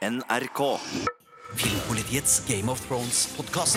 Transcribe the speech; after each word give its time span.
NRK. 0.00 0.80
Filmpolitiets 1.56 2.42
Game 2.46 2.70
of 2.70 2.80
Thrones-podkast. 2.80 3.76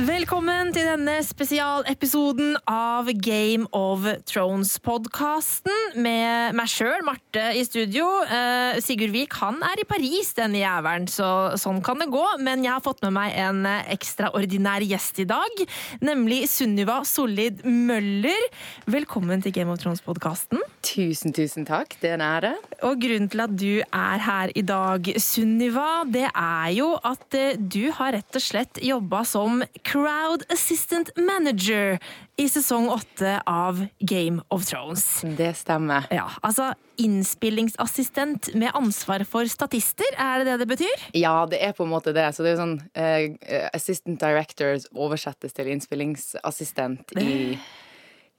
Velkommen 0.00 0.70
til 0.72 0.86
denne 0.86 1.18
spesialepisoden 1.20 2.54
av 2.70 3.10
Game 3.20 3.66
of 3.76 4.06
Thrones-podkasten 4.30 5.98
med 6.00 6.56
meg 6.56 6.70
sjøl, 6.72 7.02
Marte, 7.04 7.42
i 7.52 7.60
studio. 7.68 8.06
Eh, 8.24 8.78
Sigurd 8.80 9.12
Vik 9.12 9.36
han 9.42 9.58
er 9.66 9.82
i 9.82 9.84
Paris, 9.84 10.30
denne 10.38 10.62
jævelen, 10.62 11.04
så 11.10 11.28
sånn 11.60 11.82
kan 11.84 12.00
det 12.00 12.06
gå. 12.14 12.22
Men 12.40 12.64
jeg 12.64 12.72
har 12.72 12.84
fått 12.84 13.02
med 13.04 13.12
meg 13.18 13.36
en 13.42 13.68
ekstraordinær 13.68 14.86
gjest 14.88 15.20
i 15.20 15.26
dag, 15.28 15.60
nemlig 16.00 16.46
Sunniva 16.48 17.02
Sollid 17.04 17.60
Møller. 17.68 18.48
Velkommen 18.88 19.44
til 19.44 19.52
Game 19.58 19.74
of 19.74 19.82
Thrones-podkasten. 19.84 20.64
Tusen, 20.80 21.36
tusen 21.36 21.68
takk. 21.68 21.98
Det 22.00 22.14
er 22.14 22.16
en 22.16 22.24
ære. 22.24 22.54
Og 22.88 22.96
grunnen 23.04 23.28
til 23.28 23.44
at 23.44 23.52
du 23.52 23.82
er 23.84 24.24
her 24.30 24.56
i 24.56 24.64
dag, 24.64 25.12
Sunniva, 25.20 26.06
det 26.08 26.24
er 26.30 26.72
jo 26.78 26.94
at 27.04 27.36
eh, 27.36 27.60
du 27.60 27.90
har 28.00 28.16
rett 28.16 28.40
og 28.40 28.48
slett 28.48 28.80
jobba 28.80 29.26
som 29.28 29.60
Crowd 29.90 30.44
Assistant 30.52 31.10
Manager 31.16 31.98
i 32.36 32.48
sesong 32.48 32.88
åtte 32.88 33.40
av 33.46 33.80
Game 33.98 34.42
of 34.48 34.64
Thrones. 34.68 35.24
Det 35.36 35.50
stemmer. 35.58 36.06
Ja, 36.14 36.28
altså 36.46 36.68
innspillingsassistent 37.00 38.52
med 38.54 38.70
ansvar 38.78 39.24
for 39.26 39.50
statister, 39.50 40.06
er 40.14 40.44
det 40.44 40.52
det 40.52 40.56
det 40.62 40.68
betyr? 40.70 41.04
Ja, 41.18 41.34
det 41.50 41.58
er 41.64 41.74
på 41.74 41.88
en 41.88 41.90
måte 41.90 42.14
det. 42.14 42.28
Så 42.36 42.46
det 42.46 42.52
er 42.52 42.54
jo 42.54 42.62
sånn 42.62 42.78
uh, 42.94 43.66
Assistant 43.74 44.22
directors 44.22 44.86
oversettes 44.94 45.56
til 45.58 45.72
innspillingsassistent 45.74 47.16
i, 47.18 47.58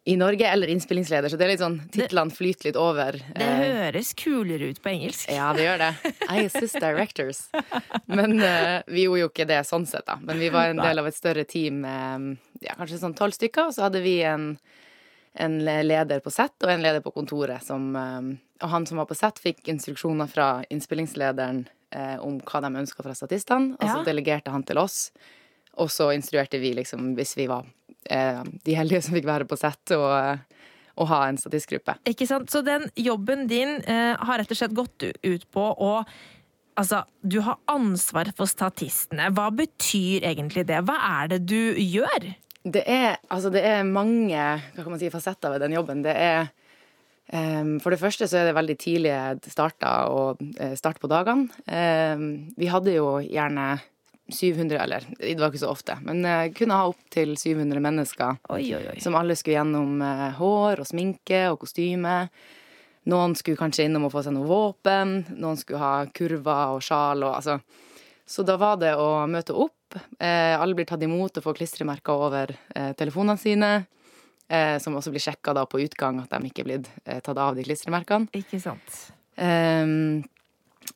i 0.05 0.15
Norge, 0.17 0.47
eller 0.49 0.67
innspillingsleder. 0.73 1.29
Så 1.29 1.37
det 1.37 1.45
er 1.45 1.51
litt 1.51 1.61
sånn 1.61 1.75
titlene 1.93 2.33
flyter 2.33 2.71
litt 2.71 2.77
over. 2.79 3.19
Det 3.35 3.45
Eh, 3.45 3.59
høres 3.85 4.13
kulere 4.17 4.71
ut 4.71 4.79
på 4.81 4.89
engelsk. 4.89 5.29
Ja, 5.29 5.51
det 5.53 5.67
gjør 5.67 5.77
det. 5.77 5.91
I 6.33 6.45
assist 6.47 6.79
directors. 6.81 7.43
Men 8.09 8.33
uh, 8.41 8.81
vi 8.89 9.03
gjorde 9.05 9.19
jo 9.21 9.29
ikke 9.29 9.45
det 9.51 9.59
sånn 9.69 9.85
sett, 9.85 10.07
da. 10.07 10.15
Men 10.25 10.39
vi 10.41 10.49
var 10.49 10.71
en 10.71 10.81
del 10.81 10.97
av 11.03 11.05
et 11.09 11.15
større 11.17 11.43
team 11.45 11.83
med 11.85 12.37
ja, 12.65 12.73
kanskje 12.79 12.97
sånn 13.03 13.13
tolv 13.17 13.35
stykker, 13.37 13.69
og 13.69 13.75
så 13.77 13.85
hadde 13.85 14.01
vi 14.01 14.15
en, 14.25 14.55
en 15.37 15.59
leder 15.65 16.19
på 16.25 16.33
sett 16.33 16.57
og 16.65 16.73
en 16.73 16.81
leder 16.81 17.03
på 17.05 17.13
kontoret 17.13 17.61
som 17.65 17.91
eh, 17.95 18.31
Og 18.65 18.69
han 18.73 18.85
som 18.89 18.97
var 19.01 19.05
på 19.09 19.15
sett, 19.17 19.37
fikk 19.41 19.69
instruksjoner 19.73 20.27
fra 20.29 20.63
innspillingslederen 20.69 21.63
uh, 21.95 22.17
om 22.25 22.39
hva 22.41 22.61
de 22.65 22.73
ønska 22.81 23.01
fra 23.05 23.13
statistene, 23.17 23.75
og 23.77 23.85
så 23.85 24.01
Ja. 24.01 24.03
delegerte 24.09 24.49
han 24.53 24.63
til 24.65 24.77
oss. 24.81 25.11
Og 25.77 25.87
så 25.93 26.09
instruerte 26.13 26.59
vi, 26.59 26.73
liksom, 26.75 27.13
hvis 27.15 27.37
vi 27.37 27.45
var 27.47 27.65
de 28.05 28.75
heldige 28.75 29.03
som 29.05 29.13
fikk 29.15 29.27
være 29.29 29.45
på 29.49 29.57
sett, 29.59 29.93
og, 29.93 30.41
og 30.99 31.09
ha 31.11 31.23
en 31.29 31.39
statistgruppe. 31.39 31.97
Ikke 32.09 32.27
sant? 32.29 32.51
Så 32.51 32.63
den 32.65 32.87
jobben 32.99 33.47
din 33.51 33.79
eh, 33.85 34.13
har 34.17 34.41
rett 34.41 34.51
og 34.51 34.59
slett 34.59 34.77
gått 34.77 35.07
ut 35.07 35.49
på 35.53 35.71
å 35.71 35.95
Altså, 36.79 37.01
du 37.19 37.41
har 37.43 37.57
ansvar 37.69 38.29
for 38.31 38.47
statistene. 38.47 39.25
Hva 39.35 39.49
betyr 39.53 40.23
egentlig 40.29 40.63
det? 40.69 40.77
Hva 40.87 40.95
er 41.19 41.27
det 41.33 41.41
du 41.43 41.75
gjør? 41.75 42.29
Det 42.63 42.81
er, 42.87 43.17
altså 43.27 43.51
det 43.51 43.65
er 43.67 43.83
mange 43.83 44.39
hva 44.39 44.79
kan 44.79 44.93
man 44.93 45.01
si, 45.01 45.09
fasetter 45.11 45.51
ved 45.51 45.61
den 45.65 45.75
jobben. 45.75 45.99
Det 46.05 46.15
er 46.15 46.47
For 47.83 47.91
det 47.91 47.99
første 47.99 48.25
så 48.27 48.39
er 48.39 48.47
det 48.47 48.55
veldig 48.55 48.77
tidlig 48.79 49.11
starta 49.51 49.91
og 50.15 50.39
eh, 50.55 50.73
start 50.79 51.03
på 51.03 51.11
dagene. 51.11 51.51
Vi 52.55 52.71
hadde 52.71 52.95
jo 52.95 53.19
gjerne 53.19 53.67
700, 54.31 54.77
eller 54.79 55.05
det 55.19 55.39
var 55.39 55.51
ikke 55.51 55.63
så 55.63 55.71
ofte, 55.71 55.97
men 56.05 56.23
uh, 56.25 56.47
kunne 56.55 56.77
ha 56.77 56.87
opptil 56.89 57.35
700 57.39 57.83
mennesker 57.83 58.39
Oi, 58.53 58.63
oi, 58.77 58.81
oi. 58.93 58.97
som 59.03 59.17
alle 59.19 59.37
skulle 59.39 59.57
gjennom 59.59 60.01
uh, 60.03 60.31
hår 60.39 60.81
og 60.81 60.89
sminke 60.89 61.43
og 61.51 61.61
kostyme. 61.65 62.15
Noen 63.11 63.35
skulle 63.37 63.59
kanskje 63.59 63.87
innom 63.87 64.07
og 64.07 64.13
få 64.13 64.23
seg 64.25 64.35
noe 64.35 64.49
våpen, 64.49 65.15
noen 65.41 65.59
skulle 65.59 65.81
ha 65.81 65.93
kurver 66.13 66.75
og 66.77 66.83
sjal 66.85 67.25
og 67.25 67.37
altså 67.39 67.59
Så 68.31 68.45
da 68.47 68.55
var 68.55 68.77
det 68.79 68.93
å 68.95 69.25
møte 69.27 69.51
opp. 69.51 69.97
Uh, 70.21 70.55
alle 70.55 70.75
blir 70.77 70.87
tatt 70.87 71.01
imot 71.03 71.37
og 71.37 71.43
får 71.43 71.57
klistremerker 71.57 72.27
over 72.27 72.53
telefonene 72.95 73.41
sine. 73.41 73.71
Som 74.83 74.97
også 74.99 75.13
blir 75.13 75.23
sjekka 75.23 75.53
på 75.63 75.79
utgang, 75.79 76.17
at 76.19 76.33
de 76.33 76.49
ikke 76.49 76.65
er 76.65 76.67
blitt 76.67 76.87
tatt 77.23 77.37
av 77.39 77.55
de 77.55 77.63
klistremerkene. 77.63 78.27
Ikke 78.35 78.59
sant. 78.59 78.97
Ehm, 79.39 80.23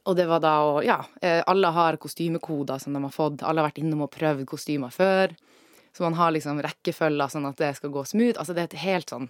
og 0.05 0.15
det 0.17 0.27
var 0.29 0.41
da 0.43 0.53
å 0.63 0.83
Ja, 0.85 0.99
eh, 1.21 1.41
alle 1.47 1.71
har 1.73 1.97
kostymekoder 1.97 2.77
som 2.81 2.93
de 2.93 3.01
har 3.03 3.13
fått. 3.13 3.43
Alle 3.43 3.61
har 3.61 3.69
vært 3.71 3.81
innom 3.81 4.05
og 4.05 4.11
prøvd 4.13 4.45
kostymer 4.45 4.93
før. 4.93 5.33
Så 5.95 6.03
man 6.03 6.13
har 6.13 6.31
liksom 6.35 6.59
rekkefølger 6.61 7.31
sånn 7.31 7.47
at 7.49 7.57
det 7.57 7.71
skal 7.77 7.89
gå 7.93 8.03
smooth. 8.05 8.37
Altså 8.37 8.53
det 8.53 8.61
er 8.65 8.69
et 8.69 8.83
helt 8.83 9.09
sånn 9.09 9.29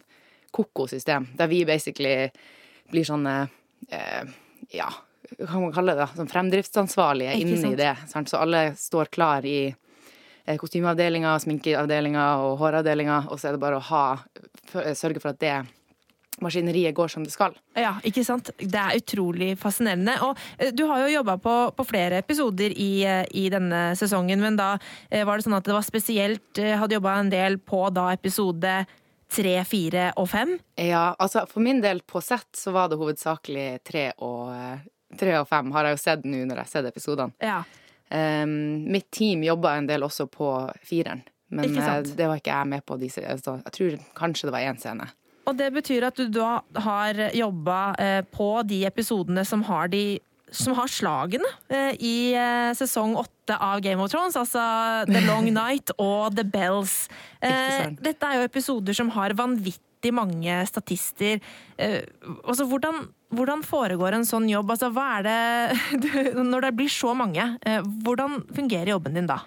ko-ko 0.55 0.87
system, 0.87 1.27
der 1.37 1.47
vi 1.51 1.63
basically 1.67 2.29
blir 2.91 3.05
sånne 3.07 3.35
eh, 3.91 4.25
Ja, 4.73 4.89
hva 5.37 5.47
kan 5.47 5.61
man 5.61 5.73
kalle 5.75 5.95
det? 5.95 6.05
da? 6.05 6.07
Sånn 6.15 6.31
fremdriftsansvarlige 6.31 7.35
inni 7.39 7.75
det. 7.77 7.93
Sant? 8.09 8.29
Så 8.29 8.37
alle 8.41 8.73
står 8.79 9.11
klar 9.13 9.45
i 9.45 9.67
eh, 9.69 10.57
kostymeavdelinga, 10.57 11.37
sminkeavdelinga 11.43 12.27
og 12.45 12.57
håravdelinga, 12.61 13.25
og 13.29 13.39
så 13.39 13.49
er 13.49 13.57
det 13.57 13.63
bare 13.63 13.79
å 13.81 13.87
ha 13.93 14.05
Sørge 14.75 15.21
for 15.21 15.31
at 15.31 15.39
det 15.39 15.53
maskineriet 16.41 16.95
går 16.95 17.07
som 17.07 17.23
det 17.23 17.31
skal. 17.33 17.55
Ja, 17.77 17.95
ikke 18.03 18.23
sant? 18.27 18.49
Det 18.59 18.79
er 18.79 18.99
utrolig 18.99 19.53
fascinerende. 19.59 20.17
Og 20.25 20.39
eh, 20.57 20.73
du 20.75 20.85
har 20.89 21.05
jo 21.05 21.13
jobba 21.13 21.37
på, 21.41 21.55
på 21.77 21.87
flere 21.87 22.19
episoder 22.23 22.75
i, 22.75 22.91
eh, 23.07 23.23
i 23.31 23.47
denne 23.53 23.87
sesongen, 23.99 24.41
men 24.43 24.59
da 24.59 24.75
eh, 25.09 25.25
var 25.27 25.37
det 25.37 25.47
sånn 25.47 25.57
at 25.57 25.67
det 25.67 25.75
var 25.75 25.85
spesielt 25.85 26.43
Hadde 26.55 26.95
jobba 26.95 27.13
en 27.19 27.29
del 27.31 27.57
på 27.59 27.81
da 27.93 28.09
episode 28.13 28.73
tre, 29.31 29.55
fire 29.67 30.09
og 30.21 30.29
fem. 30.31 30.53
Ja, 30.79 31.15
altså 31.19 31.45
for 31.49 31.63
min 31.63 31.81
del 31.83 32.01
på 32.07 32.21
sett 32.23 32.47
så 32.57 32.71
var 32.75 32.89
det 32.89 32.99
hovedsakelig 32.99 33.67
tre 33.87 34.05
og, 34.23 34.53
tre 35.19 35.33
og 35.39 35.49
fem, 35.49 35.71
har 35.75 35.89
jeg 35.89 35.97
jo 35.97 36.01
sett 36.03 36.27
nå 36.27 36.43
når 36.43 36.61
jeg 36.61 36.63
har 36.63 36.71
sett 36.71 36.89
episodene. 36.91 37.35
Ja. 37.43 37.59
Um, 38.05 38.85
mitt 38.93 39.09
team 39.15 39.43
jobba 39.43 39.75
en 39.79 39.89
del 39.89 40.05
også 40.05 40.27
på 40.31 40.49
fireren, 40.85 41.23
men 41.49 41.73
det 41.73 42.29
var 42.29 42.39
ikke 42.39 42.53
jeg 42.53 42.71
med 42.71 42.85
på. 42.85 42.99
Disse, 43.01 43.25
altså, 43.27 43.57
jeg 43.65 43.77
tror 43.79 43.97
kanskje 44.21 44.47
det 44.47 44.55
var 44.55 44.67
én 44.69 44.79
scene. 44.79 45.09
Og 45.45 45.57
det 45.57 45.71
betyr 45.75 46.07
at 46.07 46.17
du 46.17 46.29
da 46.33 46.59
har 46.85 47.19
jobba 47.35 47.79
eh, 48.01 48.21
på 48.33 48.49
de 48.67 48.83
episodene 48.89 49.45
som 49.47 49.65
har 49.69 49.91
de 49.93 50.19
som 50.55 50.75
har 50.77 50.87
slagene 50.87 51.47
eh, 51.73 51.97
i 51.99 52.17
eh, 52.37 52.71
sesong 52.77 53.15
åtte 53.19 53.57
av 53.59 53.81
Game 53.83 53.99
of 53.99 54.11
Thrones, 54.13 54.37
altså 54.39 54.61
The 55.09 55.23
Long 55.25 55.49
Night 55.61 55.91
og 55.97 56.37
The 56.37 56.45
Bells. 56.47 57.05
Dette 57.41 58.29
er 58.29 58.39
jo 58.39 58.47
episoder 58.47 58.95
som 58.95 59.11
har 59.17 59.35
vanvittig 59.37 60.13
mange 60.15 60.61
statister. 60.69 61.41
Altså, 61.77 62.67
hvordan, 62.69 63.07
hvordan 63.33 63.65
foregår 63.65 64.15
en 64.15 64.27
sånn 64.27 64.47
jobb? 64.49 64.69
Altså, 64.75 64.91
hva 64.93 65.07
er 65.17 65.27
det 65.27 65.41
du, 66.05 66.09
Når 66.45 66.69
det 66.69 66.73
blir 66.77 66.93
så 66.93 67.13
mange, 67.17 67.49
hvordan 68.05 68.43
fungerer 68.55 68.93
jobben 68.95 69.17
din 69.17 69.29
da? 69.29 69.41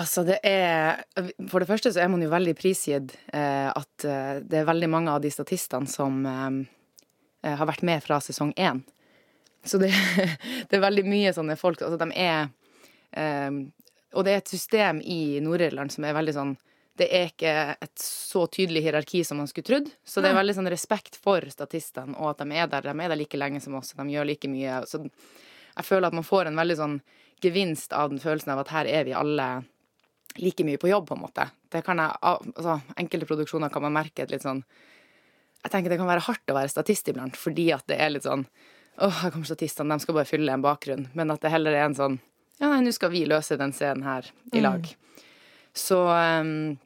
Altså, 0.00 0.22
det 0.24 0.38
er 0.46 1.02
For 1.50 1.60
det 1.60 1.68
første 1.68 1.92
så 1.92 2.04
er 2.04 2.10
man 2.12 2.22
jo 2.24 2.30
veldig 2.32 2.54
prisgitt 2.58 3.12
eh, 3.34 3.68
at 3.68 4.06
eh, 4.06 4.38
det 4.40 4.62
er 4.62 4.68
veldig 4.68 4.88
mange 4.92 5.12
av 5.12 5.20
de 5.24 5.32
statistene 5.32 5.90
som 5.90 6.22
eh, 6.26 7.52
har 7.56 7.68
vært 7.68 7.84
med 7.86 8.02
fra 8.04 8.20
sesong 8.24 8.54
én. 8.56 8.82
Så 9.64 9.80
det, 9.82 9.90
det 10.68 10.78
er 10.78 10.86
veldig 10.86 11.04
mye 11.04 11.34
sånne 11.36 11.58
folk 11.60 11.82
Altså, 11.84 11.98
de 12.00 12.16
er 12.16 12.48
eh, 13.12 13.50
Og 14.16 14.24
det 14.24 14.32
er 14.32 14.40
et 14.40 14.52
system 14.54 15.02
i 15.04 15.40
Nord-Irland 15.44 15.92
som 15.92 16.06
er 16.08 16.16
veldig 16.16 16.36
sånn 16.36 16.54
Det 16.96 17.08
er 17.16 17.28
ikke 17.28 17.52
et 17.76 18.04
så 18.04 18.46
tydelig 18.48 18.84
hierarki 18.86 19.20
som 19.24 19.40
man 19.40 19.48
skulle 19.50 19.68
trodd. 19.68 19.90
Så 20.04 20.20
det 20.20 20.30
er 20.30 20.38
veldig 20.38 20.56
sånn 20.58 20.68
respekt 20.72 21.16
for 21.16 21.44
statistene, 21.52 22.16
og 22.16 22.34
at 22.34 22.42
de 22.42 22.56
er 22.56 22.68
der. 22.68 22.84
De 22.88 22.92
er 22.92 23.12
der 23.12 23.20
like 23.20 23.40
lenge 23.40 23.60
som 23.64 23.76
oss, 23.78 23.94
og 23.94 24.02
de 24.02 24.16
gjør 24.16 24.28
like 24.28 24.50
mye. 24.52 24.82
Så 24.88 25.00
jeg 25.06 25.86
føler 25.86 26.10
at 26.10 26.16
man 26.18 26.26
får 26.26 26.50
en 26.50 26.60
veldig 26.60 26.76
sånn 26.76 26.98
gevinst 27.40 27.94
av 27.96 28.12
den 28.12 28.20
følelsen 28.20 28.52
av 28.52 28.60
at 28.66 28.74
her 28.74 28.90
er 28.90 29.06
vi 29.08 29.16
alle 29.16 29.46
like 30.38 30.64
mye 30.64 30.78
på 30.78 30.90
jobb, 30.90 31.08
på 31.08 31.16
en 31.16 31.24
måte. 31.24 31.46
Det 31.72 31.82
kan 31.86 31.98
jeg, 31.98 32.16
altså, 32.22 32.80
enkelte 33.00 33.28
produksjoner 33.28 33.72
kan 33.72 33.82
man 33.86 33.96
merke 33.96 34.24
et 34.24 34.34
litt 34.34 34.46
sånn 34.46 34.62
Jeg 35.60 35.72
tenker 35.72 35.92
det 35.92 35.98
kan 36.00 36.08
være 36.08 36.24
hardt 36.24 36.50
å 36.50 36.56
være 36.56 36.72
statist 36.72 37.08
iblant, 37.10 37.36
fordi 37.36 37.70
at 37.74 37.84
det 37.90 37.98
er 38.00 38.14
litt 38.14 38.28
sånn 38.28 38.46
Åh, 39.00 39.22
her 39.22 39.30
kommer 39.32 39.48
statistene, 39.48 39.96
de 39.96 40.04
skal 40.04 40.16
bare 40.18 40.28
fylle 40.28 40.52
en 40.52 40.64
bakgrunn. 40.64 41.06
Men 41.16 41.30
at 41.32 41.40
det 41.40 41.52
heller 41.52 41.72
er 41.72 41.86
en 41.88 41.96
sånn 41.96 42.18
Ja, 42.60 42.68
nei, 42.68 42.82
nå 42.84 42.92
skal 42.92 43.12
vi 43.14 43.24
løse 43.28 43.56
den 43.60 43.72
scenen 43.72 44.04
her 44.04 44.26
i 44.52 44.60
lag. 44.60 44.88
Så 45.72 46.02
um, 46.04 46.76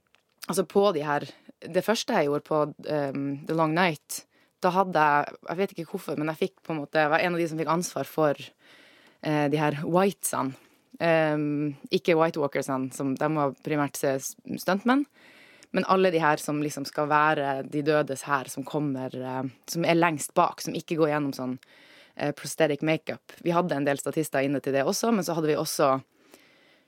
altså 0.47 0.67
på 0.69 0.90
de 0.94 1.02
her 1.06 1.26
Det 1.64 1.82
første 1.85 2.12
jeg 2.12 2.29
gjorde 2.29 2.47
på 2.47 2.61
um, 2.69 3.25
The 3.49 3.56
Long 3.56 3.75
Night, 3.75 4.25
da 4.62 4.75
hadde 4.75 5.00
jeg 5.00 5.38
Jeg 5.49 5.61
vet 5.62 5.75
ikke 5.75 5.88
hvorfor, 5.94 6.20
men 6.20 6.31
jeg 6.32 6.43
fikk 6.43 6.61
på 6.62 6.75
en 6.75 6.82
måte 6.82 7.00
Jeg 7.00 7.12
var 7.14 7.25
en 7.25 7.35
av 7.35 7.43
de 7.43 7.49
som 7.49 7.61
fikk 7.61 7.73
ansvar 7.73 8.11
for 8.11 8.38
uh, 8.38 9.47
de 9.50 9.61
her 9.61 9.81
whitesene. 9.82 10.55
Um, 11.00 11.75
ikke 11.91 12.14
White 12.14 12.38
Walkersene, 12.38 12.93
som 12.94 13.17
de 13.19 13.29
var 13.35 13.55
primært 13.67 13.99
se 13.99 14.14
stuntmenn. 14.62 15.05
Men 15.75 15.87
alle 15.91 16.12
de 16.14 16.20
her 16.23 16.38
som 16.38 16.61
liksom 16.62 16.85
skal 16.87 17.08
være 17.11 17.64
de 17.67 17.82
dødes 17.82 18.23
her, 18.29 18.46
som 18.46 18.62
kommer 18.62 19.14
uh, 19.19 19.43
Som 19.67 19.85
er 19.85 19.99
lengst 19.99 20.35
bak, 20.38 20.62
som 20.62 20.76
ikke 20.76 21.00
går 21.00 21.11
gjennom 21.11 21.35
sånn 21.35 21.56
uh, 21.58 22.31
prosthetic 22.38 22.85
makeup. 22.87 23.35
Vi 23.43 23.55
hadde 23.55 23.75
en 23.75 23.88
del 23.88 23.99
statister 23.99 24.46
inne 24.46 24.62
til 24.62 24.76
det 24.76 24.85
også, 24.87 25.11
men 25.11 25.26
så 25.26 25.35
hadde 25.35 25.50
vi 25.50 25.58
også 25.58 25.96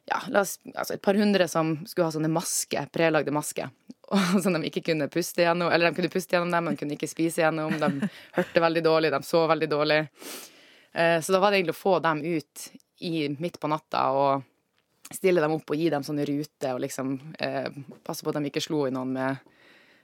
ja, 0.07 0.21
oss, 0.41 0.61
altså 0.75 0.95
et 0.95 1.03
par 1.03 1.19
hundre 1.19 1.49
som 1.51 1.73
skulle 1.87 2.07
ha 2.07 2.15
sånne 2.15 2.31
masker, 2.31 2.87
prelagde 2.95 3.35
masker. 3.35 3.73
Som 4.43 4.55
de 4.55 4.61
ikke 4.69 4.85
kunne 4.93 5.09
puste 5.11 5.43
gjennom. 5.43 5.67
Eller 5.67 5.91
de 5.91 5.97
kunne 5.97 6.13
puste 6.13 6.37
gjennom 6.37 6.53
dem, 6.55 6.69
men 6.69 6.77
kunne 6.79 6.95
ikke 6.95 7.09
spise 7.11 7.43
gjennom. 7.43 7.75
De 7.81 8.09
hørte 8.37 8.63
veldig 8.63 8.83
dårlig, 8.87 9.11
de 9.11 9.19
så 9.27 9.41
veldig 9.51 9.69
dårlig. 9.73 9.97
Eh, 10.95 11.19
Så 11.21 11.35
da 11.35 11.41
var 11.43 11.51
det 11.51 11.59
egentlig 11.59 11.75
å 11.75 11.81
få 11.81 11.97
dem 12.05 12.23
ut 12.23 12.69
i, 13.05 13.29
midt 13.39 13.59
på 13.61 13.71
natta 13.71 14.07
og 14.17 14.47
stille 15.13 15.43
dem 15.43 15.55
opp 15.55 15.71
og 15.71 15.79
gi 15.79 15.91
dem 15.93 16.05
sånne 16.07 16.25
ruter 16.27 16.75
og 16.75 16.83
liksom 16.83 17.13
eh, 17.39 17.69
passe 18.07 18.25
på 18.25 18.33
at 18.33 18.41
de 18.41 18.51
ikke 18.51 18.65
slo 18.65 18.87
i 18.89 18.95
noen 18.95 19.13
med 19.15 19.37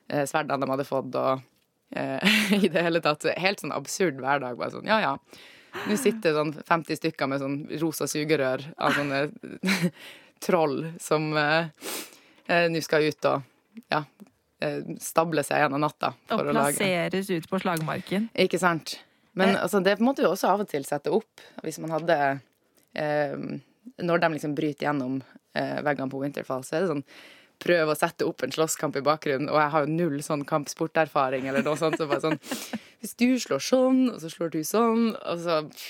eh, 0.09 0.25
sverdene 0.29 0.63
de 0.63 0.71
hadde 0.71 0.87
fått 0.87 1.19
og 1.19 1.43
eh, 1.97 2.37
i 2.65 2.69
det 2.69 2.85
hele 2.87 3.03
tatt. 3.05 3.27
Helt 3.41 3.63
sånn 3.63 3.75
absurd 3.75 4.21
hverdag. 4.23 4.59
Bare 4.61 4.75
sånn, 4.75 4.89
ja 4.91 5.01
ja. 5.03 5.17
Nå 5.89 5.97
sitter 5.97 6.37
sånn 6.37 6.53
50 6.69 7.01
stykker 7.01 7.31
med 7.33 7.41
sånn 7.41 7.57
rosa 7.81 8.07
sugerør 8.11 8.67
av 8.77 8.93
sånne 8.99 9.23
troll 10.45 10.85
som 11.01 11.33
eh, 11.39 11.71
eh, 12.47 12.69
nå 12.71 12.83
skal 12.85 13.09
ut 13.09 13.31
og 13.31 13.49
ja, 13.89 14.03
eh, 14.61 14.83
stable 15.01 15.45
seg 15.47 15.65
gjennom 15.65 15.81
natta 15.83 16.13
Og 16.35 16.45
plasseres 16.51 17.33
ut 17.33 17.49
på 17.49 17.63
slagmarken. 17.63 18.29
Ikke 18.37 18.61
sant? 18.61 18.99
Men 19.33 19.57
altså, 19.57 19.81
det 19.81 19.97
måtte 20.05 20.27
jo 20.27 20.35
også 20.35 20.51
av 20.53 20.67
og 20.67 20.69
til 20.69 20.85
sette 20.85 21.09
opp, 21.15 21.41
hvis 21.65 21.81
man 21.81 21.95
hadde 21.95 22.17
Når 22.97 24.23
de 24.23 24.33
liksom 24.35 24.57
bryter 24.57 24.87
gjennom 24.89 25.21
eh, 25.55 25.79
veggene 25.85 26.11
på 26.13 26.21
Winterfall, 26.23 26.65
så 26.67 26.77
er 26.77 26.85
det 26.85 26.93
sånn 26.93 27.07
Prøve 27.63 27.93
å 27.95 27.95
sette 27.95 28.27
opp 28.27 28.43
en 28.43 28.51
slåsskamp 28.51 28.97
i 28.99 29.05
bakgrunnen, 29.07 29.47
og 29.47 29.61
jeg 29.61 29.71
har 29.71 29.85
jo 29.85 29.93
null 29.95 30.17
sånn 30.27 30.41
kampsporterfaring 30.49 31.45
eller 31.47 31.63
noe 31.63 31.79
sånt. 31.79 31.95
Så 31.95 32.09
bare 32.11 32.25
sånn 32.25 32.41
Hvis 32.99 33.15
du 33.21 33.29
slår 33.39 33.63
sånn, 33.63 34.01
og 34.11 34.19
så 34.19 34.31
slår 34.33 34.51
du 34.51 34.63
sånn, 34.67 35.13
og 35.15 35.45
så 35.45 35.61
eh, 35.61 35.85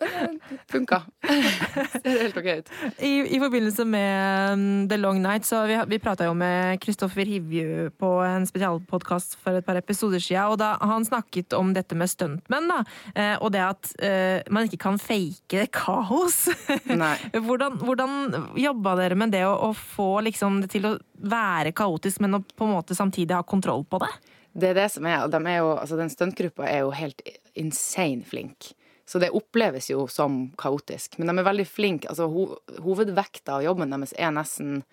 Funka. 0.72 1.02
Ser 2.02 2.22
helt 2.22 2.36
OK 2.36 2.48
ut. 2.58 2.70
I, 2.98 3.36
I 3.36 3.40
forbindelse 3.40 3.84
med 3.84 4.52
um, 4.52 4.88
The 4.88 4.96
Long 4.96 5.22
Night, 5.22 5.44
så 5.44 5.64
vi, 5.66 5.78
vi 5.86 5.98
prata 5.98 6.24
jo 6.24 6.34
med 6.34 6.80
Kristoffer 6.80 7.28
Hivju 7.28 7.90
på 8.00 8.10
en 8.24 8.46
spesialpodkast 8.48 9.36
for 9.40 9.58
et 9.58 9.66
par 9.66 9.78
episoder 9.80 10.22
siden, 10.22 10.54
og 10.54 10.58
da 10.62 10.72
han 10.80 11.04
snakket 11.06 11.56
om 11.56 11.74
dette 11.76 11.98
med 11.98 12.10
stuntmenn, 12.10 12.70
da, 12.70 12.80
eh, 13.14 13.36
og 13.38 13.52
det 13.54 13.62
at 13.64 13.92
uh, 14.00 14.52
man 14.52 14.68
ikke 14.68 14.80
kan 14.86 14.98
fake 15.00 15.66
kaos. 15.74 16.42
Hvordan, 17.50 17.78
hvordan 17.82 18.12
jobba 18.58 18.94
dere 18.98 19.16
med 19.18 19.32
det 19.34 19.42
å, 19.46 19.52
å 19.68 19.70
få 19.76 20.20
liksom 20.26 20.60
det 20.64 20.70
til 20.72 20.86
å 20.88 20.96
være 21.20 21.72
kaotisk, 21.76 22.20
men 22.24 22.38
å 22.38 22.42
på 22.42 22.66
en 22.66 22.74
måte 22.76 22.96
samtidig 22.96 23.36
ha 23.36 23.42
kontroll 23.46 23.84
på 23.88 24.00
det? 24.02 24.10
Det 24.52 24.72
er 24.72 24.78
det 24.80 24.88
som 24.92 25.06
er, 25.06 25.22
og 25.24 25.30
de 25.32 25.40
er 25.46 25.60
jo, 25.60 25.72
altså 25.78 25.98
Den 25.98 26.10
stuntgruppa 26.10 26.66
er 26.66 26.84
jo 26.84 26.94
helt 26.94 27.22
insane 27.58 28.26
flink. 28.26 28.72
Så 29.10 29.18
det 29.18 29.32
oppleves 29.34 29.90
jo 29.90 30.04
som 30.06 30.52
kaotisk. 30.58 31.16
Men 31.18 31.32
de 31.32 31.40
er 31.40 31.48
veldig 31.48 31.66
flinke. 31.66 32.10
Altså, 32.12 32.28
ho 32.30 32.44
hovedvekta 32.78 33.56
av 33.56 33.64
jobben 33.66 33.90
deres 33.90 34.14
er 34.14 34.30
nesten 34.36 34.84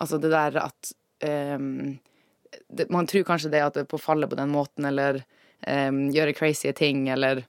altså 0.00 0.18
det 0.18 0.30
der 0.32 0.56
at 0.62 0.92
um, 1.58 1.98
det, 2.68 2.88
Man 2.90 3.06
tror 3.10 3.26
kanskje 3.28 3.50
det 3.52 3.60
at 3.60 3.76
det 3.76 3.84
på 3.90 4.00
fallet 4.00 4.30
på 4.30 4.38
den 4.38 4.48
måten, 4.54 4.86
eller 4.88 5.20
um, 5.66 6.06
gjøre 6.14 6.32
crazy 6.38 6.72
ting, 6.72 7.08
eller 7.12 7.44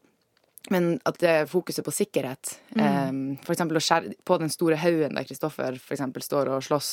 Men 0.74 1.00
at 1.06 1.20
det 1.22 1.30
er 1.30 1.48
fokuset 1.48 1.86
på 1.86 1.94
sikkerhet. 1.94 2.56
Ehm, 2.82 3.38
for 3.46 3.54
eksempel 3.54 3.78
på 4.26 4.38
den 4.42 4.50
store 4.50 4.80
haugen 4.82 5.14
der 5.14 5.24
Kristoffer 5.24 5.78
for 5.78 5.94
eksempel 5.94 6.26
står 6.26 6.50
og 6.50 6.64
slåss 6.66 6.90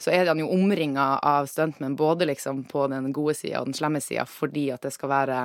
så 0.00 0.10
er 0.10 0.26
han 0.26 0.40
jo 0.40 0.48
omringa 0.48 1.18
av 1.18 1.46
stuntmenn 1.46 1.96
både 1.96 2.28
liksom 2.30 2.64
på 2.64 2.86
den 2.88 3.10
gode 3.12 3.34
sida 3.36 3.60
og 3.60 3.68
den 3.68 3.76
slemme 3.76 4.00
sida, 4.00 4.24
fordi 4.24 4.70
at 4.72 4.84
det 4.86 4.94
skal 4.94 5.12
være 5.12 5.40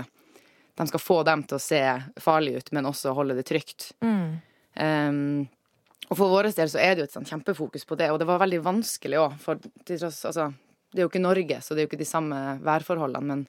De 0.76 0.88
skal 0.90 1.02
få 1.02 1.22
dem 1.24 1.44
til 1.48 1.58
å 1.58 1.64
se 1.64 1.82
farlige 2.22 2.62
ut, 2.62 2.72
men 2.76 2.90
også 2.90 3.14
holde 3.16 3.38
det 3.38 3.46
trygt. 3.48 3.94
Um, 4.76 5.46
og 6.10 6.20
for 6.20 6.30
vår 6.30 6.52
del 6.54 6.70
så 6.70 6.82
er 6.82 6.94
det 6.94 7.04
jo 7.04 7.08
et 7.10 7.16
sånn 7.16 7.28
kjempefokus 7.30 7.88
på 7.88 7.98
det, 8.00 8.12
og 8.12 8.20
det 8.22 8.28
var 8.30 8.42
veldig 8.44 8.62
vanskelig 8.66 9.22
òg, 9.22 9.38
for 9.42 9.62
tross 9.88 10.22
Altså, 10.28 10.50
det 10.92 11.02
er 11.02 11.08
jo 11.08 11.12
ikke 11.12 11.24
Norge, 11.24 11.62
så 11.64 11.74
det 11.74 11.82
er 11.82 11.88
jo 11.88 11.92
ikke 11.94 12.04
de 12.04 12.10
samme 12.10 12.42
værforholdene, 12.66 13.26
men 13.32 13.46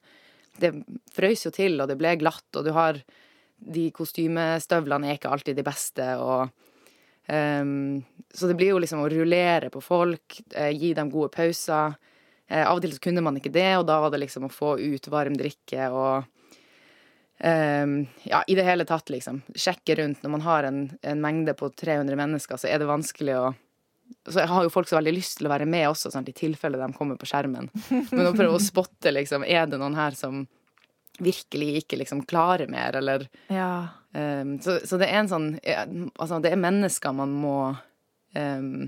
det 0.57 0.71
frøys 1.13 1.45
jo 1.45 1.51
til, 1.53 1.77
og 1.83 1.91
det 1.91 1.99
ble 1.99 2.15
glatt, 2.19 2.47
og 2.55 2.65
du 2.65 2.73
har 2.75 3.01
De 3.57 3.87
kostymestøvlene 3.89 5.07
er 5.09 5.15
ikke 5.17 5.31
alltid 5.33 5.57
de 5.57 5.63
beste, 5.65 6.05
og 6.21 6.51
um, 7.33 8.03
så 8.29 8.49
det 8.49 8.55
blir 8.59 8.75
jo 8.75 8.81
liksom 8.83 9.01
å 9.01 9.07
rullere 9.09 9.71
på 9.73 9.81
folk, 9.81 10.35
eh, 10.53 10.69
gi 10.77 10.91
dem 10.93 11.09
gode 11.09 11.31
pauser. 11.33 11.95
Eh, 12.45 12.61
av 12.61 12.77
og 12.77 12.83
til 12.83 12.93
så 12.93 13.01
kunne 13.01 13.23
man 13.25 13.39
ikke 13.39 13.49
det, 13.55 13.71
og 13.79 13.87
da 13.89 13.97
var 14.03 14.13
det 14.13 14.19
liksom 14.21 14.45
å 14.45 14.53
få 14.53 14.75
ut 14.77 15.09
varm 15.09 15.33
drikke 15.39 15.89
og 15.89 16.27
ehm, 17.39 18.07
Ja, 18.23 18.43
i 18.47 18.55
det 18.55 18.65
hele 18.67 18.85
tatt, 18.85 19.09
liksom. 19.09 19.41
Sjekke 19.55 19.95
rundt. 20.01 20.23
Når 20.23 20.29
man 20.29 20.41
har 20.41 20.67
en, 20.67 20.81
en 21.01 21.21
mengde 21.21 21.53
på 21.57 21.69
300 21.69 22.15
mennesker, 22.19 22.57
så 22.57 22.69
er 22.69 22.79
det 22.79 22.89
vanskelig 22.89 23.39
å 23.39 23.47
så 24.29 24.39
har 24.47 24.63
jo 24.63 24.71
folk 24.71 24.87
så 24.87 24.95
veldig 24.95 25.11
lyst 25.17 25.37
til 25.39 25.49
å 25.49 25.51
være 25.51 25.65
med 25.67 25.89
også, 25.89 26.11
sant, 26.13 26.29
i 26.31 26.35
tilfelle 26.35 26.79
de 26.79 26.87
kommer 26.95 27.17
på 27.19 27.27
skjermen. 27.27 27.65
Men 27.89 28.29
å 28.29 28.35
prøve 28.35 28.55
å 28.55 28.63
spotte, 28.63 29.11
liksom, 29.11 29.43
er 29.43 29.67
det 29.67 29.79
noen 29.81 29.97
her 29.99 30.15
som 30.15 30.45
virkelig 31.19 31.81
ikke 31.81 31.99
liksom 32.03 32.25
klarer 32.29 32.69
mer, 32.71 32.95
eller 32.95 33.27
Ja. 33.51 33.87
Um, 34.13 34.57
så, 34.63 34.77
så 34.87 34.97
det 34.97 35.09
er 35.11 35.19
en 35.19 35.27
sånn 35.29 35.47
Altså, 36.15 36.37
det 36.41 36.53
er 36.53 36.61
mennesker 36.61 37.11
man 37.13 37.33
må 37.37 37.57
um, 38.33 38.87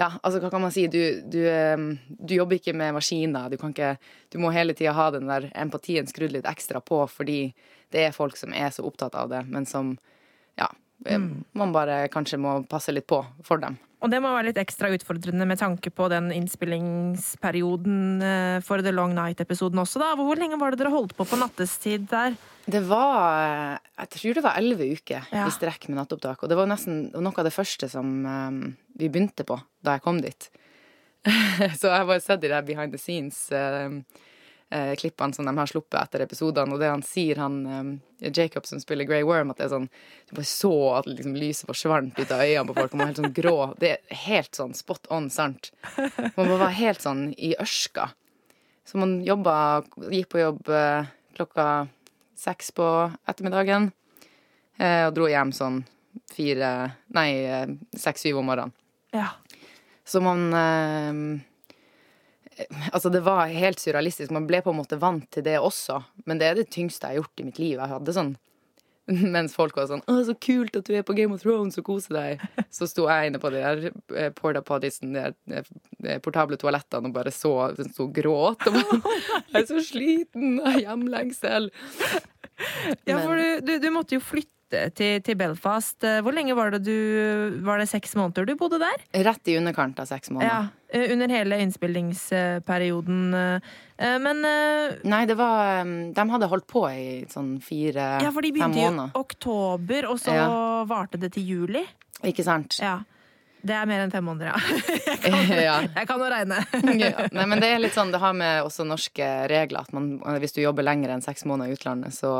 Ja, 0.00 0.14
altså, 0.22 0.40
hva 0.40 0.48
kan 0.52 0.62
man 0.64 0.72
si? 0.72 0.86
Du, 0.88 1.00
du, 1.28 1.40
um, 1.44 1.90
du 2.08 2.34
jobber 2.38 2.56
ikke 2.56 2.72
med 2.76 2.94
maskiner. 2.96 3.50
Du 3.52 3.58
kan 3.60 3.74
ikke 3.74 3.96
Du 4.32 4.38
må 4.40 4.52
hele 4.54 4.72
tida 4.76 4.94
ha 4.96 5.10
den 5.12 5.28
der 5.28 5.50
empatien 5.52 6.08
skrudd 6.08 6.32
litt 6.32 6.48
ekstra 6.48 6.80
på, 6.80 7.02
fordi 7.10 7.52
det 7.92 8.06
er 8.06 8.16
folk 8.16 8.38
som 8.38 8.54
er 8.56 8.70
så 8.72 8.86
opptatt 8.86 9.18
av 9.18 9.28
det, 9.32 9.44
men 9.48 9.68
som 9.68 9.98
Ja. 10.58 10.70
Man 11.56 11.72
bare 11.72 12.10
kanskje 12.12 12.36
må 12.36 12.58
passe 12.68 12.92
litt 12.92 13.06
på 13.08 13.22
for 13.44 13.56
dem. 13.56 13.78
Og 14.00 14.10
det 14.12 14.20
må 14.20 14.32
være 14.32 14.50
litt 14.50 14.60
ekstra 14.60 14.90
utfordrende 14.92 15.46
med 15.48 15.60
tanke 15.60 15.90
på 15.92 16.08
den 16.12 16.30
innspillingsperioden 16.32 18.22
eh, 18.24 18.60
for 18.64 18.84
The 18.84 18.92
Long 18.92 19.14
Night-episoden 19.16 19.80
også, 19.80 20.00
da. 20.00 20.14
Hvor 20.16 20.40
lenge 20.40 20.58
var 20.60 20.72
det 20.72 20.80
dere 20.80 20.92
holdt 20.92 21.16
på 21.16 21.24
på 21.28 21.40
nattestid 21.40 22.06
der? 22.12 22.36
Det 22.70 22.80
var 22.86 23.80
Jeg 23.98 24.08
tror 24.14 24.34
det 24.38 24.44
var 24.44 24.58
elleve 24.60 24.86
uker 24.94 25.20
Ja. 25.32 25.46
i 25.46 25.50
strekk 25.54 25.88
med 25.88 25.96
nattopptak. 25.98 26.42
Og 26.42 26.48
det 26.48 26.56
var 26.58 26.66
nesten 26.70 26.94
noe 27.12 27.34
av 27.36 27.44
det 27.46 27.52
første 27.54 27.88
som 27.90 28.06
um, 28.26 28.76
vi 28.98 29.08
begynte 29.08 29.44
på 29.48 29.56
da 29.82 29.90
jeg 29.96 30.02
kom 30.04 30.20
dit. 30.22 30.50
så 31.78 31.84
jeg 31.90 31.98
har 31.98 32.06
bare 32.08 32.20
sett 32.24 32.40
de 32.40 32.48
der 32.48 32.62
behind 32.64 32.92
the 32.94 32.98
scenes-klippene 33.00 35.34
som 35.36 35.44
de 35.48 35.52
har 35.58 35.66
sluppet 35.68 36.00
etter 36.00 36.20
episodene. 36.24 36.72
Og 36.72 36.78
det 36.80 36.88
han 36.92 37.02
sier, 37.04 37.36
han 37.42 37.56
um, 37.66 37.90
Jacob 38.20 38.64
som 38.68 38.80
spiller 38.80 39.04
Grey 39.08 39.22
Worm, 39.26 39.50
at 39.52 39.58
det 39.60 39.66
er 39.66 39.74
sånn 39.74 39.90
Du 40.30 40.34
bare 40.38 40.48
så 40.48 40.72
at 41.00 41.06
liksom, 41.10 41.34
lyset 41.36 41.66
forsvant 41.68 42.18
ut 42.18 42.30
av 42.30 42.40
øynene 42.44 42.66
på 42.70 42.74
folk, 42.78 42.92
og 42.92 42.96
man 42.96 43.04
var 43.06 43.12
helt 43.12 43.22
sånn 43.24 43.36
grå. 43.36 43.56
Det 43.80 43.88
er 43.96 44.00
helt 44.26 44.54
sånn 44.56 44.74
spot 44.78 45.04
on 45.10 45.30
sant. 45.32 45.62
Man 45.96 46.46
bare 46.46 46.62
var 46.66 46.72
helt 46.78 47.02
sånn 47.04 47.22
i 47.36 47.54
ørska. 47.60 48.04
Så 48.88 48.92
man 48.98 49.10
jobba 49.26 49.54
Gikk 50.10 50.28
på 50.32 50.38
jobb 50.42 50.62
uh, 50.72 51.04
klokka 51.36 51.66
seks 52.40 52.70
på 52.76 52.86
ettermiddagen. 53.28 53.90
eh, 54.78 55.06
Og 55.06 55.14
dro 55.14 55.28
hjem 55.28 55.52
sånn 55.52 55.82
fire 56.32 56.70
Nei, 57.14 57.28
eh, 57.44 57.66
seks-syv 57.96 58.38
om 58.40 58.48
morgenen. 58.50 58.72
Ja. 59.12 59.28
Så 60.04 60.22
man 60.24 60.48
eh, 60.54 61.46
Altså, 62.92 63.08
det 63.08 63.22
var 63.24 63.46
helt 63.48 63.80
surrealistisk. 63.80 64.30
Man 64.34 64.46
ble 64.48 64.60
på 64.60 64.72
en 64.74 64.80
måte 64.82 64.98
vant 65.00 65.24
til 65.32 65.44
det 65.46 65.56
også. 65.58 66.02
Men 66.26 66.38
det 66.40 66.46
er 66.50 66.58
det 66.58 66.66
tyngste 66.74 67.06
jeg 67.08 67.16
har 67.16 67.22
gjort 67.22 67.40
i 67.40 67.46
mitt 67.46 67.58
liv. 67.62 67.78
Jeg 67.78 67.88
hadde 67.88 68.12
sånn 68.16 68.34
mens 69.34 69.54
folk 69.56 69.76
var 69.78 69.88
sånn 69.90 70.02
'Å, 70.06 70.18
så 70.28 70.34
kult 70.38 70.76
at 70.78 70.86
du 70.88 70.94
er 70.96 71.04
på 71.06 71.16
Game 71.18 71.34
of 71.34 71.42
Thrones 71.42 71.78
og 71.80 71.86
koser 71.88 72.16
deg', 72.16 72.44
så 72.76 72.88
sto 72.90 73.08
jeg 73.10 73.30
inne 73.30 73.40
på 73.42 73.52
de 73.54 73.62
der 73.64 73.84
eh, 74.16 74.30
porta 74.36 74.62
pottiesen, 74.66 75.16
de 75.16 75.62
eh, 76.04 76.20
portable 76.22 76.58
toalettene, 76.60 77.10
og 77.10 77.16
bare 77.16 77.34
så 77.34 77.54
sto 77.80 78.06
og 78.08 78.14
gråt. 78.16 78.66
Og 78.68 78.78
bare, 78.78 79.00
'Jeg 79.50 79.62
er 79.62 79.68
så 79.72 79.82
sliten, 79.84 80.60
av 80.60 80.78
hjemlengsel'. 80.80 81.70
Ja, 83.08 83.16
for 83.24 83.36
du, 83.40 83.60
du, 83.64 83.78
du 83.80 83.90
måtte 83.94 84.18
jo 84.18 84.20
flytte 84.24 84.59
til, 84.96 85.20
til 85.26 85.36
Belfast. 85.40 86.02
Eh, 86.06 86.20
Hvor 86.24 86.32
lenge 86.36 86.54
var 86.56 86.70
det 86.74 86.82
du 86.86 87.60
Var 87.66 87.78
det 87.82 87.88
seks 87.90 88.14
måneder 88.18 88.46
du 88.48 88.54
bodde 88.60 88.78
der? 88.82 89.02
Rett 89.26 89.48
i 89.50 89.56
underkant 89.58 89.98
av 90.00 90.06
seks 90.10 90.30
måneder. 90.30 90.48
Ja, 90.50 90.96
eh, 90.96 91.12
Under 91.12 91.28
hele 91.28 91.58
innspillingsperioden. 91.64 93.34
eh, 93.34 94.18
Men 94.18 94.44
eh, 94.44 94.96
Nei, 95.04 95.24
det 95.26 95.36
var 95.38 95.82
um, 95.82 96.12
De 96.16 96.26
hadde 96.30 96.48
holdt 96.50 96.66
på 96.70 96.84
i 96.90 97.24
sånn 97.30 97.56
fire-fem 97.62 98.20
måneder. 98.20 98.26
Ja, 98.26 98.32
for 98.34 98.42
de 98.46 98.52
begynte 98.52 98.84
i 98.88 99.20
oktober, 99.20 100.08
og 100.10 100.18
så 100.22 100.34
Ja. 100.34 100.84
varte 100.88 101.18
det 101.20 101.32
til 101.34 101.42
juli. 101.46 101.84
Ikke 102.24 102.44
sant? 102.44 102.78
Ja. 102.80 103.00
Det 103.62 103.74
er 103.76 103.84
mer 103.84 104.00
enn 104.00 104.10
fem 104.12 104.24
måneder, 104.24 104.54
ja. 104.54 104.58
ja. 105.68 105.74
Jeg 105.94 106.06
kan 106.08 106.18
jo 106.22 106.28
regne. 106.32 106.62
ja. 107.04 107.26
Nei, 107.32 107.44
men 107.46 107.60
det 107.60 107.68
er 107.74 107.82
litt 107.82 107.92
sånn, 107.96 108.10
det 108.12 108.20
har 108.22 108.32
med 108.32 108.62
også 108.64 108.86
norske 108.88 109.26
regler 109.52 109.80
at 109.84 109.92
man, 109.92 110.14
hvis 110.40 110.54
du 110.56 110.62
jobber 110.62 110.82
lenger 110.86 111.12
enn 111.12 111.20
seks 111.24 111.44
måneder 111.44 111.68
i 111.68 111.76
utlandet, 111.76 112.16
så. 112.16 112.32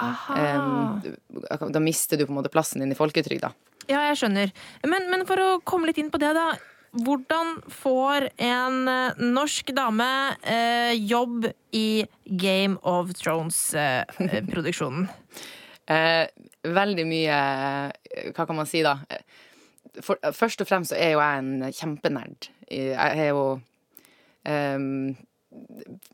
Um, 0.00 1.02
Da 1.72 1.82
mister 1.82 2.18
du 2.18 2.26
på 2.26 2.32
en 2.34 2.40
måte 2.40 2.52
plassen 2.52 2.82
din 2.82 2.92
i 2.92 2.98
folketrygda. 2.98 3.52
Ja, 3.86 4.00
jeg 4.10 4.18
skjønner. 4.20 4.54
Men, 4.86 5.10
men 5.12 5.26
for 5.28 5.40
å 5.42 5.50
komme 5.66 5.90
litt 5.90 6.00
inn 6.02 6.10
på 6.10 6.20
det, 6.22 6.32
da. 6.36 6.54
Hvordan 6.96 7.58
får 7.68 8.30
en 8.40 8.88
eh, 8.88 9.18
norsk 9.20 9.68
dame 9.76 10.08
eh, 10.48 10.94
jobb 10.96 11.44
i 11.76 12.06
Game 12.24 12.78
of 12.82 13.12
Thrones-produksjonen? 13.18 15.08
Eh, 15.86 16.26
veldig 16.66 17.02
mye 17.06 17.34
eh, 18.10 18.30
Hva 18.34 18.42
kan 18.42 18.56
man 18.58 18.66
si, 18.66 18.80
da? 18.82 18.96
Eh, 19.06 19.20
for, 20.02 20.18
først 20.34 20.64
og 20.64 20.66
fremst 20.66 20.90
så 20.90 20.96
er 20.98 21.12
jo 21.12 21.20
jeg 21.22 21.42
en 21.44 21.68
kjempenerd. 21.70 22.48
Jeg 22.66 22.96
er 22.98 23.28
jo 23.28 23.44
um, 24.42 25.14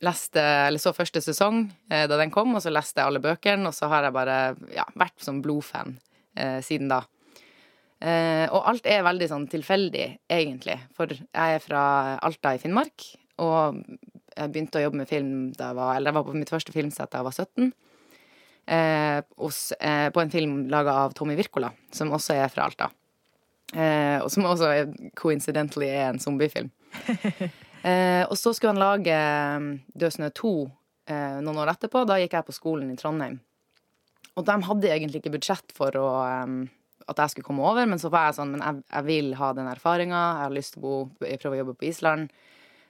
leste, 0.05 0.43
eller 0.43 0.83
så 0.83 0.95
første 0.97 1.23
sesong 1.25 1.65
eh, 1.91 2.07
da 2.11 2.19
den 2.21 2.33
kom, 2.35 2.55
og 2.57 2.63
så 2.65 2.73
leste 2.73 3.01
jeg 3.01 3.11
alle 3.11 3.23
bøkene, 3.23 3.71
og 3.71 3.77
så 3.77 3.91
har 3.93 4.07
jeg 4.07 4.17
bare 4.17 4.39
ja, 4.75 4.87
vært 4.99 5.23
som 5.25 5.43
blodfan 5.45 5.97
eh, 6.37 6.61
siden 6.65 6.91
da. 6.93 7.03
Eh, 8.03 8.47
og 8.51 8.67
alt 8.67 8.89
er 8.91 9.05
veldig 9.07 9.29
sånn 9.31 9.47
tilfeldig, 9.51 10.07
egentlig. 10.33 10.79
For 10.97 11.13
jeg 11.15 11.59
er 11.59 11.63
fra 11.63 11.85
Alta 12.25 12.57
i 12.57 12.63
Finnmark, 12.63 13.07
og 13.43 13.79
jeg 14.33 14.53
begynte 14.53 14.81
å 14.81 14.87
jobbe 14.87 15.03
med 15.03 15.11
film 15.11 15.33
da 15.57 15.71
jeg 15.71 15.77
var 15.77 15.97
Eller 15.97 16.09
jeg 16.09 16.17
var 16.17 16.25
på 16.25 16.35
mitt 16.37 16.51
første 16.53 16.73
filmsett 16.73 17.11
da 17.13 17.21
jeg 17.21 17.27
var 17.27 17.37
17. 17.37 17.73
Eh, 18.73 19.19
hos, 19.43 19.61
eh, 19.73 20.09
på 20.15 20.23
en 20.23 20.31
film 20.31 20.57
laga 20.71 20.95
av 21.05 21.15
Tommy 21.19 21.35
Wirkola, 21.37 21.73
som 21.91 22.13
også 22.15 22.37
er 22.39 22.53
fra 22.53 22.69
Alta. 22.69 22.91
Eh, 23.73 24.19
og 24.23 24.31
som 24.31 24.47
også 24.47 24.71
coincidentally 25.19 25.89
er 25.89 26.11
en 26.11 26.23
zombiefilm. 26.23 26.71
Eh, 27.83 28.23
og 28.29 28.37
så 28.39 28.53
skulle 28.55 28.77
han 28.77 28.83
lage 28.83 29.17
Dødsnø 29.99 30.29
2 30.39 30.53
eh, 31.11 31.41
noen 31.43 31.59
år 31.65 31.73
etterpå. 31.75 32.05
Da 32.07 32.19
gikk 32.21 32.37
jeg 32.39 32.47
på 32.47 32.55
skolen 32.55 32.93
i 32.93 32.99
Trondheim. 32.99 33.41
Og 34.39 34.47
de 34.49 34.57
hadde 34.69 34.93
egentlig 34.93 35.21
ikke 35.21 35.35
budsjett 35.35 35.75
for 35.77 35.97
å, 36.01 36.07
um, 36.47 36.63
at 37.11 37.19
jeg 37.21 37.35
skulle 37.35 37.49
komme 37.51 37.67
over, 37.69 37.85
men 37.91 38.01
så 38.01 38.09
var 38.13 38.31
jeg 38.31 38.39
sånn 38.39 38.55
Men 38.55 38.63
jeg, 38.65 38.85
jeg 38.87 39.07
vil 39.11 39.35
ha 39.37 39.51
den 39.59 39.69
erfaringa. 39.69 40.23
Jeg 40.23 40.47
har 40.47 40.57
lyst 40.57 40.77
til 40.77 40.81
å 40.81 40.87
bo, 40.87 40.95
prøve 41.21 41.59
å 41.59 41.61
jobbe 41.61 41.77
på 41.81 41.89
Island. 41.91 42.33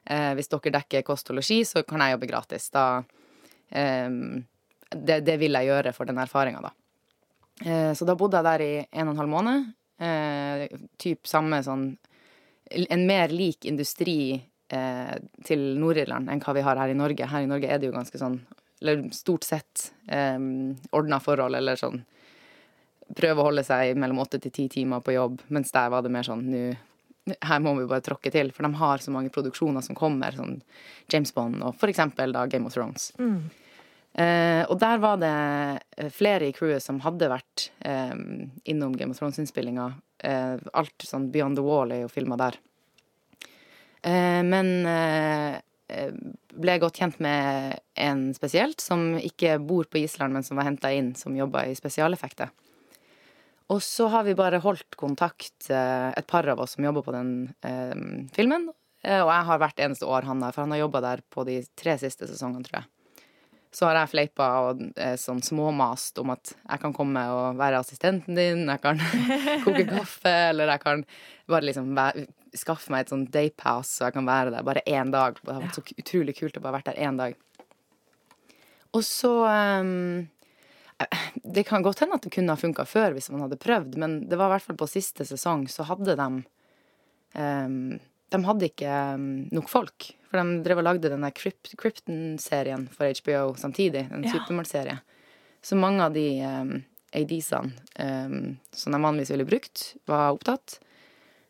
Eh, 0.04 0.30
hvis 0.38 0.52
dere 0.52 0.76
dekker 0.78 1.06
kost 1.06 1.32
og 1.32 1.40
losji, 1.40 1.62
så 1.66 1.82
kan 1.86 2.04
jeg 2.04 2.16
jobbe 2.16 2.30
gratis. 2.30 2.68
Da 2.74 2.86
um, 3.00 4.44
det, 4.92 5.22
det, 5.26 5.36
vil 5.40 5.56
jeg 5.56 5.70
gjøre 5.70 5.94
for 5.96 6.08
den 6.08 6.20
erfaringa, 6.22 6.62
da. 6.68 6.72
Eh, 7.64 7.92
så 7.96 8.06
da 8.08 8.16
bodde 8.18 8.38
jeg 8.38 8.48
der 8.48 8.64
i 8.64 8.72
en 8.84 9.08
og 9.08 9.14
en 9.14 9.22
halv 9.22 9.32
måned. 9.32 9.68
Eh, 10.02 10.66
typ 10.98 11.28
samme 11.30 11.60
sånn 11.62 11.92
En 12.72 13.02
mer 13.04 13.28
lik 13.28 13.66
industri 13.68 14.40
eh, 14.72 15.16
til 15.46 15.66
Nord-Irland 15.80 16.32
enn 16.32 16.42
hva 16.42 16.56
vi 16.56 16.64
har 16.66 16.80
her 16.80 16.92
i 16.92 16.98
Norge. 16.98 17.28
Her 17.28 17.44
i 17.44 17.50
Norge 17.50 17.68
er 17.70 17.80
det 17.80 17.90
jo 17.90 17.96
ganske 17.96 18.20
sånn, 18.20 18.40
eller 18.82 19.04
stort 19.14 19.46
sett, 19.46 19.90
eh, 20.08 20.38
ordna 20.92 21.20
forhold, 21.22 21.58
eller 21.60 21.80
sånn 21.80 22.02
Prøve 23.12 23.42
å 23.42 23.44
holde 23.44 23.60
seg 23.60 23.98
mellom 24.00 24.22
åtte 24.22 24.38
til 24.40 24.52
ti 24.54 24.62
timer 24.72 25.02
på 25.04 25.12
jobb, 25.12 25.42
mens 25.52 25.68
der 25.74 25.90
var 25.92 26.00
det 26.00 26.08
mer 26.14 26.24
sånn 26.24 26.46
nå 26.48 26.62
her 27.22 27.60
må 27.62 27.74
vi 27.78 27.86
bare 27.86 28.02
tråkke 28.02 28.32
til, 28.34 28.50
for 28.54 28.66
de 28.66 28.78
har 28.80 29.02
så 29.02 29.12
mange 29.14 29.30
produksjoner 29.34 29.84
som 29.84 29.94
kommer, 29.98 30.34
sånn 30.34 30.56
James 31.12 31.30
Bond 31.34 31.62
og 31.62 31.76
for 31.78 31.92
eksempel 31.92 32.34
da 32.34 32.46
Game 32.50 32.66
of 32.66 32.74
Thrones. 32.74 33.12
Mm. 33.20 33.44
Eh, 34.12 34.62
og 34.66 34.76
der 34.82 34.98
var 35.00 35.20
det 35.22 35.36
eh, 35.96 36.10
flere 36.12 36.50
i 36.50 36.56
crewet 36.56 36.84
som 36.84 36.98
hadde 37.04 37.30
vært 37.32 37.70
eh, 37.86 38.12
innom 38.68 38.96
Game 38.98 39.14
of 39.14 39.20
Thrones-innspillinga. 39.20 39.86
Eh, 40.18 40.56
alt 40.76 41.06
sånn 41.06 41.30
Beyond 41.32 41.60
the 41.60 41.64
Wall 41.64 41.94
er 41.94 42.04
jo 42.04 42.12
filma 42.12 42.36
der. 42.40 42.58
Eh, 44.42 44.48
men 44.48 44.86
eh, 44.86 46.10
ble 46.52 46.76
godt 46.82 47.00
kjent 47.00 47.20
med 47.22 47.78
en 48.00 48.28
spesielt, 48.36 48.80
som 48.80 49.14
ikke 49.20 49.58
bor 49.62 49.88
på 49.90 50.02
Island, 50.02 50.34
men 50.34 50.46
som 50.46 50.58
var 50.58 50.68
henta 50.68 50.92
inn, 50.92 51.14
som 51.18 51.36
jobba 51.36 51.66
i 51.68 51.78
spesialeffekter. 51.78 52.52
Og 53.72 53.80
så 53.84 54.08
har 54.12 54.26
vi 54.26 54.36
bare 54.36 54.60
holdt 54.60 54.98
kontakt, 55.00 55.70
eh, 55.70 56.10
et 56.16 56.26
par 56.28 56.48
av 56.48 56.60
oss 56.60 56.76
som 56.76 56.84
jobber 56.84 57.04
på 57.06 57.14
den 57.14 57.52
eh, 57.64 57.94
filmen. 58.36 58.70
Og 59.02 59.30
jeg 59.34 59.46
har 59.48 59.58
hvert 59.58 59.80
eneste 59.82 60.06
år 60.06 60.28
han 60.28 60.38
der, 60.38 60.52
for 60.54 60.62
han 60.62 60.70
har 60.76 60.84
jobba 60.84 61.00
der 61.02 61.22
på 61.26 61.42
de 61.42 61.56
tre 61.74 61.96
siste 61.98 62.28
sesongene, 62.30 62.62
tror 62.62 62.76
jeg. 62.82 62.90
Så 63.74 63.88
har 63.88 63.96
jeg 63.96 64.10
fleipa 64.12 64.46
og 64.68 64.82
eh, 65.00 65.16
sånn 65.18 65.40
småmast 65.42 66.20
om 66.22 66.30
at 66.34 66.52
jeg 66.52 66.82
kan 66.84 66.94
komme 66.94 67.22
og 67.32 67.58
være 67.58 67.80
assistenten 67.80 68.36
din, 68.36 68.66
jeg 68.68 68.82
kan 68.84 69.00
koke 69.64 69.86
kaffe, 69.88 70.34
eller 70.52 70.70
jeg 70.74 70.82
kan 70.84 71.02
bare 71.50 71.66
liksom 71.70 71.90
være, 71.96 72.26
skaffe 72.56 72.92
meg 72.92 73.04
et 73.04 73.12
sånn 73.12 73.24
daypass, 73.32 73.96
så 73.96 74.06
jeg 74.06 74.16
kan 74.16 74.28
være 74.28 74.52
der 74.54 74.66
bare 74.66 74.84
én 74.88 75.12
dag. 75.14 75.38
Det 75.40 75.54
har 75.54 75.64
vært 75.64 75.78
så 75.78 75.84
utrolig 76.02 76.36
kult 76.38 76.58
å 76.58 76.62
bare 76.64 76.78
vært 76.78 76.92
der 76.92 77.00
én 77.06 77.18
dag. 77.20 77.36
Og 78.92 79.04
så 79.06 79.32
um, 79.48 80.28
Det 81.42 81.64
kan 81.68 81.84
godt 81.84 82.02
hende 82.04 82.18
at 82.18 82.26
det 82.26 82.32
kunne 82.34 82.52
ha 82.52 82.60
funka 82.60 82.84
før 82.88 83.16
hvis 83.16 83.30
man 83.32 83.46
hadde 83.46 83.60
prøvd, 83.60 83.96
men 84.00 84.18
det 84.28 84.38
var 84.38 84.50
i 84.50 84.56
hvert 84.56 84.68
fall 84.68 84.80
på 84.80 84.90
siste 84.90 85.26
sesong 85.28 85.64
så 85.72 85.86
hadde 85.88 86.16
de 86.18 86.28
um, 87.40 87.78
De 88.32 88.42
hadde 88.48 88.68
ikke 88.68 89.00
um, 89.16 89.26
nok 89.52 89.72
folk. 89.72 90.12
For 90.30 90.40
de 90.40 90.62
drev 90.64 90.80
og 90.80 90.88
lagde 90.88 91.10
den 91.12 91.24
der 91.24 91.34
Krypton-serien 91.36 92.86
for 92.92 93.08
HBO 93.20 93.52
samtidig. 93.60 94.06
En 94.12 94.24
ja. 94.24 94.36
supermartserie. 94.36 95.00
Så 95.62 95.76
mange 95.78 96.04
av 96.04 96.14
de 96.16 96.26
um, 96.40 96.78
ADs-ene 97.12 97.74
um, 98.00 98.56
som 98.72 98.94
de 98.94 99.02
vanligvis 99.02 99.34
ville 99.34 99.48
brukt, 99.48 99.84
var 100.08 100.32
opptatt. 100.32 100.78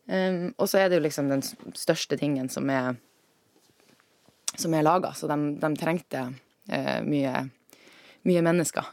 Um, 0.07 0.51
og 0.59 0.67
så 0.69 0.81
er 0.83 0.91
det 0.91 0.99
jo 0.99 1.05
liksom 1.05 1.29
den 1.31 1.45
største 1.79 2.19
tingen 2.19 2.49
som 2.51 2.71
er 2.73 2.97
som 4.59 4.75
er 4.75 4.85
laga, 4.85 5.13
så 5.17 5.29
de, 5.31 5.37
de 5.63 5.71
trengte 5.81 6.27
uh, 6.29 6.99
mye, 7.07 7.47
mye 8.29 8.43
mennesker. 8.45 8.89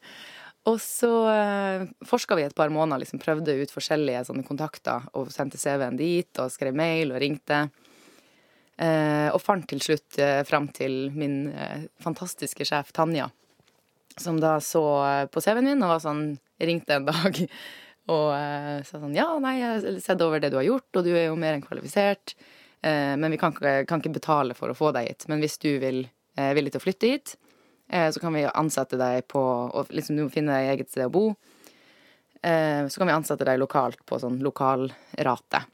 og 0.68 0.76
så 0.82 1.12
uh, 1.24 1.86
forska 2.06 2.36
vi 2.36 2.44
et 2.44 2.56
par 2.56 2.72
måneder, 2.72 3.04
liksom 3.04 3.22
prøvde 3.22 3.56
ut 3.62 3.72
forskjellige 3.72 4.26
sånne 4.28 4.44
kontakter 4.44 5.06
og 5.16 5.32
sendte 5.32 5.60
CV-en 5.60 5.96
dit 5.96 6.42
og 6.42 6.52
skrev 6.52 6.76
mail 6.76 7.14
og 7.14 7.22
ringte. 7.22 7.68
Uh, 8.80 9.28
og 9.34 9.42
fant 9.44 9.66
til 9.68 9.80
slutt 9.84 10.20
uh, 10.20 10.40
fram 10.48 10.70
til 10.72 11.10
min 11.12 11.50
uh, 11.52 11.84
fantastiske 12.00 12.64
sjef 12.68 12.94
Tanja, 12.96 13.30
som 14.20 14.40
da 14.40 14.58
så 14.64 14.82
på 15.32 15.40
CV-en 15.40 15.72
min 15.72 15.84
og 15.84 15.96
var 15.96 16.04
sånn 16.04 16.24
Ringte 16.60 16.92
en 16.92 17.06
dag 17.06 17.38
og 18.10 18.30
uh, 18.34 18.80
sa 18.86 18.98
sånn 18.98 19.16
Ja, 19.16 19.28
nei, 19.42 19.58
jeg 19.60 19.70
har 19.70 20.00
sett 20.02 20.24
over 20.24 20.42
det 20.42 20.52
du 20.52 20.58
har 20.58 20.66
gjort, 20.66 20.88
og 20.98 21.06
du 21.06 21.12
er 21.14 21.28
jo 21.28 21.38
mer 21.38 21.56
enn 21.56 21.64
kvalifisert. 21.64 22.34
Uh, 22.82 23.14
men 23.20 23.30
vi 23.34 23.38
kan, 23.40 23.54
kan, 23.54 24.00
ikke 24.00 24.16
betale 24.18 24.56
for 24.58 24.72
å 24.72 24.76
få 24.76 24.90
deg 24.96 25.08
hit. 25.10 25.28
Men 25.30 25.42
hvis 25.44 25.58
du 25.62 25.70
vil, 25.82 26.04
er 26.40 26.56
villig 26.58 26.74
til 26.74 26.82
å 26.82 26.86
flytte 26.86 27.14
hit, 27.14 27.36
så 27.90 28.20
kan 28.22 28.30
vi 28.30 28.44
ansette 28.46 28.94
deg 28.94 29.24
på 29.26 29.40
Og 29.42 29.88
liksom 29.90 30.14
du 30.14 30.20
må 30.22 30.30
finne 30.30 30.54
deg 30.54 30.68
eget 30.76 30.92
sted 30.92 31.08
å 31.08 31.10
bo. 31.10 31.24
så 32.38 33.00
kan 33.00 33.08
vi 33.10 33.16
ansette 33.16 33.42
deg 33.48 33.58
lokalt 33.58 33.98
på 34.06 34.20
sånn 34.22 34.36
lokalrate. 34.46 35.64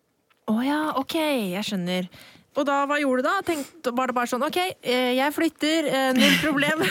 Å 0.49 0.55
oh, 0.55 0.63
ja, 0.65 0.79
OK, 0.97 1.19
jeg 1.53 1.67
skjønner. 1.69 2.09
Og 2.57 2.65
da, 2.65 2.83
hva 2.89 2.97
gjorde 3.01 3.23
du 3.23 3.29
da? 3.29 3.37
Tenkte, 3.45 3.93
var 3.97 4.09
det 4.09 4.17
bare 4.17 4.31
sånn 4.31 4.45
OK, 4.47 4.57
jeg 4.83 5.35
flytter, 5.37 5.91
null 6.17 6.37
problem? 6.41 6.85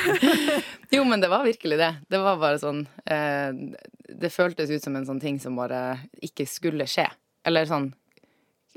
jo, 0.95 1.01
men 1.09 1.23
det 1.23 1.31
var 1.31 1.45
virkelig 1.47 1.79
det. 1.81 1.91
Det 2.11 2.21
var 2.21 2.37
bare 2.41 2.61
sånn 2.61 2.83
det 4.09 4.29
føltes 4.29 4.69
ut 4.69 4.83
som 4.83 4.95
en 4.95 5.05
sånn 5.07 5.21
ting 5.21 5.37
som 5.41 5.57
bare 5.57 5.97
ikke 6.23 6.47
skulle 6.49 6.87
skje. 6.89 7.07
Eller 7.45 7.69
sånn 7.69 7.93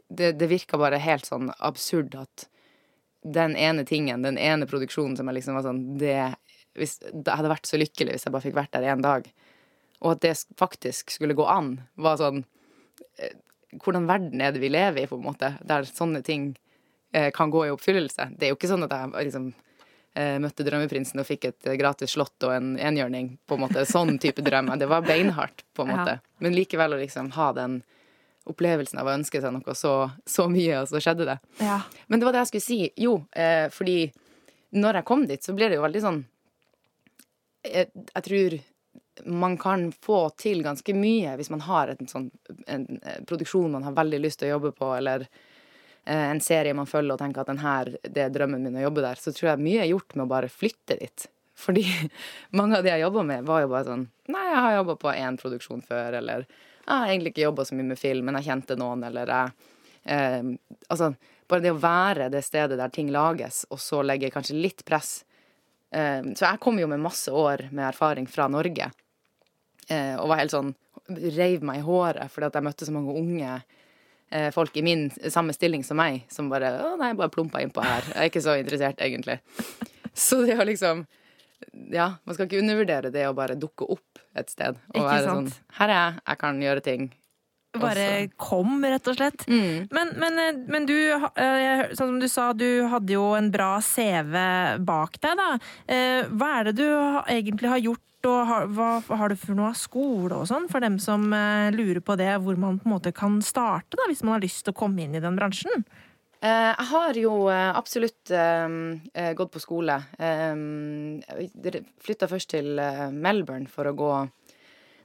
Det, 0.09 0.33
det 0.41 0.47
virka 0.49 0.79
bare 0.81 0.97
helt 1.05 1.27
sånn 1.29 1.51
absurd 1.59 2.15
at 2.17 2.47
den 3.21 3.57
ene 3.57 3.85
tingen, 3.85 4.23
den 4.25 4.39
ene 4.41 4.65
produksjonen 4.67 5.19
som 5.19 5.29
jeg 5.29 5.41
liksom 5.41 5.59
var 5.59 5.67
sånn 5.67 5.83
Det, 6.01 6.15
hvis, 6.79 6.97
det 7.13 7.35
hadde 7.35 7.51
vært 7.53 7.69
så 7.69 7.81
lykkelig 7.81 8.15
hvis 8.15 8.25
jeg 8.25 8.33
bare 8.33 8.47
fikk 8.47 8.57
vært 8.57 8.73
der 8.73 8.87
én 8.89 9.05
dag. 9.05 9.29
Og 10.01 10.15
at 10.15 10.23
det 10.25 10.33
faktisk 10.57 11.13
skulle 11.13 11.37
gå 11.37 11.45
an, 11.45 11.75
var 11.97 12.21
sånn 12.21 12.45
eh, 13.19 13.37
Hvordan 13.83 14.09
verden 14.09 14.41
er 14.41 14.55
det 14.55 14.63
vi 14.63 14.73
lever 14.73 15.03
i, 15.03 15.11
på 15.11 15.19
en 15.19 15.27
måte, 15.27 15.53
der 15.61 15.85
sånne 15.85 16.23
ting 16.25 16.55
eh, 16.55 16.68
kan 17.35 17.51
gå 17.51 17.63
i 17.65 17.71
oppfyllelse? 17.73 18.31
Det 18.37 18.47
er 18.47 18.51
jo 18.53 18.57
ikke 18.59 18.69
sånn 18.69 18.85
at 18.85 18.93
jeg 18.93 19.31
liksom 19.31 19.47
Eh, 20.19 20.39
møtte 20.43 20.65
drømmeprinsen 20.67 21.21
og 21.21 21.27
fikk 21.29 21.45
et 21.47 21.67
eh, 21.69 21.77
gratis 21.79 22.17
slott 22.17 22.43
og 22.43 22.51
en 22.51 22.73
enhjørning. 22.81 23.37
på 23.47 23.55
en 23.55 23.61
måte, 23.63 23.85
Sånn 23.87 24.17
type 24.19 24.43
drøm. 24.43 24.73
Det 24.79 24.89
var 24.91 25.05
beinhardt, 25.07 25.63
på 25.77 25.85
en 25.85 25.93
måte. 25.93 26.17
Ja. 26.19 26.39
Men 26.43 26.57
likevel 26.57 26.97
å 26.97 26.99
liksom 26.99 27.31
ha 27.37 27.53
den 27.55 27.83
opplevelsen 28.49 28.99
av 28.99 29.07
å 29.07 29.13
ønske 29.15 29.43
seg 29.45 29.53
noe 29.55 29.75
så, 29.77 29.93
så 30.27 30.49
mye, 30.51 30.81
og 30.81 30.89
så 30.91 31.03
skjedde 31.05 31.29
det. 31.29 31.37
Ja. 31.61 31.83
Men 32.09 32.19
det 32.19 32.27
var 32.27 32.35
det 32.35 32.41
jeg 32.43 32.51
skulle 32.51 32.67
si. 32.67 32.81
Jo, 32.99 33.13
eh, 33.31 33.69
fordi 33.71 34.09
når 34.75 34.99
jeg 34.99 35.09
kom 35.13 35.23
dit, 35.29 35.45
så 35.45 35.55
ble 35.55 35.69
det 35.69 35.79
jo 35.79 35.85
veldig 35.85 36.03
sånn 36.03 36.19
jeg, 37.69 37.87
jeg, 37.93 38.25
tror 38.25 38.57
man 39.29 39.55
kan 39.61 39.87
få 39.93 40.19
til 40.39 40.61
ganske 40.65 40.95
mye 40.95 41.33
hvis 41.37 41.51
man 41.51 41.63
har 41.67 41.91
en 41.93 42.11
sånn 42.11 42.29
en, 42.71 42.85
en 43.01 43.25
produksjon 43.29 43.73
man 43.75 43.87
har 43.87 43.97
veldig 43.97 44.21
lyst 44.23 44.41
til 44.41 44.51
å 44.51 44.57
jobbe 44.57 44.75
på, 44.79 44.91
eller 44.95 45.27
Eh, 45.27 45.48
en 46.09 46.41
serie 46.41 46.77
man 46.77 46.89
følger 46.89 47.15
og 47.15 47.21
tenker 47.21 47.43
at 47.43 47.51
den 47.51 47.61
her, 47.63 47.91
det 48.03 48.23
er 48.25 48.33
drømmen 48.33 48.63
min 48.65 48.79
å 48.81 48.87
jobbe 48.87 49.05
der, 49.05 49.21
så 49.21 49.33
tror 49.35 49.53
jeg 49.53 49.65
mye 49.65 49.83
er 49.83 49.91
gjort 49.91 50.15
med 50.17 50.25
å 50.25 50.31
bare 50.31 50.49
flytte 50.53 50.97
dit. 51.01 51.27
Fordi 51.59 51.85
mange 52.59 52.79
av 52.79 52.87
de 52.87 52.93
jeg 52.93 53.05
jobba 53.05 53.25
med, 53.29 53.47
var 53.49 53.65
jo 53.65 53.73
bare 53.73 53.89
sånn 53.91 54.07
Nei, 54.29 54.45
jeg 54.51 54.61
har 54.65 54.77
jobba 54.79 54.99
på 55.01 55.15
én 55.15 55.39
produksjon 55.41 55.83
før, 55.85 56.19
eller 56.21 56.45
jeg 56.45 56.93
har 56.93 57.09
egentlig 57.09 57.35
ikke 57.35 57.47
jobba 57.47 57.65
så 57.69 57.77
mye 57.77 57.91
med 57.91 58.01
film, 58.01 58.29
men 58.29 58.39
jeg 58.39 58.49
kjente 58.49 58.77
noen, 58.81 59.05
eller 59.09 59.33
jeg 59.35 59.57
eh, 60.17 60.53
Altså, 60.89 61.13
bare 61.49 61.65
det 61.65 61.73
å 61.75 61.81
være 61.81 62.29
det 62.33 62.45
stedet 62.47 62.79
der 62.81 62.93
ting 62.93 63.13
lages, 63.13 63.65
og 63.73 63.81
så 63.83 64.05
legge 64.05 64.33
kanskje 64.33 64.57
litt 64.57 64.85
press 64.89 65.23
eh, 65.93 66.23
Så 66.33 66.45
jeg 66.45 66.63
kom 66.65 66.81
jo 66.81 66.89
med 66.91 67.05
masse 67.05 67.33
år 67.33 67.67
med 67.73 67.89
erfaring 67.91 68.29
fra 68.31 68.49
Norge, 68.53 68.93
eh, 69.89 70.15
og 70.17 70.31
var 70.31 70.45
helt 70.45 70.57
sånn 70.57 70.73
Reiv 71.09 71.63
meg 71.65 71.81
i 71.81 71.85
håret 71.87 72.29
fordi 72.29 72.51
at 72.51 72.57
jeg 72.59 72.65
møtte 72.67 72.85
så 72.85 72.93
mange 72.93 73.15
unge 73.17 73.53
Eh, 73.57 73.78
folk 74.53 74.77
i 74.77 74.83
min 74.85 75.07
samme 75.33 75.55
stilling 75.57 75.85
som 75.87 75.97
meg 75.97 76.27
som 76.33 76.51
bare 76.53 76.69
Å, 76.85 76.91
nei, 77.01 77.15
bare 77.17 77.33
plumpa 77.33 77.63
innpå 77.65 77.81
her. 77.85 78.05
Jeg 78.13 78.19
er 78.21 78.33
ikke 78.33 78.45
så 78.45 78.57
interessert, 78.61 79.01
egentlig. 79.01 79.39
Så 80.13 80.43
det 80.45 80.59
å 80.59 80.67
liksom 80.69 81.07
Ja, 81.93 82.11
man 82.25 82.37
skal 82.37 82.49
ikke 82.49 82.61
undervurdere 82.61 83.13
det 83.15 83.25
å 83.29 83.37
bare 83.37 83.57
dukke 83.59 83.89
opp 83.89 84.21
et 84.37 84.53
sted 84.53 84.77
og 84.95 85.01
være 85.01 85.25
sånn 85.25 85.49
Her 85.79 85.89
er 85.89 85.99
jeg, 85.99 86.21
jeg 86.29 86.41
kan 86.43 86.61
gjøre 86.63 86.85
ting. 86.85 87.09
Bare 87.79 88.29
kom, 88.41 88.81
rett 88.85 89.07
og 89.11 89.19
slett. 89.19 89.45
Mm. 89.49 89.89
Men, 89.93 90.13
men, 90.19 90.39
eh, 90.41 90.61
men 90.73 90.87
du, 90.89 90.97
eh, 91.13 91.85
sånn 91.93 92.15
som 92.15 92.19
du 92.21 92.29
sa, 92.31 92.51
du 92.57 92.89
hadde 92.89 93.13
jo 93.13 93.27
en 93.37 93.51
bra 93.55 93.77
CV 93.85 94.35
bak 94.89 95.19
deg, 95.21 95.37
da. 95.39 95.49
Eh, 95.87 96.31
Hva 96.33 96.49
er 96.59 96.71
det 96.71 96.79
du 96.81 96.87
egentlig 96.89 97.69
har 97.69 97.83
gjort, 97.85 98.05
og 98.27 98.39
har, 98.49 98.67
hva 98.75 98.99
har 99.21 99.31
du 99.31 99.39
for 99.39 99.55
noe 99.55 99.71
av 99.71 99.79
skole 99.79 100.35
og 100.35 100.49
sånn, 100.51 100.67
for 100.71 100.83
dem 100.83 100.97
som 101.03 101.29
eh, 101.35 101.71
lurer 101.75 102.01
på 102.03 102.17
det, 102.19 102.33
hvor 102.43 102.59
man 102.59 102.81
på 102.81 102.89
en 102.89 102.95
måte 102.97 103.13
kan 103.15 103.39
starte, 103.45 103.95
da, 103.95 104.09
hvis 104.11 104.25
man 104.25 104.35
har 104.35 104.43
lyst 104.43 104.65
til 104.67 104.75
å 104.75 104.79
komme 104.79 105.05
inn 105.05 105.15
i 105.15 105.23
den 105.23 105.39
bransjen? 105.39 105.85
Eh, 106.41 106.71
jeg 106.73 106.87
har 106.91 107.21
jo 107.21 107.35
eh, 107.53 107.71
absolutt 107.79 108.33
gått 109.39 109.53
på 109.55 109.63
skole. 109.63 110.01
Flytta 112.09 112.31
først 112.31 112.51
til 112.57 112.83
Melbourne 113.15 113.71
for 113.71 113.91
å 113.91 113.97
gå 113.99 114.13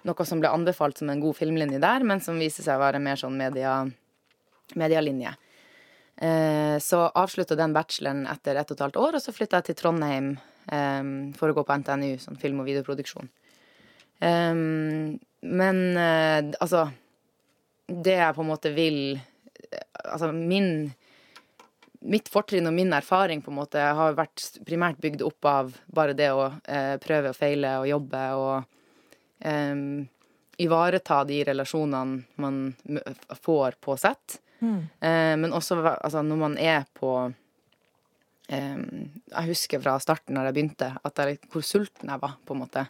noe 0.03 0.25
som 0.27 0.41
ble 0.41 0.49
anbefalt 0.51 0.99
som 0.99 1.11
en 1.13 1.21
god 1.21 1.37
filmlinje 1.37 1.79
der, 1.83 2.03
men 2.03 2.21
som 2.21 2.41
viser 2.41 2.65
seg 2.65 2.79
å 2.79 2.83
være 2.83 2.99
mer 2.99 3.21
sånn 3.21 3.37
media, 3.39 3.77
medialinje. 4.75 5.31
Så 6.83 6.99
avslutta 7.07 7.55
den 7.57 7.73
bacheloren 7.73 8.25
etter 8.29 8.59
ett 8.59 8.69
og 8.69 8.75
et 8.75 8.83
halvt 8.83 8.99
år, 8.99 9.15
og 9.15 9.23
så 9.23 9.33
flytta 9.33 9.61
jeg 9.61 9.69
til 9.69 9.79
Trondheim 9.79 10.33
eh, 10.71 11.03
for 11.37 11.51
å 11.51 11.57
gå 11.57 11.63
på 11.67 11.77
NTNU, 11.81 12.17
sånn 12.21 12.39
film- 12.41 12.61
og 12.63 12.69
videoproduksjon. 12.69 13.29
Um, 14.23 15.17
men 15.43 15.79
uh, 15.97 16.39
altså 16.61 16.85
Det 17.89 18.13
jeg 18.13 18.35
på 18.37 18.43
en 18.45 18.47
måte 18.47 18.69
vil 18.71 19.17
Altså 20.05 20.29
min 20.31 20.93
Mitt 22.07 22.29
fortrinn 22.31 22.69
og 22.69 22.75
min 22.77 22.93
erfaring 22.95 23.41
på 23.43 23.51
en 23.51 23.57
måte 23.57 23.81
har 23.97 24.15
vært 24.15 24.61
primært 24.63 25.01
bygd 25.03 25.25
opp 25.25 25.49
av 25.49 25.73
bare 25.91 26.15
det 26.15 26.29
å 26.31 26.45
uh, 26.53 26.95
prøve 27.03 27.33
og 27.33 27.35
feile 27.35 27.73
og 27.81 27.89
jobbe 27.89 28.23
og 28.37 28.79
um, 29.43 30.05
ivareta 30.63 31.21
de 31.27 31.41
relasjonene 31.47 32.39
man 32.43 32.59
får 33.43 33.79
på 33.83 33.97
sett. 33.99 34.37
Eh, 34.99 35.37
men 35.37 35.53
også 35.53 35.79
altså, 35.83 36.21
når 36.21 36.39
man 36.39 36.57
er 36.57 36.85
på 36.95 37.13
eh, 37.25 37.33
Jeg 38.47 39.47
husker 39.47 39.79
fra 39.79 39.95
starten 40.03 40.35
når 40.35 40.49
jeg 40.49 40.55
begynte, 40.57 40.89
jeg, 40.99 41.37
hvor 41.53 41.63
sulten 41.63 42.11
jeg 42.11 42.21
var, 42.21 42.35
på 42.43 42.55
en 42.55 42.61
måte. 42.65 42.83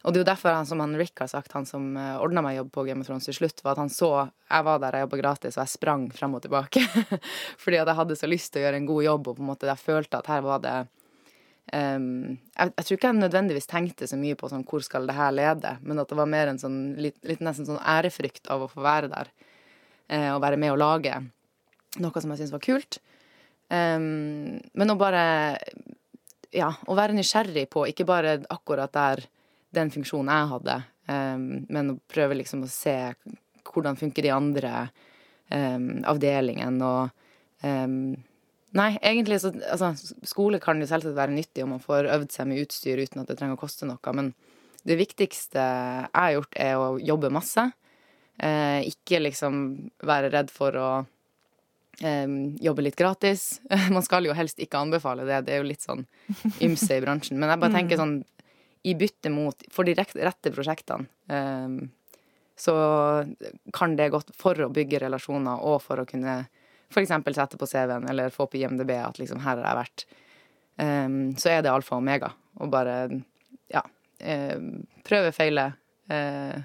Og 0.00 0.14
det 0.14 0.20
er 0.20 0.22
jo 0.22 0.28
derfor, 0.30 0.54
han, 0.56 0.68
som 0.68 0.80
han 0.80 0.96
Rick 0.96 1.20
har 1.20 1.28
sagt, 1.28 1.52
han 1.52 1.66
som 1.68 1.90
uh, 1.98 2.22
ordna 2.24 2.40
meg 2.44 2.56
jobb 2.56 2.70
på 2.72 2.84
Game 2.88 3.04
of 3.04 3.08
Thrones 3.08 3.26
til 3.28 3.36
slutt, 3.36 3.60
var 3.60 3.74
at 3.74 3.82
han 3.82 3.92
så 3.92 4.08
Jeg 4.48 4.64
var 4.64 4.78
der 4.80 4.96
jeg 4.96 5.04
jobba 5.04 5.18
gratis, 5.20 5.58
og 5.58 5.60
jeg 5.66 5.72
sprang 5.74 6.06
frem 6.14 6.36
og 6.38 6.44
tilbake. 6.46 6.80
Fordi 7.62 7.80
at 7.82 7.90
jeg 7.90 7.98
hadde 7.98 8.16
så 8.16 8.30
lyst 8.30 8.52
til 8.54 8.62
å 8.62 8.64
gjøre 8.64 8.80
en 8.80 8.88
god 8.88 9.04
jobb, 9.04 9.28
og 9.28 9.36
på 9.36 9.44
en 9.44 9.50
måte 9.50 9.68
jeg 9.68 9.82
følte 9.82 10.22
at 10.22 10.30
her 10.32 10.46
var 10.46 10.62
det 10.64 10.78
um, 11.74 12.08
jeg, 12.32 12.72
jeg 12.72 12.86
tror 12.86 12.96
ikke 12.96 13.10
jeg 13.10 13.18
nødvendigvis 13.18 13.70
tenkte 13.70 14.08
så 14.08 14.16
mye 14.20 14.38
på 14.40 14.48
sånn, 14.48 14.64
hvor 14.70 14.86
skal 14.86 15.10
det 15.10 15.18
her 15.18 15.36
lede, 15.36 15.76
men 15.84 16.00
at 16.00 16.08
det 16.08 16.20
var 16.22 16.32
mer 16.32 16.54
en 16.54 16.62
sånn 16.62 16.80
litt, 16.96 17.18
litt 17.28 17.44
nesten 17.44 17.68
sånn 17.68 17.84
ærefrykt 17.84 18.48
av 18.48 18.64
å 18.64 18.72
få 18.72 18.80
være 18.86 19.12
der. 19.12 19.34
Uh, 20.08 20.32
og 20.32 20.40
være 20.46 20.56
med 20.64 20.72
og 20.72 20.80
lage 20.80 21.20
noe 22.00 22.22
som 22.22 22.32
jeg 22.32 22.40
syntes 22.40 22.56
var 22.56 22.64
kult. 22.64 23.02
Um, 23.70 24.58
men 24.74 24.90
å 24.90 24.98
bare 24.98 25.24
Ja, 26.50 26.72
å 26.90 26.96
være 26.98 27.14
nysgjerrig 27.14 27.68
på 27.70 27.84
ikke 27.86 28.06
bare 28.08 28.40
akkurat 28.50 28.90
der 28.90 29.22
den 29.70 29.92
funksjonen 29.94 30.32
jeg 30.34 30.48
hadde, 30.50 30.74
um, 31.06 31.44
men 31.70 31.92
å 31.92 32.00
prøve 32.10 32.34
liksom 32.40 32.64
å 32.66 32.70
se 32.70 32.96
hvordan 33.70 33.98
funker 34.00 34.26
de 34.26 34.32
andre 34.34 34.72
um, 35.54 36.02
avdelingene 36.10 36.88
og 36.88 37.16
Nei, 37.60 38.94
egentlig 39.02 39.36
så 39.42 39.50
Altså, 39.68 39.90
skole 40.24 40.60
kan 40.62 40.78
jo 40.80 40.86
selvsagt 40.88 41.16
være 41.16 41.34
nyttig 41.34 41.64
om 41.64 41.74
man 41.74 41.82
får 41.82 42.08
øvd 42.14 42.30
seg 42.32 42.48
med 42.48 42.62
utstyr 42.62 43.02
uten 43.02 43.22
at 43.22 43.28
det 43.28 43.36
trenger 43.36 43.58
å 43.58 43.60
koste 43.60 43.88
noe, 43.88 44.14
men 44.16 44.30
det 44.86 44.96
viktigste 44.96 45.60
jeg 45.60 46.10
har 46.14 46.34
gjort, 46.36 46.56
er 46.56 46.80
å 46.80 46.86
jobbe 47.02 47.32
masse. 47.34 47.66
Eh, 48.40 48.86
ikke 48.88 49.20
liksom 49.20 49.56
være 50.08 50.30
redd 50.32 50.52
for 50.54 50.76
å 50.80 50.90
jobbe 52.00 52.84
litt 52.86 52.96
gratis. 52.96 53.60
Man 53.94 54.04
skal 54.06 54.24
jo 54.24 54.36
helst 54.36 54.60
ikke 54.62 54.80
anbefale 54.80 55.26
det, 55.28 55.42
det 55.46 55.56
er 55.56 55.62
jo 55.62 55.68
litt 55.68 55.84
sånn 55.84 56.06
ymse 56.64 56.96
i 56.96 57.02
bransjen. 57.04 57.40
Men 57.40 57.52
jeg 57.52 57.62
bare 57.62 57.76
tenker 57.76 58.00
sånn 58.00 58.20
i 58.88 58.94
bytte 58.96 59.28
mot 59.28 59.66
For 59.68 59.84
de 59.84 59.92
rette 59.92 60.52
prosjektene 60.54 61.04
så 62.60 62.74
kan 63.76 63.96
det 63.96 64.10
godt 64.12 64.32
for 64.36 64.56
å 64.64 64.70
bygge 64.72 64.98
relasjoner 65.00 65.62
og 65.64 65.78
for 65.84 66.00
å 66.00 66.06
kunne 66.08 66.42
f.eks. 66.90 67.12
sette 67.36 67.56
på 67.60 67.68
CV-en 67.68 68.08
eller 68.10 68.32
få 68.34 68.46
på 68.50 68.58
IMDb 68.60 68.90
at 68.98 69.20
liksom 69.20 69.40
her 69.44 69.60
har 69.60 69.68
jeg 69.68 69.78
vært. 69.78 70.04
Så 71.40 71.52
er 71.52 71.62
det 71.64 71.72
alfa 71.72 71.96
og 71.96 72.02
omega. 72.02 72.32
Og 72.60 72.72
bare 72.72 72.96
ja, 73.72 73.84
prøve, 75.06 75.32
feile. 75.32 75.70
Eh, 76.10 76.58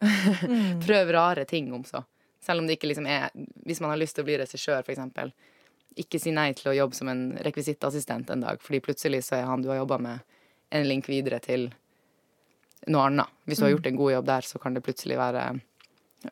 Prøv 0.86 1.12
rare 1.12 1.44
ting 1.44 1.72
om 1.74 1.84
så. 1.84 2.02
Selv 2.46 2.62
om 2.62 2.68
det 2.68 2.76
ikke 2.78 2.90
liksom 2.92 3.08
er 3.10 3.30
Hvis 3.66 3.80
man 3.82 3.90
har 3.90 3.98
lyst 3.98 4.16
til 4.16 4.22
å 4.22 4.28
bli 4.28 4.38
regissør, 4.38 4.84
eksempel. 4.86 5.32
Ikke 5.98 6.20
si 6.22 6.30
nei 6.34 6.52
til 6.54 6.70
å 6.70 6.76
jobbe 6.76 6.98
som 6.98 7.10
en 7.10 7.24
rekvisittassistent 7.42 8.30
en 8.30 8.44
dag, 8.44 8.60
fordi 8.62 8.82
plutselig 8.84 9.24
så 9.26 9.38
er 9.38 9.48
han 9.48 9.64
du 9.64 9.70
har 9.72 9.80
jobba 9.80 9.98
med, 9.98 10.24
en 10.70 10.84
link 10.84 11.08
videre 11.08 11.38
til 11.40 11.70
noe 12.92 13.06
annet. 13.08 13.32
Hvis 13.46 13.62
du 13.62 13.64
har 13.64 13.72
gjort 13.72 13.86
en 13.88 13.98
god 13.98 14.12
jobb 14.12 14.26
der, 14.28 14.46
så 14.46 14.60
kan 14.60 14.76
det 14.76 14.84
plutselig 14.84 15.16
være 15.18 15.44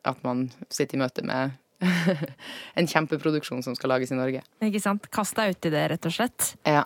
at 0.02 0.24
man 0.26 0.48
sitter 0.68 0.98
i 0.98 1.00
møte 1.00 1.24
med 1.26 1.54
en 2.78 2.88
kjempeproduksjon 2.90 3.62
som 3.64 3.76
skal 3.78 3.94
lages 3.94 4.12
i 4.12 4.18
Norge. 4.18 4.42
Ikke 4.64 4.82
sant? 4.82 5.08
Kast 5.14 5.38
deg 5.38 5.54
ut 5.54 5.68
i 5.68 5.72
det, 5.74 5.84
rett 5.94 6.08
og 6.10 6.16
slett. 6.16 6.50
Ja. 6.68 6.84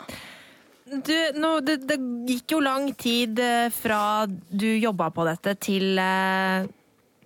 Du, 0.88 1.16
nå, 1.36 1.58
det, 1.66 1.82
det 1.88 1.98
gikk 2.30 2.54
jo 2.54 2.62
lang 2.64 2.88
tid 2.96 3.40
eh, 3.44 3.68
fra 3.74 4.24
du 4.28 4.68
jobba 4.78 5.10
på 5.12 5.26
dette 5.28 5.52
til 5.60 5.98
eh, 6.00 6.68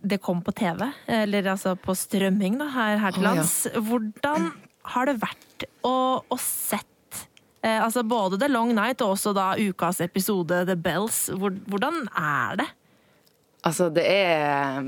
det 0.03 0.19
kom 0.23 0.43
på 0.43 0.53
TV, 0.53 0.85
eller 1.07 1.47
altså 1.55 1.77
på 1.79 1.95
strømming 1.97 2.59
da, 2.61 2.69
her, 2.75 2.99
her 3.03 3.15
til 3.17 3.29
Å, 3.29 3.35
ja. 3.39 3.47
Hvordan 3.87 4.51
har 4.93 5.09
det 5.09 5.17
vært 5.23 5.67
å, 5.87 5.95
å 6.27 6.39
sett 6.43 7.21
eh, 7.63 7.79
altså 7.79 8.03
både 8.03 8.39
The 8.43 8.51
Long 8.51 8.75
Night 8.75 9.03
og 9.05 9.15
også 9.17 9.35
da 9.37 9.53
ukas 9.59 10.03
episode 10.05 10.65
The 10.69 10.77
Bells? 10.77 11.25
Hvor, 11.39 11.55
hvordan 11.71 12.07
er 12.19 12.63
det? 12.63 12.69
Altså, 13.63 13.87
det 13.95 14.05
er, 14.11 14.83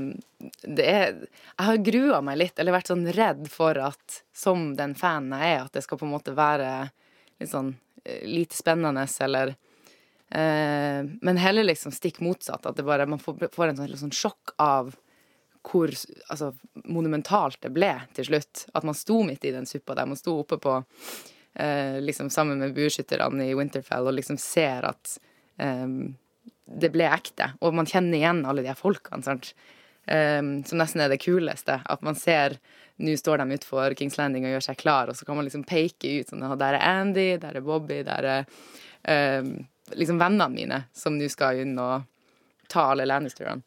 det 0.67 0.85
er 0.85 1.13
Jeg 1.15 1.67
har 1.67 1.83
grua 1.87 2.19
meg 2.25 2.41
litt, 2.41 2.57
eller 2.59 2.75
vært 2.75 2.91
sånn 2.91 3.05
redd 3.15 3.45
for 3.51 3.79
at, 3.79 4.21
som 4.35 4.73
den 4.75 4.97
fanen 4.99 5.37
jeg 5.39 5.53
er, 5.53 5.61
at 5.63 5.77
det 5.77 5.85
skal 5.85 6.01
på 6.01 6.07
en 6.07 6.15
måte 6.17 6.35
være 6.35 6.89
litt 7.39 7.51
sånn 7.51 7.71
eh, 8.03 8.25
lite 8.27 8.57
spennende, 8.57 9.07
eller 9.23 9.55
eh, 9.55 11.07
Men 11.07 11.39
heller 11.39 11.69
liksom 11.71 11.95
stikk 11.95 12.19
motsatt. 12.19 12.67
At 12.67 12.75
det 12.75 12.83
bare, 12.87 13.07
man 13.07 13.21
får, 13.23 13.47
får 13.55 13.71
en 13.71 13.79
sånn, 13.79 13.97
sånn 14.03 14.15
sjokk 14.15 14.57
av 14.59 14.91
hvor 15.65 15.89
altså, 15.89 16.51
monumentalt 16.85 17.61
det 17.65 17.71
ble 17.75 17.93
til 18.15 18.29
slutt. 18.29 18.65
At 18.73 18.85
man 18.87 18.97
sto 18.97 19.21
midt 19.25 19.45
i 19.45 19.53
den 19.55 19.65
suppa 19.69 19.95
der. 19.97 20.09
Man 20.09 20.19
sto 20.19 20.37
oppe 20.41 20.59
på 20.61 20.75
eh, 20.79 22.01
liksom 22.03 22.29
sammen 22.29 22.61
med 22.61 22.75
bueskytterne 22.75 23.49
i 23.49 23.55
Winterfell 23.57 24.07
og 24.07 24.17
liksom 24.17 24.37
ser 24.41 24.85
at 24.91 25.17
eh, 25.57 25.87
det 26.65 26.91
ble 26.93 27.09
ekte. 27.09 27.53
Og 27.61 27.75
man 27.77 27.89
kjenner 27.89 28.19
igjen 28.19 28.45
alle 28.45 28.65
de 28.65 28.71
her 28.71 28.79
folkene, 28.79 29.23
sant. 29.25 29.53
Um, 30.05 30.59
som 30.69 30.77
nesten 30.77 31.01
er 31.01 31.09
det 31.09 31.23
kuleste. 31.23 31.79
At 31.89 32.03
man 32.05 32.17
ser 32.17 32.59
Nå 33.01 33.11
står 33.19 33.41
de 33.41 33.57
utfor 33.57 33.91
Kings 33.99 34.15
Landing 34.15 34.45
og 34.45 34.53
gjør 34.53 34.63
seg 34.69 34.77
klar, 34.79 35.09
og 35.11 35.17
så 35.17 35.25
kan 35.27 35.35
man 35.35 35.43
liksom 35.43 35.65
peke 35.67 36.13
ut 36.21 36.29
sånn 36.29 36.45
Der 36.55 36.77
er 36.77 36.85
Andy, 37.01 37.25
der 37.41 37.57
er 37.57 37.65
Bobby, 37.65 37.97
der 38.07 38.27
er 38.31 38.45
um, 39.41 39.49
liksom 39.91 40.21
vennene 40.21 40.47
mine 40.53 40.77
som 40.95 41.17
nå 41.19 41.27
skal 41.27 41.59
inn 41.65 41.73
og 41.75 42.05
ta 42.71 42.85
alle 42.93 43.03
Lannisterne. 43.09 43.59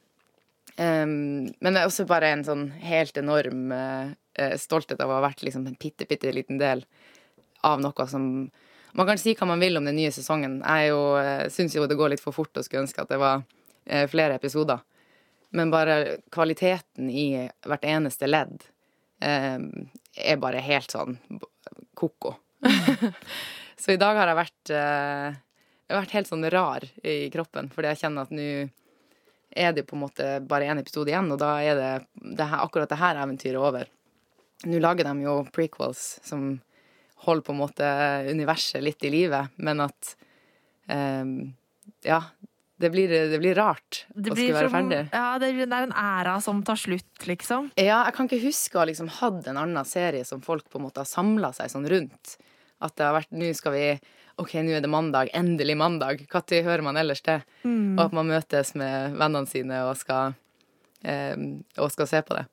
Um, 0.79 1.51
men 1.59 1.75
det 1.75 1.81
er 1.81 1.89
også 1.89 2.05
bare 2.07 2.29
en 2.31 2.45
sånn 2.47 2.69
helt 2.87 3.17
enorm 3.19 3.73
eh, 3.75 4.53
stolthet 4.63 5.01
av 5.03 5.11
å 5.11 5.17
ha 5.17 5.25
vært 5.25 5.41
liksom 5.43 5.65
en 5.67 5.75
bitte, 5.75 6.07
bitte 6.07 6.31
liten 6.31 6.61
del 6.61 6.85
av 7.67 7.83
noe 7.83 8.07
som 8.07 8.47
Man 8.95 9.07
kan 9.07 9.19
si 9.21 9.35
hva 9.37 9.47
man 9.47 9.61
vil 9.61 9.77
om 9.77 9.85
den 9.85 9.99
nye 9.99 10.11
sesongen. 10.11 10.61
Jeg 10.63 10.89
jo, 10.89 11.01
eh, 11.21 11.51
syns 11.53 11.75
jo 11.77 11.85
det 11.87 11.99
går 11.99 12.15
litt 12.15 12.23
for 12.23 12.35
fort 12.35 12.57
og 12.57 12.65
skulle 12.65 12.87
ønske 12.87 13.03
at 13.03 13.11
det 13.11 13.19
var 13.21 13.43
uh, 13.43 14.07
flere 14.09 14.39
episoder. 14.39 14.81
Men 15.51 15.71
bare 15.71 16.19
kvaliteten 16.35 17.11
i 17.11 17.27
hvert 17.67 17.85
eneste 17.85 18.27
ledd 18.27 18.65
er 19.21 20.41
bare 20.41 20.61
helt 20.63 20.93
sånn 20.95 21.17
ko-ko. 21.99 22.35
Så 23.83 23.95
i 23.95 24.01
dag 24.01 24.15
har 24.15 24.31
jeg 24.31 24.39
vært 24.39 24.73
Jeg 24.73 25.95
har 25.95 26.03
vært 26.05 26.15
helt 26.15 26.31
sånn 26.31 26.51
rar 26.53 26.85
i 27.03 27.31
kroppen, 27.35 27.71
fordi 27.75 27.93
jeg 27.93 28.03
kjenner 28.05 28.29
at 28.29 28.35
nå 28.35 28.49
er 29.57 29.73
det 29.77 29.87
på 29.89 29.97
en 29.97 30.03
måte 30.07 30.27
bare 30.49 30.69
én 30.71 30.81
episode 30.81 31.11
igjen, 31.13 31.31
og 31.33 31.39
da 31.41 31.55
er 31.65 31.79
det, 31.79 31.93
det 32.39 32.47
her, 32.51 32.63
akkurat 32.65 32.91
det 32.91 32.99
her 33.01 33.21
eventyret 33.23 33.61
over. 33.61 33.89
Nå 34.67 34.81
lager 34.83 35.07
de 35.09 35.23
jo 35.25 35.37
prequels 35.55 36.19
som 36.27 36.61
holder 37.25 37.47
på 37.47 37.55
en 37.55 37.61
måte 37.63 37.89
universet 38.31 38.83
litt 38.85 39.03
i 39.07 39.11
live, 39.15 39.45
men 39.57 39.81
at 39.87 40.15
um, 40.91 41.55
Ja, 42.07 42.21
det 42.79 42.91
blir, 42.95 43.11
det 43.11 43.39
blir 43.43 43.57
rart 43.59 44.05
Det 44.15 44.31
å 44.31 44.37
skulle 44.37 44.55
være 44.55 44.69
som- 44.71 44.77
ferdig. 44.77 45.01
Ja, 45.13 45.39
det, 45.43 45.49
det 45.59 45.73
er 45.75 45.89
en 45.89 45.97
æra 45.99 46.37
som 46.43 46.61
tar 46.63 46.79
slutt, 46.79 47.27
liksom. 47.27 47.73
Ja, 47.75 48.05
jeg 48.07 48.15
kan 48.15 48.29
ikke 48.29 48.45
huske 48.45 48.79
å 48.79 48.83
ha 48.85 48.87
liksom 48.91 49.09
hatt 49.19 49.49
en 49.51 49.59
annen 49.59 49.85
serie 49.89 50.25
som 50.29 50.41
folk 50.45 50.69
på 50.71 50.79
en 50.79 50.87
måte 50.87 51.03
har 51.03 51.11
samla 51.11 51.51
seg 51.57 51.73
sånn 51.73 51.89
rundt. 51.91 52.37
At 52.81 52.95
det 52.95 53.09
har 53.09 53.17
vært 53.19 53.33
Nå 53.35 53.49
skal 53.59 53.75
vi 53.75 53.87
OK, 54.39 54.55
nå 54.63 54.77
er 54.77 54.85
det 54.85 54.91
mandag. 54.91 55.31
Endelig 55.35 55.77
mandag. 55.77 56.27
Når 56.31 56.63
hører 56.67 56.83
man 56.87 56.97
ellers 56.97 57.23
det? 57.27 57.41
Og 57.99 58.05
at 58.07 58.13
man 58.15 58.29
møtes 58.31 58.75
med 58.79 59.17
vennene 59.19 59.51
sine 59.51 59.83
og 59.89 59.97
skal, 59.99 60.37
eh, 61.03 61.35
og 61.77 61.91
skal 61.91 62.07
se 62.07 62.23
på 62.23 62.39
det. 62.39 62.47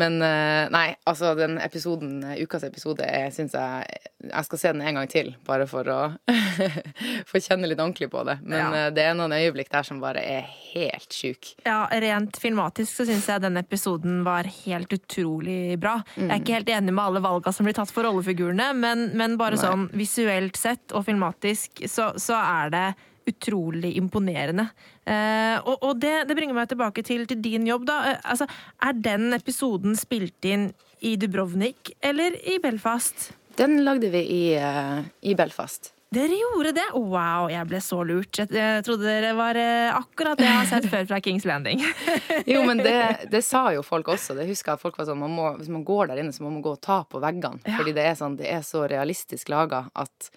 Men 0.00 0.14
eh, 0.24 0.70
nei, 0.72 0.94
altså 1.04 1.34
den 1.36 1.58
episoden, 1.60 2.22
eh, 2.24 2.38
ukas 2.46 2.62
episode, 2.64 3.04
syns 3.34 3.52
jeg 3.52 3.98
Jeg 4.22 4.44
skal 4.46 4.58
se 4.62 4.70
den 4.72 4.80
en 4.86 4.94
gang 5.00 5.08
til, 5.10 5.32
bare 5.44 5.66
for 5.68 5.84
å 5.92 5.96
få 7.28 7.40
kjenne 7.42 7.68
litt 7.68 7.80
ordentlig 7.82 8.08
på 8.12 8.22
det. 8.24 8.38
Men 8.42 8.58
Ja. 8.58 8.86
eh, 8.86 8.90
det 8.94 9.04
er 9.04 9.14
noen 9.18 9.34
øyeblikk 9.36 9.68
der 9.72 9.82
som 9.84 10.00
bare 10.00 10.22
er 10.24 10.46
helt 10.72 11.12
sjuk. 11.12 11.52
Ja, 11.66 11.86
Rent 11.92 12.38
filmatisk 12.40 12.92
så 13.02 13.06
syns 13.08 13.26
jeg 13.28 13.42
denne 13.44 13.60
episoden 13.64 14.22
var 14.24 14.44
helt 14.64 14.92
utrolig 14.96 15.78
bra. 15.82 15.98
Jeg 16.16 16.30
er 16.30 16.40
ikke 16.40 16.56
helt 16.60 16.72
enig 16.72 16.94
med 16.94 17.04
alle 17.04 17.20
valga 17.24 17.52
som 17.52 17.66
blir 17.68 17.74
tatt 17.76 17.92
for 17.92 18.06
rollefigurene, 18.08 18.72
men, 18.78 19.10
men 19.18 19.36
bare 19.40 19.58
Nei. 19.58 19.64
sånn 19.66 19.88
visuelt 19.92 20.56
sett 20.56 20.92
og 20.96 21.04
filmatisk 21.08 21.84
så, 21.90 22.12
så 22.16 22.38
er 22.40 22.72
det 22.72 22.86
utrolig 23.28 23.94
imponerende. 23.98 24.68
Eh, 25.04 25.58
og 25.62 25.82
og 25.82 26.00
det, 26.02 26.14
det 26.28 26.36
bringer 26.38 26.56
meg 26.56 26.70
tilbake 26.70 27.04
til, 27.06 27.24
til 27.30 27.40
din 27.42 27.66
jobb, 27.68 27.86
da. 27.88 27.98
Eh, 28.12 28.20
altså, 28.34 28.48
er 28.82 28.98
den 28.98 29.32
episoden 29.36 29.96
spilt 29.98 30.48
inn 30.48 30.70
i 31.02 31.16
Dubrovnik 31.20 31.94
eller 32.02 32.36
i 32.48 32.58
Belfast? 32.62 33.32
Den 33.58 33.82
lagde 33.84 34.12
vi 34.12 34.22
i, 34.22 34.44
eh, 34.56 35.02
i 35.28 35.34
Belfast. 35.38 35.92
Dere 36.12 36.36
gjorde 36.36 36.74
det? 36.76 36.84
Wow, 36.92 37.46
jeg 37.48 37.64
ble 37.70 37.78
så 37.80 38.02
lurt. 38.04 38.36
Jeg, 38.36 38.82
trodde 38.84 39.06
dere 39.08 39.30
var 39.32 39.56
akkurat 39.96 40.36
det 40.36 40.44
jeg 40.44 40.58
har 40.58 40.68
sett 40.68 40.88
før 40.92 41.06
fra 41.08 41.20
Kings 41.24 41.46
Landing. 41.48 41.80
Jo, 42.52 42.60
men 42.68 42.82
det, 42.84 43.30
det 43.32 43.40
sa 43.46 43.62
jo 43.72 43.80
folk 43.86 44.10
også. 44.12 44.36
Det 44.36 44.44
husker 44.48 44.74
jeg 44.74 44.80
at 44.80 44.82
folk 44.82 44.98
var 45.00 45.08
sånn, 45.08 45.22
man 45.22 45.32
må, 45.32 45.46
Hvis 45.56 45.70
man 45.72 45.86
går 45.88 46.10
der 46.10 46.20
inne, 46.20 46.34
så 46.36 46.44
må 46.44 46.50
man 46.52 46.60
gå 46.64 46.74
og 46.74 46.82
ta 46.84 46.98
på 47.08 47.20
veggene. 47.22 47.64
Ja. 47.64 47.78
Fordi 47.80 47.94
det 47.96 48.04
er, 48.04 48.18
sånn, 48.18 48.36
det 48.36 48.50
er 48.52 48.60
så 48.66 48.84
realistisk 48.92 49.48
laga 49.52 49.86
at 49.96 50.28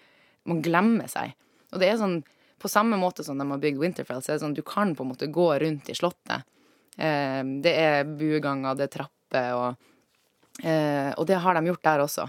man 0.48 0.64
glemmer 0.64 1.12
seg. 1.12 1.36
Og 1.74 1.82
det 1.82 1.92
er 1.92 2.00
sånn, 2.00 2.22
på 2.66 2.72
samme 2.72 2.98
måte 2.98 3.24
som 3.26 3.38
de 3.38 3.46
har 3.52 3.62
bygd 3.62 3.82
Winterfell, 3.82 4.24
så 4.26 4.32
er 4.32 4.36
det 4.40 4.46
sånn 4.46 4.58
du 4.58 4.64
kan 4.66 4.96
på 4.98 5.06
en 5.06 5.12
måte 5.14 5.30
gå 5.30 5.50
rundt 5.62 5.90
i 5.92 5.98
slottet. 5.98 6.46
Eh, 6.98 7.42
det 7.62 7.74
er 7.78 8.08
bueganger, 8.08 8.78
det 8.80 8.88
er 8.88 8.94
trapper, 9.00 9.50
og, 9.60 9.92
eh, 10.64 11.12
og 11.14 11.28
det 11.30 11.38
har 11.44 11.54
de 11.60 11.70
gjort 11.70 11.86
der 11.86 12.06
også. 12.06 12.26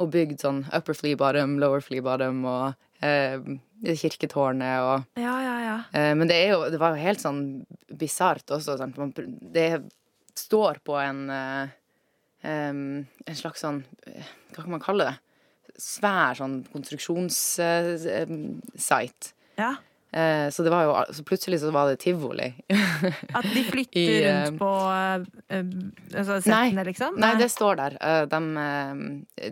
Og 0.00 0.08
bygd 0.14 0.38
sånn 0.40 0.62
upper 0.72 0.96
flea 0.96 1.18
bottom, 1.20 1.58
lower 1.60 1.82
flea 1.84 2.04
bottom, 2.04 2.38
og 2.48 3.04
eh, 3.04 3.36
kirketårnet 3.82 4.78
og 4.86 5.20
Ja, 5.20 5.34
ja, 5.42 5.56
ja. 5.66 5.76
Eh, 5.92 6.14
Men 6.14 6.28
det, 6.30 6.38
jo, 6.48 6.62
det 6.70 6.78
var 6.80 6.94
jo 6.94 7.02
helt 7.02 7.20
sånn 7.20 7.42
bisart 7.98 8.46
også. 8.54 8.78
Sant? 8.80 8.96
Det 9.52 9.82
står 10.38 10.78
på 10.86 10.96
en 11.02 11.24
eh, 11.30 11.66
En 12.42 13.06
slags 13.38 13.60
sånn 13.62 13.82
Hva 14.54 14.62
kan 14.64 14.72
man 14.72 14.80
kalle 14.82 15.04
det? 15.10 15.16
Svær 15.78 16.34
sånn 16.38 16.62
konstruksjonssite. 16.72 19.34
Ja. 19.58 19.74
Eh, 20.12 20.50
så 20.52 20.60
det 20.62 20.68
var 20.68 20.82
jo 20.84 20.96
Så 21.16 21.22
plutselig 21.24 21.62
så 21.62 21.70
var 21.72 21.88
det 21.88 22.02
tivoli. 22.02 22.50
At 23.38 23.46
de 23.48 23.62
flytter 23.64 24.00
I, 24.00 24.24
eh, 24.24 24.42
rundt 24.44 24.58
på 24.60 24.68
uh, 24.68 25.24
altså 26.12 26.36
Nei. 26.36 26.42
settene, 26.44 26.84
liksom? 26.84 27.16
Nei, 27.22 27.30
det 27.40 27.48
står 27.52 27.78
der. 27.80 27.96
De, 28.28 28.40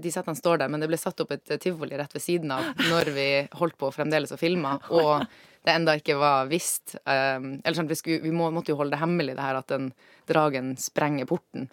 de 0.05 0.13
settene 0.13 0.37
står 0.37 0.61
der, 0.61 0.69
men 0.73 0.85
det 0.85 0.91
ble 0.93 1.01
satt 1.01 1.23
opp 1.25 1.33
et 1.33 1.55
tivoli 1.65 1.97
rett 1.97 2.13
ved 2.13 2.25
siden 2.25 2.53
av 2.53 2.69
når 2.93 3.15
vi 3.17 3.29
holdt 3.57 3.79
på 3.81 3.93
fremdeles 3.95 4.37
å 4.37 4.41
filme, 4.41 4.77
og 4.93 5.25
det 5.65 5.75
enda 5.77 5.97
ikke 5.99 6.17
var 6.21 6.49
visst. 6.51 6.97
eh, 7.05 7.37
Eller 7.41 7.77
sånn, 7.77 7.89
vi, 7.91 7.99
skulle, 7.99 8.23
vi 8.25 8.33
må, 8.33 8.49
måtte 8.55 8.73
jo 8.73 8.79
holde 8.81 8.97
det 8.97 9.03
hemmelig, 9.03 9.37
det 9.37 9.45
her 9.45 9.61
at 9.61 9.73
den 9.73 9.91
dragen 10.31 10.75
sprenger 10.81 11.29
porten. 11.29 11.69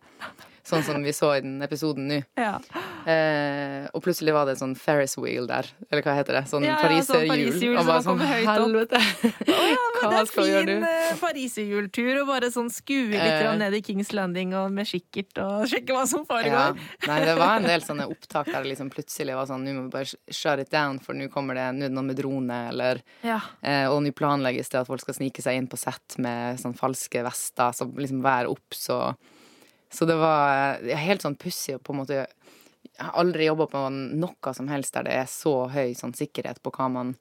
Sånn 0.67 0.83
som 0.83 0.99
vi 1.03 1.13
så 1.15 1.29
i 1.37 1.41
den 1.45 1.61
episoden 1.63 2.09
nå. 2.11 2.17
Ja. 2.35 2.57
Eh, 3.07 3.85
og 3.95 4.01
plutselig 4.03 4.33
var 4.35 4.45
det 4.49 4.57
en 4.57 4.59
sånn 4.59 4.73
Ferris 4.75 5.13
wheel 5.17 5.45
der. 5.47 5.67
Eller 5.89 6.03
hva 6.03 6.15
heter 6.17 6.35
det? 6.35 6.41
Sånn 6.51 6.65
Ja, 6.67 6.73
ja, 6.75 6.99
sånn 7.07 7.23
pariserhjul. 7.23 7.29
pariserhjul 7.31 7.77
og 7.79 7.85
bare 7.87 8.03
sånn 8.03 8.19
helvete! 8.19 8.99
høyt 8.99 9.47
ja! 9.47 9.77
Men 9.97 10.11
det 10.11 10.17
Hva 10.17 10.19
er 10.19 10.27
skal 10.29 10.43
vi 10.43 10.51
gjøre 10.51 10.65
fin 10.67 10.81
nå? 10.83 10.89
uh, 10.91 11.21
pariserhjultur 11.21 12.19
og 12.21 12.27
bare 12.33 12.49
sånn 12.53 12.67
skue 12.73 13.07
litt 13.13 13.37
Eh. 13.37 13.55
ned 13.57 13.73
i 13.73 13.81
Kings 13.81 14.11
Landing 14.13 14.51
og 14.59 14.71
med 14.75 14.85
kikkert 14.89 15.39
og 15.41 15.65
sjekke 15.71 15.95
hva 15.95 16.03
som 16.09 16.25
Ja. 16.25 16.29
foregår. 16.33 16.81
Nei, 17.07 17.19
det 17.25 17.37
var 17.39 17.55
en 17.61 17.69
del 17.71 17.81
sånne 17.87 18.09
opptak 18.11 18.51
der 18.51 18.63
det 18.67 18.73
liksom 18.75 18.91
plutselig 18.93 19.35
var 19.39 19.47
sånn 19.49 19.63
Nå 19.67 19.73
må 19.77 19.85
vi 19.87 19.95
bare 19.95 20.11
shut 20.29 20.59
it 20.59 20.69
down, 20.69 20.99
for 20.99 21.13
nå 21.17 21.29
kommer 21.33 21.55
det 21.57 21.69
nå 21.79 21.85
er 21.87 21.89
det 21.89 21.95
noe 21.95 22.03
med 22.11 22.19
drone, 22.19 22.59
eller 22.73 23.01
Ja. 23.23 23.39
eh, 23.63 23.87
Og 23.87 24.01
nå 24.03 24.11
planlegges 24.11 24.69
det 24.69 24.81
at 24.83 24.87
folk 24.91 25.01
skal 25.01 25.15
snike 25.15 25.41
seg 25.41 25.55
inn 25.57 25.67
på 25.71 25.77
sett 25.79 26.19
med 26.19 26.59
sånn 26.59 26.75
falske 26.77 27.23
vester 27.23 27.71
som 27.73 27.95
liksom 27.95 28.21
hver 28.21 28.47
obs 28.51 28.89
og 28.93 29.15
Så 29.89 30.05
det 30.05 30.15
var 30.15 30.79
eh, 30.83 30.97
helt 30.97 31.23
sånn 31.23 31.37
pussig 31.39 31.77
å 31.77 31.79
på 31.79 31.93
en 31.93 32.01
måte 32.01 32.17
Jeg 32.17 33.05
har 33.05 33.19
aldri 33.21 33.47
jobba 33.47 33.67
på 33.71 33.81
noe 33.93 34.53
som 34.57 34.69
helst 34.71 34.95
der 34.95 35.07
det 35.07 35.15
er 35.19 35.29
så 35.29 35.67
høy 35.71 35.93
sånn 35.95 36.15
sikkerhet 36.17 36.61
på 36.63 36.73
hva 36.73 36.87
man 36.91 37.15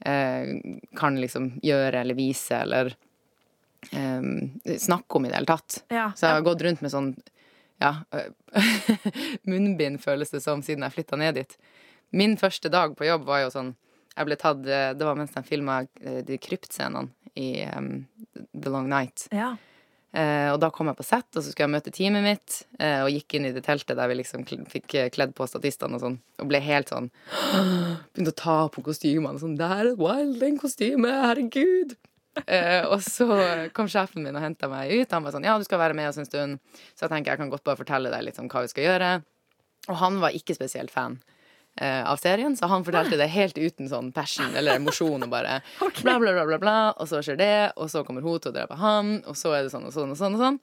eh, 0.00 0.54
kan 0.96 1.18
liksom 1.20 1.54
gjøre 1.62 2.00
eller 2.00 2.18
vise 2.18 2.56
eller 2.64 2.94
eh, 3.92 4.22
snakke 4.78 5.18
om 5.18 5.26
i 5.26 5.30
det 5.30 5.38
hele 5.38 5.50
tatt. 5.50 5.82
Ja. 5.92 6.10
Så 6.16 6.26
jeg 6.26 6.38
har 6.38 6.46
gått 6.46 6.64
rundt 6.64 6.84
med 6.84 6.94
sånn 6.94 7.14
ja, 7.82 7.96
munnbind, 9.50 10.00
føles 10.00 10.30
det 10.30 10.40
som, 10.40 10.62
siden 10.62 10.86
jeg 10.86 10.94
flytta 10.94 11.18
ned 11.20 11.36
dit. 11.40 11.56
Min 12.14 12.38
første 12.40 12.70
dag 12.72 12.94
på 12.96 13.08
jobb 13.08 13.26
var 13.26 13.42
jo 13.44 13.50
sånn 13.50 13.74
Jeg 14.14 14.28
ble 14.28 14.36
tatt 14.38 14.60
eh, 14.70 14.92
Det 14.94 15.02
var 15.02 15.16
mens 15.18 15.32
de 15.34 15.40
filma 15.42 15.80
de 15.98 16.36
kryptscenene 16.38 17.10
i 17.34 17.64
um, 17.66 18.04
The 18.54 18.70
Long 18.70 18.86
Night. 18.88 19.26
ja. 19.34 19.56
Eh, 20.14 20.48
og 20.52 20.60
da 20.62 20.68
kom 20.70 20.86
jeg 20.86 20.98
på 21.00 21.06
sett, 21.06 21.26
og 21.34 21.42
så 21.42 21.50
skulle 21.50 21.66
jeg 21.66 21.72
møte 21.72 21.92
teamet 21.94 22.22
mitt, 22.22 22.58
eh, 22.78 23.00
og 23.02 23.10
gikk 23.10 23.34
inn 23.34 23.48
i 23.48 23.52
det 23.54 23.64
teltet 23.66 23.98
der 23.98 24.10
vi 24.10 24.20
liksom 24.20 24.44
fikk 24.46 24.94
eh, 24.94 25.10
kledd 25.10 25.34
på 25.34 25.48
statistene 25.50 25.98
og 25.98 26.04
sånn, 26.04 26.18
og 26.38 26.50
ble 26.52 26.60
helt 26.62 26.92
sånn 26.92 27.08
Begynte 28.14 28.30
å 28.30 28.38
ta 28.38 28.58
på 28.70 28.84
kostymene. 28.86 29.42
Sånn 29.42 29.56
'Det 29.58 29.70
her 29.72 29.82
er 29.82 29.92
et 29.92 30.02
Wilding-kostyme! 30.02 31.10
Herregud!' 31.26 31.96
Eh, 32.46 32.82
og 32.90 32.98
så 33.02 33.26
kom 33.74 33.86
sjefen 33.90 34.22
min 34.22 34.34
og 34.34 34.42
henta 34.42 34.66
meg 34.70 34.90
ut. 34.90 35.10
Han 35.10 35.26
var 35.26 35.34
sånn 35.34 35.46
'Ja, 35.46 35.58
du 35.58 35.66
skal 35.66 35.82
være 35.82 35.98
med 35.98 36.08
oss 36.08 36.18
en 36.18 36.30
stund.' 36.30 36.58
Så 36.94 37.06
jeg 37.06 37.10
tenker 37.10 37.34
jeg 37.34 37.42
kan 37.42 37.50
godt 37.50 37.66
bare 37.66 37.78
fortelle 37.82 38.10
deg 38.10 38.26
litt 38.26 38.38
om 38.38 38.48
hva 38.48 38.62
vi 38.62 38.70
skal 38.70 38.86
gjøre. 38.86 39.10
Og 39.88 39.96
han 39.98 40.20
var 40.22 40.30
ikke 40.30 40.54
spesielt 40.54 40.94
fan 40.94 41.18
av 41.82 42.20
serien, 42.22 42.54
så 42.56 42.68
han 42.70 42.84
fortalte 42.86 43.16
det 43.18 43.26
helt 43.32 43.58
uten 43.58 43.88
sånn 43.90 44.12
passion 44.14 44.54
eller 44.54 44.78
emosjon. 44.78 45.26
Og 45.26 45.30
bare 45.32 45.60
bla, 46.02 46.18
bla, 46.22 46.32
bla, 46.32 46.44
bla, 46.46 46.58
bla. 46.62 46.76
Og 46.98 47.10
så 47.10 47.22
skjer 47.24 47.40
det, 47.40 47.54
og 47.76 47.90
så 47.90 48.04
kommer 48.06 48.22
hun 48.22 48.38
til 48.38 48.52
å 48.52 48.56
drepe 48.56 48.78
han, 48.78 49.16
og 49.26 49.38
så 49.38 49.56
er 49.56 49.66
det 49.66 49.74
sånn 49.74 49.88
og 49.88 49.94
sånn 49.96 50.14
og 50.14 50.20
sånn. 50.20 50.38
og 50.38 50.44
sånn 50.46 50.60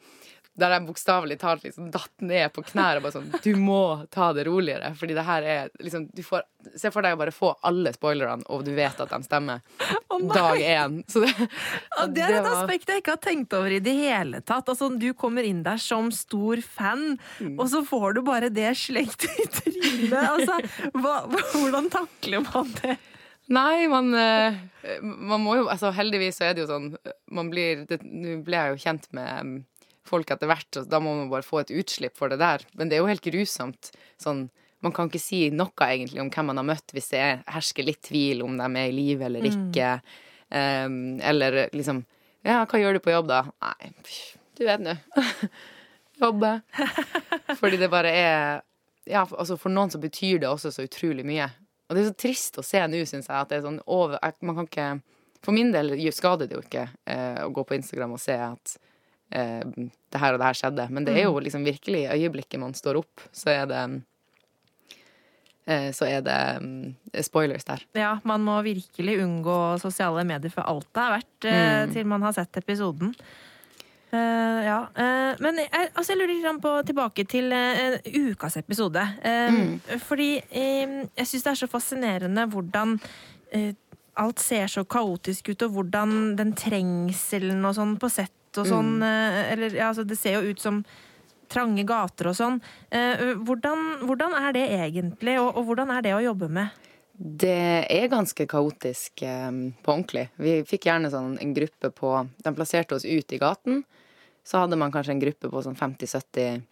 Der 0.59 0.73
jeg 0.75 0.83
bokstavelig 0.83 1.37
talt 1.39 1.63
liksom 1.63 1.85
datt 1.93 2.11
ned 2.27 2.51
på 2.51 2.59
knær 2.67 2.97
og 2.99 3.05
bare 3.05 3.13
sånn 3.15 3.29
Du 3.43 3.53
må 3.55 4.05
ta 4.11 4.33
det 4.35 4.43
roligere, 4.49 4.89
fordi 4.99 5.15
det 5.15 5.23
her 5.23 5.45
er 5.47 5.69
liksom 5.79 6.09
du 6.13 6.19
får, 6.27 6.43
Se 6.75 6.91
for 6.91 7.01
deg 7.01 7.15
å 7.15 7.19
bare 7.21 7.31
få 7.33 7.53
alle 7.65 7.93
spoilerne, 7.95 8.43
og 8.51 8.65
du 8.67 8.73
vet 8.75 8.99
at 9.01 9.09
de 9.09 9.19
stemmer. 9.25 9.61
dag 10.33 10.59
én. 10.59 10.99
Så 11.09 11.23
det, 11.23 11.31
Ja, 11.97 12.05
det 12.05 12.21
er 12.27 12.35
et 12.41 12.49
aspekt 12.51 12.91
jeg 12.91 13.01
ikke 13.01 13.15
har 13.15 13.23
tenkt 13.23 13.55
over 13.57 13.71
i 13.71 13.79
det 13.79 13.95
hele 13.97 14.41
tatt. 14.45 14.67
Altså, 14.69 14.91
du 14.99 15.07
kommer 15.17 15.47
inn 15.47 15.63
der 15.65 15.79
som 15.81 16.11
stor 16.11 16.61
fan, 16.61 17.17
Mm. 17.39 17.55
og 17.59 17.65
så 17.71 17.81
får 17.87 18.13
du 18.15 18.21
bare 18.21 18.49
det 18.53 18.75
slengt 18.77 19.23
i 19.25 19.47
trynet. 19.47 20.13
Altså, 20.13 20.59
hva, 20.99 21.15
hvordan 21.55 21.89
takler 21.89 22.43
man 22.45 22.69
det? 22.81 22.97
Nei, 23.51 23.87
man, 23.89 24.13
eh, 24.13 24.53
man 25.01 25.41
må 25.43 25.55
jo 25.57 25.65
Altså, 25.67 25.89
heldigvis 25.91 26.37
så 26.37 26.45
er 26.49 26.53
det 26.55 26.61
jo 26.63 26.69
sånn 26.69 26.85
Man 27.33 27.49
blir 27.51 27.81
Nå 27.89 28.35
ble 28.45 28.55
jeg 28.59 28.75
jo 28.75 28.77
kjent 28.85 29.07
med 29.17 29.63
folk 30.11 30.31
etter 30.33 30.49
hvert, 30.51 30.69
og 30.79 30.89
da 30.91 30.99
må 31.03 31.13
man 31.17 31.31
bare 31.31 31.47
få 31.47 31.61
et 31.61 31.73
utslipp 31.73 32.17
for 32.19 32.31
det 32.31 32.41
der. 32.41 32.65
Men 32.77 32.91
det 32.91 32.97
er 32.97 33.03
jo 33.03 33.11
helt 33.11 33.25
grusomt. 33.25 33.93
Sånn 34.21 34.49
Man 34.81 34.95
kan 34.97 35.11
ikke 35.11 35.21
si 35.21 35.43
noe 35.53 35.85
egentlig 35.85 36.23
om 36.23 36.29
hvem 36.33 36.47
man 36.49 36.57
har 36.57 36.65
møtt, 36.65 36.93
hvis 36.95 37.11
det 37.11 37.19
er, 37.21 37.41
hersker 37.53 37.85
litt 37.85 37.99
tvil 38.07 38.39
om 38.41 38.55
de 38.57 38.65
er 38.65 38.89
i 38.89 38.95
live 38.95 39.27
eller 39.27 39.45
ikke. 39.45 39.91
Um, 40.49 41.19
eller 41.21 41.67
liksom 41.71 42.01
Ja, 42.41 42.63
hva 42.65 42.79
gjør 42.81 42.97
du 42.97 43.03
på 43.05 43.13
jobb, 43.13 43.29
da? 43.29 43.43
Nei, 43.61 43.91
du 44.57 44.65
vet 44.65 44.81
nå. 44.81 44.95
Jobbe. 46.21 46.61
Fordi 47.61 47.77
det 47.77 47.91
bare 47.93 48.11
er 48.11 48.61
Ja, 49.05 49.23
altså 49.25 49.57
for 49.57 49.73
noen 49.73 49.93
så 49.93 50.01
betyr 50.01 50.41
det 50.41 50.49
også 50.49 50.73
så 50.73 50.85
utrolig 50.85 51.25
mye. 51.25 51.47
Og 51.89 51.95
det 51.95 52.03
er 52.03 52.11
så 52.11 52.19
trist 52.23 52.59
å 52.61 52.65
se 52.65 52.81
nå, 52.87 53.01
syns 53.05 53.29
jeg, 53.29 53.37
at 53.37 53.49
det 53.51 53.59
er 53.59 53.65
sånn 53.65 53.81
over 53.85 54.17
Man 54.41 54.59
kan 54.59 54.69
ikke 54.69 54.89
For 55.43 55.55
min 55.55 55.73
del 55.73 55.93
skader 56.13 56.47
det 56.47 56.57
jo 56.57 56.65
ikke 56.65 56.87
eh, 57.05 57.41
å 57.45 57.49
gå 57.53 57.65
på 57.67 57.77
Instagram 57.77 58.17
og 58.17 58.21
se 58.21 58.37
at 58.37 58.77
eh, 59.31 59.63
det 60.11 60.19
her 60.21 60.33
og 60.35 60.39
det 60.41 60.47
her 60.49 60.59
skjedde. 60.59 60.85
Men 60.91 61.05
det 61.07 61.17
er 61.17 61.27
jo 61.29 61.39
liksom 61.39 61.63
virkelig 61.65 62.05
i 62.05 62.21
øyeblikket 62.21 62.59
man 62.59 62.73
står 62.77 62.99
opp, 63.01 63.21
så 63.31 63.49
er 63.53 63.65
det 63.71 63.83
eh, 65.67 65.91
Så 65.95 66.05
er 66.09 66.21
det 66.25 66.39
mm, 66.63 66.95
spoilers 67.23 67.63
der. 67.67 67.85
Ja, 67.97 68.15
man 68.23 68.41
må 68.43 68.57
virkelig 68.65 69.19
unngå 69.23 69.59
sosiale 69.81 70.23
medier 70.27 70.51
for 70.53 70.67
alt 70.67 70.87
det 70.93 71.03
er 71.05 71.15
verdt, 71.17 71.45
eh, 71.45 71.85
Mm. 71.87 71.93
til 71.93 72.05
man 72.07 72.21
har 72.21 72.33
sett 72.33 72.57
episoden. 72.57 73.15
Uh, 74.13 74.59
ja. 74.65 74.79
Uh, 74.91 75.37
men 75.39 75.55
altså 75.95 76.11
jeg 76.11 76.17
lurer 76.19 76.33
litt 76.35 76.61
på, 76.61 76.71
tilbake 76.83 77.23
til 77.31 77.45
uh, 77.55 77.95
ukas 78.03 78.57
episode. 78.59 78.99
Eh, 79.23 79.51
Mm. 79.51 79.79
Fordi 80.03 80.35
eh, 80.51 81.07
jeg 81.15 81.27
syns 81.29 81.43
det 81.45 81.51
er 81.53 81.59
så 81.61 81.69
fascinerende 81.71 82.43
hvordan 82.51 82.97
eh, 83.53 83.71
alt 84.19 84.39
ser 84.43 84.67
så 84.67 84.83
kaotisk 84.83 85.49
ut, 85.53 85.61
og 85.63 85.71
hvordan 85.71 86.35
den 86.35 86.51
trengselen 86.53 87.63
og 87.65 87.75
sånn 87.77 87.95
på 87.97 88.09
sett 88.11 88.33
og 88.57 88.67
sånn 88.67 88.97
Mm. 88.99 89.03
eh, 89.03 89.51
Eller 89.53 89.69
ja, 89.75 89.87
altså 89.89 90.03
det 90.07 90.17
ser 90.17 90.39
jo 90.41 90.51
ut 90.51 90.59
som 90.59 90.83
trange 91.51 91.83
gater 91.85 92.27
og 92.27 92.35
sånn. 92.35 92.61
Eh, 92.91 93.35
hvordan, 93.35 94.05
hvordan 94.07 94.33
er 94.39 94.53
det 94.53 94.69
egentlig, 94.71 95.39
og, 95.39 95.55
og 95.57 95.65
hvordan 95.65 95.91
er 95.91 96.01
det 96.01 96.13
å 96.15 96.23
jobbe 96.23 96.47
med? 96.49 96.69
Det 97.21 97.85
er 97.91 98.07
ganske 98.09 98.47
kaotisk 98.47 99.21
eh, 99.21 99.51
på 99.83 99.91
ordentlig. 99.91 100.29
Vi 100.39 100.63
fikk 100.63 100.87
gjerne 100.87 101.11
sånn 101.11 101.37
en 101.41 101.53
gruppe 101.53 101.91
på 101.91 102.13
De 102.43 102.53
plasserte 102.55 102.95
oss 102.95 103.05
ut 103.05 103.31
i 103.31 103.37
gaten. 103.37 103.83
så 104.43 104.57
hadde 104.63 104.75
man 104.75 104.91
kanskje 104.91 105.11
en 105.11 105.19
gruppe 105.21 105.49
på 105.51 105.61
sånn 105.61 105.75
50-70 105.77 106.63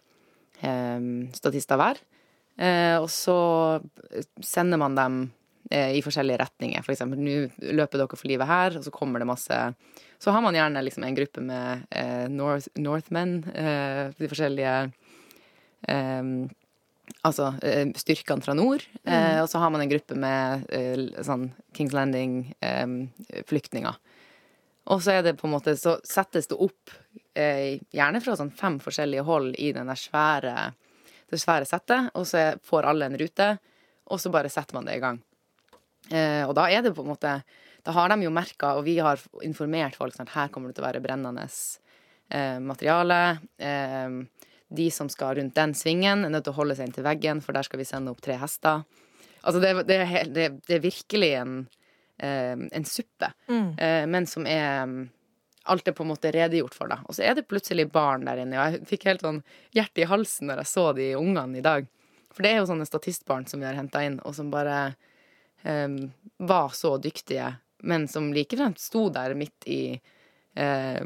eh, 0.62 1.00
statister 1.36 1.76
hver. 1.78 2.00
Eh, 2.58 2.96
og 2.98 3.08
så 3.08 3.80
sender 4.42 4.78
man 4.80 4.94
dem 4.98 5.20
eh, 5.70 5.92
i 5.96 6.02
forskjellige 6.02 6.40
retninger. 6.42 6.82
For 6.82 6.92
eksempel 6.92 7.20
nå 7.22 7.36
løper 7.76 7.98
dere 8.02 8.18
for 8.18 8.28
livet 8.28 8.46
her, 8.50 8.76
og 8.76 8.84
så 8.84 8.90
kommer 8.90 9.20
det 9.22 9.28
masse 9.30 9.60
Så 10.20 10.30
har 10.30 10.42
man 10.44 10.54
gjerne 10.54 10.82
liksom 10.84 11.04
en 11.04 11.14
gruppe 11.16 11.40
med 11.40 11.86
eh, 11.90 12.28
North, 12.28 12.68
Northmen, 12.76 13.44
eh, 13.54 14.10
de 14.16 14.28
forskjellige 14.28 14.92
eh, 15.88 16.22
Altså 17.26 17.54
eh, 17.66 17.88
styrkene 17.98 18.42
fra 18.44 18.54
nord. 18.54 18.84
Eh, 19.02 19.42
og 19.42 19.48
så 19.50 19.58
har 19.58 19.70
man 19.74 19.80
en 19.82 19.90
gruppe 19.90 20.14
med 20.16 20.62
eh, 20.72 21.22
sånn 21.26 21.50
Kings 21.76 21.92
Landing-flyktninger. 21.96 23.94
og 24.86 25.02
så 25.02 25.10
er 25.16 25.22
det 25.26 25.38
på 25.40 25.46
en 25.48 25.56
måte 25.56 25.76
Så 25.76 25.98
settes 26.06 26.46
det 26.48 26.56
opp 26.56 26.90
eh, 27.34 27.80
gjerne 27.90 28.20
fra 28.22 28.36
sånn 28.38 28.54
fem 28.54 28.78
forskjellige 28.80 29.22
hold 29.26 29.54
i 29.58 29.72
den 29.76 29.96
svære, 29.96 30.72
det 31.30 31.40
svære 31.42 31.64
settet, 31.66 32.10
og 32.14 32.26
så 32.26 32.54
får 32.62 32.86
alle 32.88 33.06
en 33.10 33.18
rute, 33.18 33.58
og 34.06 34.20
så 34.20 34.30
bare 34.30 34.48
setter 34.48 34.74
man 34.78 34.84
det 34.86 34.94
i 34.96 35.00
gang. 35.02 35.20
Eh, 36.10 36.42
og 36.46 36.54
da 36.58 36.68
er 36.70 36.82
det 36.82 36.94
på 36.94 37.02
en 37.04 37.12
måte 37.12 37.42
Da 37.86 37.94
har 37.96 38.08
de 38.12 38.22
jo 38.26 38.30
merka, 38.34 38.74
og 38.76 38.84
vi 38.84 38.98
har 39.00 39.20
informert 39.46 39.96
folk 39.96 40.14
sånn 40.16 40.26
at 40.28 40.34
her 40.36 40.48
kommer 40.52 40.68
det 40.70 40.76
til 40.78 40.84
å 40.84 40.88
være 40.88 41.02
brennende 41.04 41.46
eh, 41.48 42.58
materiale. 42.60 43.20
Eh, 43.58 44.18
de 44.70 44.88
som 44.94 45.08
skal 45.10 45.34
rundt 45.40 45.56
den 45.56 45.72
svingen, 45.74 46.24
er 46.24 46.30
nødt 46.30 46.44
til 46.46 46.52
å 46.54 46.58
holde 46.60 46.76
seg 46.78 46.90
inntil 46.90 47.06
veggen, 47.08 47.40
for 47.42 47.56
der 47.56 47.66
skal 47.66 47.80
vi 47.80 47.88
sende 47.88 48.12
opp 48.12 48.20
tre 48.22 48.36
hester. 48.38 48.84
Altså, 49.42 49.58
det, 49.62 49.72
det, 49.88 49.96
er, 49.96 50.10
helt- 50.10 50.34
det, 50.36 50.44
det 50.68 50.76
er 50.76 50.84
virkelig 50.84 51.30
en, 51.40 51.54
eh, 52.22 52.52
en 52.76 52.84
suppe, 52.86 53.32
eh, 53.80 54.04
men 54.06 54.26
som 54.30 54.46
er 54.46 54.84
mm, 54.86 55.00
Alt 55.70 55.86
er 55.90 55.92
på 55.92 56.02
en 56.02 56.08
måte 56.08 56.30
redegjort 56.32 56.72
for, 56.74 56.88
da. 56.88 56.96
Og 57.04 57.12
så 57.14 57.20
er 57.28 57.34
det 57.36 57.44
plutselig 57.46 57.84
barn 57.92 58.24
der 58.24 58.38
inne, 58.40 58.56
og 58.56 58.72
jeg 58.78 58.86
fikk 58.88 59.04
helt 59.10 59.20
sånn 59.22 59.42
hjerte 59.76 60.00
i 60.00 60.06
halsen 60.08 60.48
når 60.48 60.62
jeg 60.62 60.70
så 60.70 60.84
de 60.96 61.08
ungene 61.18 61.60
i 61.60 61.62
dag. 61.62 61.84
For 62.32 62.42
det 62.42 62.50
er 62.54 62.56
jo 62.62 62.68
sånne 62.70 62.86
statistbarn 62.88 63.44
som 63.46 63.60
vi 63.60 63.68
har 63.68 63.76
henta 63.76 64.00
inn, 64.02 64.16
og 64.24 64.32
som 64.34 64.48
bare 64.50 64.78
um, 65.62 65.98
var 66.48 66.72
så 66.74 66.94
dyktige, 67.04 67.50
men 67.82 68.08
som 68.08 68.32
like 68.34 68.56
fremst 68.56 68.90
sto 68.90 69.08
der 69.12 69.34
midt 69.38 69.66
i 69.70 69.82
eh, 70.54 71.04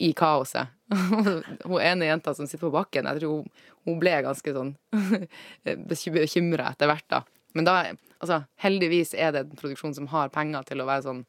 i 0.00 0.12
kaoset. 0.16 0.66
hun 1.64 1.80
ene 1.80 2.06
jenta 2.08 2.34
som 2.34 2.46
sitter 2.48 2.64
på 2.66 2.72
bakken, 2.72 3.04
jeg 3.04 3.20
tror 3.20 3.34
hun, 3.34 3.50
hun 3.84 3.98
ble 4.00 4.14
ganske 4.24 4.54
sånn 4.54 4.70
bekymra 5.90 6.70
etter 6.72 6.88
hvert, 6.88 7.06
da. 7.12 7.20
Men 7.52 7.66
da, 7.66 7.74
altså, 8.16 8.40
heldigvis 8.64 9.12
er 9.12 9.34
det 9.34 9.42
en 9.44 9.58
produksjon 9.60 9.92
som 9.98 10.08
har 10.12 10.32
penger 10.32 10.64
til 10.70 10.80
å 10.80 10.86
være 10.88 11.04
sånn 11.04 11.20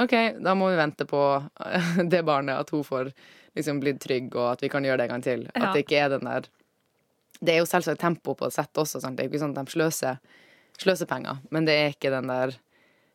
OK, 0.00 0.14
da 0.40 0.54
må 0.56 0.70
vi 0.72 0.78
vente 0.80 1.06
på 1.06 1.20
det 2.12 2.22
barnet, 2.26 2.56
at 2.56 2.72
hun 2.74 2.82
får 2.86 3.12
liksom 3.58 3.78
blitt 3.82 4.00
trygg, 4.02 4.34
og 4.34 4.56
at 4.56 4.64
vi 4.64 4.70
kan 4.72 4.86
gjøre 4.86 5.02
det 5.02 5.06
en 5.06 5.14
gang 5.14 5.24
til. 5.26 5.46
Ja. 5.52 5.68
At 5.68 5.76
det 5.76 5.84
ikke 5.84 6.00
er 6.00 6.12
den 6.14 6.26
der 6.26 6.48
Det 7.40 7.54
er 7.54 7.62
jo 7.62 7.68
selvsagt 7.68 8.02
tempo 8.02 8.34
på 8.34 8.50
sett 8.52 8.74
også, 8.74 9.00
sant? 9.00 9.16
det 9.16 9.22
er 9.22 9.28
jo 9.28 9.34
ikke 9.34 9.44
sånn 9.44 9.54
at 9.54 9.70
de 9.70 9.72
sløser, 9.76 10.18
sløser 10.82 11.08
penger, 11.08 11.38
men 11.54 11.68
det 11.68 11.78
er 11.78 11.94
ikke 11.94 12.12
den 12.12 12.28
der 12.28 12.58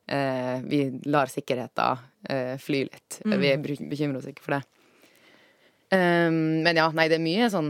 eh, 0.08 0.62
Vi 0.66 0.82
lar 1.06 1.32
sikkerheten 1.32 2.06
eh, 2.30 2.56
fly 2.62 2.86
litt. 2.90 3.20
Vi 3.26 3.52
er 3.52 3.62
bekymrer 3.62 4.20
oss 4.20 4.30
ikke 4.30 4.46
for 4.46 4.58
det. 4.58 4.64
Um, 5.94 6.64
men 6.66 6.76
ja, 6.76 6.90
nei, 6.98 7.06
det 7.12 7.20
er 7.20 7.22
mye 7.22 7.46
sånn 7.54 7.68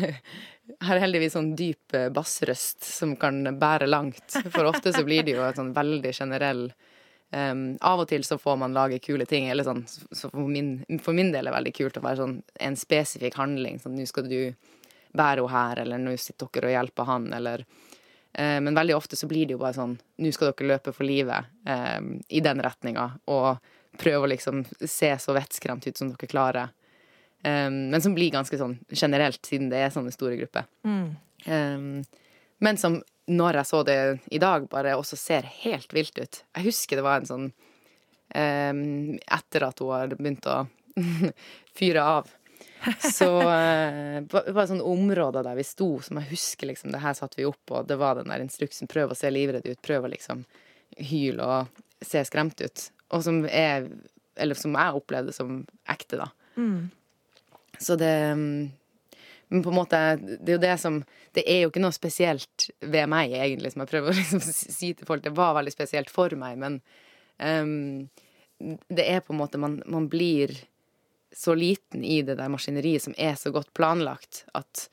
Her 0.80 0.96
er 0.96 1.02
heldigvis 1.02 1.34
sånn 1.36 1.50
dyp 1.58 1.92
eh, 1.92 2.06
bassrøst 2.08 2.86
som 2.88 3.12
kan 3.20 3.42
bære 3.60 3.84
langt. 3.90 4.38
For 4.48 4.64
ofte 4.64 4.94
så 4.94 5.02
blir 5.04 5.26
det 5.26 5.34
jo 5.34 5.42
et 5.44 5.58
sånn 5.60 5.74
veldig 5.76 6.12
generell 6.16 6.62
um, 7.36 7.66
Av 7.84 8.00
og 8.00 8.08
til 8.08 8.24
så 8.24 8.38
får 8.40 8.56
man 8.62 8.76
lage 8.76 9.02
kule 9.04 9.26
ting, 9.28 9.50
eller 9.52 9.68
sånn 9.68 9.82
Så 9.84 10.30
for 10.30 10.48
min, 10.48 10.78
for 11.04 11.12
min 11.12 11.34
del 11.34 11.44
er 11.44 11.52
det 11.52 11.58
veldig 11.58 11.74
kult 11.76 12.00
å 12.00 12.04
være 12.06 12.22
sånn 12.22 12.38
en 12.64 12.78
spesifikk 12.80 13.36
handling. 13.36 13.76
Sånn 13.82 13.98
nå 13.98 14.08
skal 14.08 14.30
du 14.30 14.38
bære 15.14 15.44
henne 15.44 15.52
her, 15.52 15.84
eller 15.84 16.00
nå 16.00 16.16
sitter 16.16 16.48
dere 16.56 16.72
og 16.72 16.76
hjelper 16.78 17.10
han, 17.12 17.28
eller 17.36 17.68
Men 18.34 18.74
veldig 18.74 18.96
ofte 18.96 19.16
så 19.16 19.28
blir 19.30 19.46
det 19.46 19.54
jo 19.54 19.60
bare 19.60 19.76
sånn 19.76 19.92
Nå 20.18 20.30
skal 20.34 20.48
dere 20.50 20.66
løpe 20.72 20.90
for 20.90 21.06
livet 21.06 21.46
um, 21.70 22.16
i 22.26 22.40
den 22.42 22.58
retninga, 22.64 23.04
og 23.30 23.62
prøve 24.00 24.26
å 24.26 24.30
liksom 24.32 24.64
se 24.80 25.12
så 25.22 25.36
vettskremt 25.36 25.86
ut 25.86 26.00
som 26.00 26.10
dere 26.10 26.30
klarer. 26.30 26.72
Um, 27.46 27.92
men 27.92 28.02
som 28.02 28.16
blir 28.16 28.34
ganske 28.34 28.58
sånn 28.58 28.78
generelt, 28.90 29.38
siden 29.46 29.70
det 29.70 29.84
er 29.84 29.94
sånne 29.94 30.10
store 30.14 30.38
grupper. 30.40 30.66
Um, 31.46 32.02
men 32.64 32.80
som 32.80 32.98
når 33.30 33.60
jeg 33.60 33.70
så 33.70 33.82
det 33.86 33.98
i 34.36 34.40
dag, 34.42 34.66
bare 34.68 34.96
også 34.98 35.16
ser 35.16 35.46
helt 35.62 35.94
vilt 35.96 36.18
ut. 36.18 36.42
Jeg 36.56 36.66
husker 36.66 36.98
det 36.98 37.06
var 37.06 37.22
en 37.22 37.30
sånn 37.30 37.52
Etter 38.34 39.62
at 39.62 39.78
hun 39.78 39.92
har 39.92 40.10
begynt 40.16 40.46
å 40.50 40.64
fyre 41.78 42.02
av, 42.02 42.30
så 43.00 43.30
uh, 43.40 44.20
bare 44.28 44.66
sånne 44.68 44.84
områder 44.84 45.46
der 45.46 45.56
vi 45.58 45.64
sto, 45.66 45.88
som 46.04 46.20
jeg 46.20 46.30
husker 46.34 46.68
liksom, 46.68 46.92
det 46.92 47.02
her 47.04 47.16
satte 47.16 47.40
vi 47.40 47.46
opp, 47.48 47.62
og 47.70 47.88
det 47.88 47.96
var 48.00 48.18
den 48.18 48.30
der 48.32 48.44
instruksen 48.44 48.90
'prøv 48.90 49.12
å 49.12 49.18
se 49.18 49.30
livredd 49.32 49.66
ut', 49.66 49.82
prøv 49.82 50.04
å 50.04 50.12
liksom 50.12 50.44
hyle 50.96 51.44
og 51.44 51.84
se 52.04 52.24
skremt 52.24 52.60
ut. 52.60 52.90
Og 53.14 53.24
som 53.24 53.44
er 53.46 53.88
Eller 54.36 54.58
som 54.58 54.74
jeg 54.74 54.98
opplevde 54.98 55.32
som 55.32 55.60
ekte, 55.86 56.16
da. 56.18 56.28
Så 57.78 57.96
det 57.96 58.34
mm, 58.34 58.70
Men 59.48 59.62
på 59.62 59.70
en 59.70 59.76
måte, 59.76 60.00
det 60.18 60.48
er 60.48 60.56
jo 60.56 60.62
det 60.64 60.74
som 60.80 61.04
Det 61.34 61.44
er 61.46 61.60
jo 61.62 61.70
ikke 61.70 61.82
noe 61.82 61.94
spesielt 61.94 62.68
ved 62.80 63.08
meg, 63.10 63.32
egentlig, 63.32 63.72
som 63.72 63.84
jeg 63.84 63.90
prøver 63.90 64.10
å 64.10 64.18
liksom 64.18 64.42
si 64.42 64.92
til 64.94 65.06
folk. 65.06 65.22
Det 65.22 65.34
var 65.34 65.54
veldig 65.54 65.72
spesielt 65.74 66.10
for 66.10 66.34
meg, 66.38 66.58
men 66.58 66.80
um, 67.38 68.08
det 68.86 69.06
er 69.10 69.18
på 69.20 69.34
en 69.34 69.40
måte 69.40 69.58
man, 69.58 69.80
man 69.90 70.06
blir 70.08 70.54
så 71.34 71.54
liten 71.58 72.04
i 72.04 72.20
det 72.22 72.36
der 72.38 72.50
maskineriet 72.52 73.02
som 73.02 73.14
er 73.18 73.34
så 73.38 73.50
godt 73.54 73.72
planlagt, 73.74 74.44
at 74.54 74.88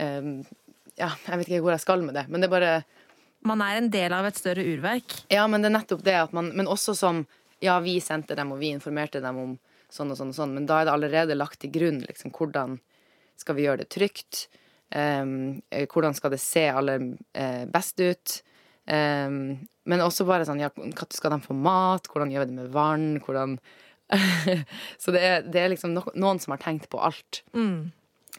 um, 0.00 0.42
Ja, 1.00 1.14
jeg 1.26 1.38
vet 1.40 1.48
ikke 1.48 1.62
hvor 1.64 1.72
jeg 1.72 1.80
skal 1.84 2.02
med 2.04 2.14
det, 2.18 2.26
men 2.28 2.42
det 2.42 2.50
er 2.50 2.52
bare 2.52 2.72
Man 3.48 3.62
er 3.64 3.78
en 3.78 3.88
del 3.90 4.12
av 4.12 4.26
et 4.28 4.36
større 4.36 4.64
urverk. 4.68 5.14
ja, 5.32 5.46
men 5.48 5.62
det 5.62 5.70
er 5.70 5.78
nettopp 5.78 6.02
det 6.04 6.16
at 6.18 6.32
man 6.36 6.50
Men 6.56 6.68
også 6.68 6.94
som 6.94 7.26
Ja, 7.60 7.78
vi 7.80 7.98
sendte 8.00 8.36
dem, 8.36 8.52
og 8.52 8.60
vi 8.60 8.72
informerte 8.74 9.20
dem 9.20 9.36
om 9.40 9.58
sånn 9.90 10.12
og 10.12 10.16
sånn 10.20 10.30
og 10.30 10.36
sånn, 10.36 10.54
men 10.54 10.66
da 10.68 10.80
er 10.80 10.84
det 10.86 10.92
allerede 10.92 11.34
lagt 11.36 11.60
til 11.60 11.72
grunn 11.74 11.98
liksom 12.06 12.30
hvordan 12.30 12.78
skal 13.40 13.56
vi 13.56 13.64
gjøre 13.64 13.82
det 13.82 13.88
trygt? 13.90 14.46
Um, 14.94 15.62
hvordan 15.90 16.14
skal 16.14 16.30
det 16.30 16.38
se 16.40 16.62
aller 16.68 17.00
uh, 17.36 17.64
best 17.72 18.00
ut? 18.00 18.42
Um, 18.86 19.66
men 19.88 20.02
også 20.04 20.26
bare 20.28 20.44
sånn, 20.46 20.60
ja, 20.62 20.68
når 20.76 21.10
skal 21.16 21.34
de 21.34 21.40
få 21.42 21.56
mat? 21.56 22.06
Hvordan 22.12 22.30
gjør 22.30 22.44
vi 22.44 22.50
det 22.52 22.56
med 22.60 22.72
vann? 22.74 23.06
Hvordan 23.24 23.58
Så 25.02 25.12
det 25.14 25.20
er, 25.24 25.42
det 25.46 25.60
er 25.64 25.72
liksom 25.72 25.94
no 25.94 26.02
noen 26.14 26.40
som 26.42 26.54
har 26.56 26.62
tenkt 26.62 26.88
på 26.92 27.00
alt. 27.02 27.42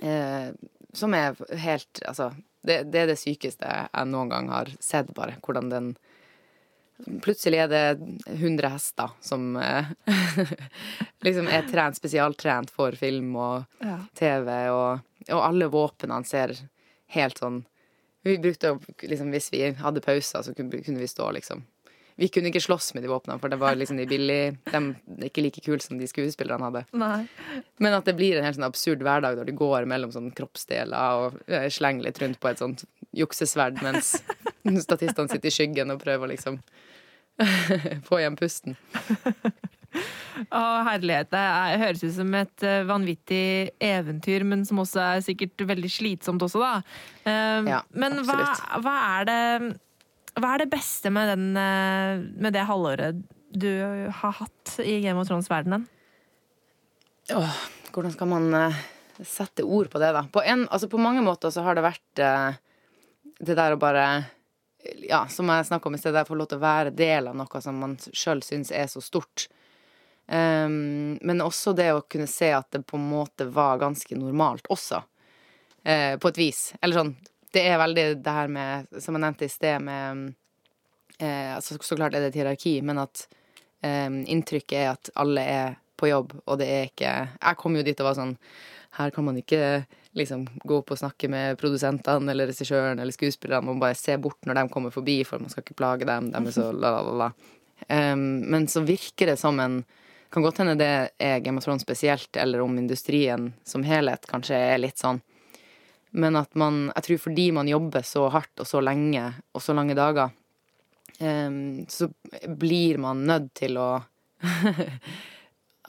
Eh, 0.02 0.48
som 0.94 1.14
er 1.16 1.36
helt 1.64 2.02
Altså, 2.08 2.32
det, 2.68 2.84
det 2.92 3.04
er 3.04 3.12
det 3.14 3.20
sykeste 3.22 3.66
jeg 3.66 4.10
noen 4.12 4.30
gang 4.32 4.50
har 4.52 4.72
sett, 4.84 5.14
bare. 5.18 5.38
Hvordan 5.42 5.70
den 5.74 5.92
Plutselig 7.26 7.58
er 7.64 7.70
det 7.72 7.86
100 8.30 8.70
hester 8.76 9.10
som 9.26 9.56
eh, 9.58 9.88
liksom 11.26 11.48
er 11.50 11.66
trent, 11.72 11.98
spesialtrent 11.98 12.70
for 12.70 12.94
film 13.00 13.32
og 13.42 13.64
Ja. 13.82 13.96
TV, 14.14 14.52
og, 14.70 15.00
og 15.32 15.42
alle 15.42 15.70
våpnene 15.74 16.22
ser 16.30 16.54
helt 17.16 17.42
sånn 17.42 17.64
Vi 18.22 18.36
brukte 18.38 18.76
liksom, 19.02 19.32
Hvis 19.34 19.50
vi 19.50 19.64
hadde 19.82 20.04
pauser, 20.06 20.46
så 20.46 20.54
kunne 20.54 21.00
vi 21.02 21.08
stå, 21.10 21.32
liksom. 21.40 21.64
Vi 22.22 22.28
kunne 22.30 22.52
ikke 22.52 22.62
slåss 22.62 22.92
med 22.94 23.02
de 23.06 23.10
våpnene, 23.10 23.40
for 23.42 23.50
det 23.50 23.58
var 23.62 23.74
liksom 23.80 23.98
de 23.98 24.06
billige 24.10 24.52
De 24.70 24.78
er 24.78 25.28
ikke 25.32 25.42
like 25.48 25.64
kule 25.66 25.82
som 25.82 25.98
de 25.98 26.06
skuespillerne 26.10 26.68
hadde. 26.70 26.84
Nei. 27.02 27.24
Men 27.82 27.98
at 27.98 28.06
det 28.06 28.14
blir 28.20 28.38
en 28.38 28.46
helt 28.46 28.60
sånn 28.60 28.68
absurd 28.68 29.02
hverdag 29.06 29.40
når 29.40 29.50
du 29.50 29.56
går 29.58 29.90
mellom 29.90 30.14
sånn 30.14 30.30
kroppsdeler 30.38 31.18
og 31.26 31.40
eh, 31.50 31.66
slenger 31.74 32.06
litt 32.12 32.22
rundt 32.22 32.40
på 32.44 32.52
et 32.52 32.62
sånt 32.62 32.86
juksesverd 33.18 33.82
mens 33.84 34.14
statistene 34.86 35.32
sitter 35.34 35.50
i 35.50 35.56
skyggen 35.56 35.92
og 35.96 36.02
prøver 36.06 36.32
liksom 36.36 36.62
få 38.08 38.22
igjen 38.22 38.38
pusten. 38.40 38.78
Å, 40.52 40.60
herlighet. 40.88 41.30
Det 41.34 41.42
høres 41.82 42.04
ut 42.06 42.14
som 42.16 42.34
et 42.40 42.64
eh, 42.66 42.84
vanvittig 42.88 43.44
eventyr, 43.84 44.46
men 44.48 44.64
som 44.68 44.80
også 44.84 45.02
er 45.04 45.24
sikkert 45.26 45.66
veldig 45.68 45.90
slitsomt 45.92 46.46
også, 46.46 46.62
da. 46.62 46.74
Eh, 47.26 47.72
Ja, 47.74 47.82
men 47.92 48.22
hva, 48.28 48.38
hva 48.84 48.96
er 49.18 49.28
det 49.28 49.42
Hva 50.42 50.56
er 50.56 50.64
det 50.64 50.72
beste 50.72 51.12
med, 51.14 51.30
den, 51.30 51.52
eh, 51.60 52.24
med 52.42 52.56
det 52.56 52.66
halvåret 52.70 53.22
du 53.52 53.70
har 54.10 54.38
hatt 54.40 54.78
i 54.80 55.02
Game 55.04 55.20
of 55.20 55.28
Thrones-verdenen? 55.28 55.86
Åh, 57.36 57.58
hvordan 57.94 58.14
skal 58.16 58.30
man 58.32 58.54
eh, 58.58 58.82
sette 59.28 59.64
ord 59.64 59.92
på 59.92 60.02
det, 60.02 60.12
da? 60.16 60.26
På, 60.32 60.42
en, 60.42 60.68
altså 60.70 60.90
på 60.90 61.02
mange 61.02 61.22
måter 61.22 61.54
så 61.54 61.64
har 61.66 61.78
det 61.78 61.86
vært 61.86 62.24
eh, 62.24 62.60
det 63.42 63.58
der 63.58 63.76
å 63.76 63.82
bare 63.82 64.06
Ja, 65.06 65.28
som 65.30 65.50
jeg 65.54 65.68
snakka 65.68 65.90
om 65.90 65.96
i 65.96 66.00
sted, 66.02 66.16
få 66.26 66.36
lov 66.40 66.48
til 66.50 66.58
å 66.58 66.66
være 66.66 66.94
del 66.98 67.28
av 67.30 67.36
noe 67.38 67.60
som 67.62 67.78
man 67.78 68.00
sjøl 68.02 68.42
syns 68.42 68.72
er 68.74 68.88
så 68.90 68.98
stort. 69.04 69.46
Um, 70.26 71.20
men 71.22 71.44
også 71.44 71.76
det 71.78 71.92
å 71.94 72.02
kunne 72.10 72.26
se 72.26 72.50
at 72.56 72.72
det 72.74 72.82
på 72.90 72.98
en 72.98 73.06
måte 73.12 73.46
var 73.54 73.78
ganske 73.78 74.16
normalt 74.18 74.66
også. 74.74 75.04
uh, 75.86 76.16
på 76.18 76.32
et 76.32 76.40
vis. 76.40 76.62
Eller 76.82 76.98
sånn 76.98 77.14
Det 77.52 77.64
er 77.68 77.80
veldig 77.82 78.06
det 78.24 78.34
her 78.36 78.52
med, 78.52 78.88
som 79.04 79.18
jeg 79.18 79.24
nevnte 79.26 79.48
i 79.48 79.52
sted, 79.52 79.84
med 79.84 80.34
eh, 81.20 81.56
altså, 81.56 81.78
Så 81.82 81.98
klart 82.00 82.16
er 82.16 82.24
det 82.24 82.32
et 82.32 82.42
hierarki, 82.42 82.78
men 82.86 83.02
at 83.04 83.26
eh, 83.84 84.08
inntrykket 84.08 84.78
er 84.80 84.92
at 84.94 85.12
alle 85.20 85.44
er 85.44 85.80
på 86.02 86.10
jobb, 86.10 86.34
og 86.46 86.58
det 86.62 86.68
er 86.68 86.88
ikke 86.90 87.12
Jeg 87.38 87.58
kom 87.62 87.76
jo 87.78 87.84
dit 87.86 88.00
og 88.02 88.08
var 88.10 88.18
sånn 88.18 88.38
Her 88.98 89.12
kan 89.14 89.28
man 89.28 89.38
ikke 89.40 89.84
liksom 90.18 90.44
gå 90.68 90.82
opp 90.82 90.92
og 90.92 91.00
snakke 91.00 91.30
med 91.32 91.60
produsentene 91.62 92.34
eller 92.34 92.50
regissøren 92.50 93.00
eller 93.00 93.16
skuespillerne. 93.16 93.64
Man 93.64 93.80
bare 93.80 93.96
se 93.96 94.18
bort 94.20 94.44
når 94.44 94.58
de 94.58 94.64
kommer 94.74 94.92
forbi, 94.92 95.22
for 95.24 95.40
man 95.40 95.54
skal 95.54 95.64
ikke 95.64 95.78
plage 95.80 96.08
dem. 96.10 96.28
De 96.34 96.42
er 96.42 96.52
så 96.52 96.66
la, 96.76 96.98
la, 96.98 97.14
la. 97.22 97.30
Um, 97.88 98.42
men 98.52 98.68
så 98.68 98.84
virker 98.84 99.32
det 99.32 99.38
som 99.40 99.60
en 99.64 99.84
Kan 100.32 100.44
godt 100.44 100.62
hende 100.62 100.78
det 100.80 101.10
er 101.20 101.40
Game 101.44 101.60
of 101.60 101.66
Thrones 101.66 101.84
spesielt, 101.84 102.38
eller 102.40 102.62
om 102.64 102.78
industrien 102.80 103.50
som 103.68 103.84
helhet 103.84 104.24
kanskje 104.32 104.56
er 104.56 104.78
litt 104.80 105.02
sånn. 105.02 105.18
Men 106.12 106.36
at 106.36 106.56
man 106.60 106.92
Jeg 106.96 107.04
tror 107.08 107.26
fordi 107.30 107.52
man 107.56 107.70
jobber 107.72 108.04
så 108.06 108.28
hardt 108.34 108.60
og 108.60 108.68
så 108.68 108.82
lenge 108.84 109.24
og 109.56 109.64
så 109.64 109.76
lange 109.76 109.96
dager, 109.96 110.32
um, 111.20 111.86
så 111.88 112.10
blir 112.60 113.00
man 113.02 113.26
nødt 113.28 113.54
til 113.62 113.80
å 113.80 113.92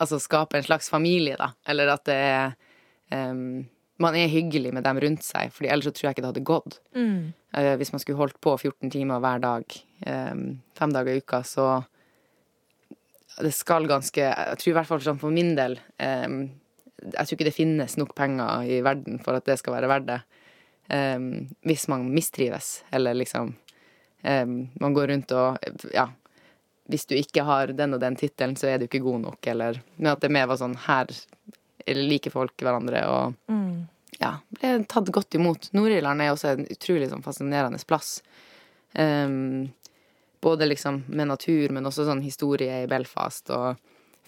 Altså 0.03 0.19
skape 0.19 0.57
en 0.59 0.65
slags 0.67 0.89
familie, 0.91 1.37
da. 1.39 1.53
Eller 1.69 1.93
at 1.93 2.05
det 2.09 2.17
er 2.17 2.55
um, 3.13 3.63
Man 4.03 4.17
er 4.19 4.31
hyggelig 4.33 4.73
med 4.75 4.85
dem 4.87 4.99
rundt 5.05 5.25
seg, 5.27 5.53
Fordi 5.55 5.71
ellers 5.71 5.91
så 5.91 5.95
tror 5.95 6.09
jeg 6.09 6.17
ikke 6.17 6.25
det 6.25 6.33
hadde 6.33 6.49
gått. 6.49 6.79
Mm. 6.97 7.33
Uh, 7.55 7.75
hvis 7.81 7.93
man 7.95 8.03
skulle 8.03 8.19
holdt 8.19 8.41
på 8.43 8.57
14 8.57 8.91
timer 8.91 9.23
hver 9.23 9.43
dag, 9.43 9.79
um, 10.07 10.47
fem 10.79 10.95
dager 10.95 11.13
i 11.13 11.23
uka, 11.23 11.43
så 11.47 11.85
Det 13.41 13.53
skal 13.55 13.89
ganske 13.89 14.21
Jeg 14.21 14.59
tror 14.61 14.73
i 14.73 14.77
hvert 14.81 14.91
fall 14.91 15.05
sånn 15.05 15.21
for 15.21 15.35
min 15.35 15.55
del 15.59 15.79
um, 15.99 16.43
Jeg 17.03 17.27
tror 17.27 17.37
ikke 17.37 17.49
det 17.49 17.57
finnes 17.57 17.97
nok 17.99 18.15
penger 18.15 18.65
i 18.69 18.81
verden 18.85 19.19
for 19.25 19.39
at 19.39 19.47
det 19.49 19.59
skal 19.59 19.75
være 19.75 19.91
verdt 19.91 20.07
det. 20.07 20.21
hvis 21.65 21.89
man 21.89 22.09
mistrives, 22.15 22.85
eller 22.93 23.15
liksom 23.15 23.55
Man 24.23 24.95
går 24.95 25.09
rundt 25.09 25.33
og 25.33 25.59
Ja 25.95 26.09
hvis 26.93 27.07
du 27.07 27.15
ikke 27.17 27.45
har 27.47 27.73
den 27.77 27.95
og 27.97 28.03
den 28.03 28.17
tittelen, 28.19 28.57
så 28.59 28.69
er 28.69 28.79
du 28.81 28.89
ikke 28.89 29.03
god 29.05 29.21
nok, 29.23 29.47
eller 29.47 29.81
Men 29.97 30.13
at 30.13 30.21
det 30.25 30.33
mer 30.35 30.49
var 30.51 30.59
sånn 30.61 30.77
her 30.89 31.11
liker 31.87 32.31
folk 32.35 32.57
hverandre, 32.63 33.05
og 33.09 33.35
Mm. 33.49 33.89
ja, 34.21 34.37
ble 34.51 34.85
tatt 34.87 35.11
godt 35.11 35.35
imot. 35.35 35.71
Nord-Irland 35.73 36.23
er 36.23 36.31
også 36.33 36.53
en 36.53 36.67
utrolig 36.67 37.09
sånn 37.11 37.23
fascinerende 37.25 37.83
plass. 37.87 38.23
Um, 38.95 39.73
både 40.41 40.67
liksom 40.69 41.05
med 41.09 41.29
natur, 41.29 41.71
men 41.71 41.85
også 41.85 42.07
sånn 42.07 42.23
historie 42.23 42.83
i 42.83 42.87
Belfast, 42.87 43.51
og 43.51 43.77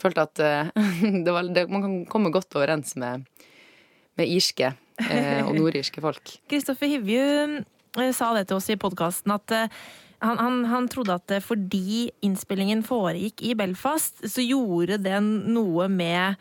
følte 0.01 0.27
at 0.27 0.43
eh, 0.43 0.71
det 1.25 1.35
var, 1.35 1.51
det, 1.55 1.67
man 1.73 1.85
kan 1.85 1.99
komme 2.11 2.33
godt 2.35 2.55
overens 2.59 2.95
med, 3.01 3.27
med 4.19 4.31
irske 4.31 4.73
eh, 4.73 5.43
og 5.45 5.55
nordirske 5.59 6.03
folk. 6.05 6.37
Kristoffer 6.51 6.91
Hivju 6.91 7.61
eh, 7.61 8.11
sa 8.17 8.33
det 8.37 8.49
til 8.49 8.59
oss 8.61 8.71
i 8.73 8.81
podkasten 8.81 9.35
at 9.37 9.59
han, 10.25 10.39
han, 10.41 10.61
han 10.71 10.89
trodde 10.89 11.19
at 11.19 11.33
fordi 11.45 12.09
innspillingen 12.25 12.85
foregikk 12.87 13.43
i 13.45 13.53
Belfast, 13.59 14.23
så 14.25 14.45
gjorde 14.45 14.97
det 15.05 15.19
noe 15.21 15.89
med, 15.93 16.41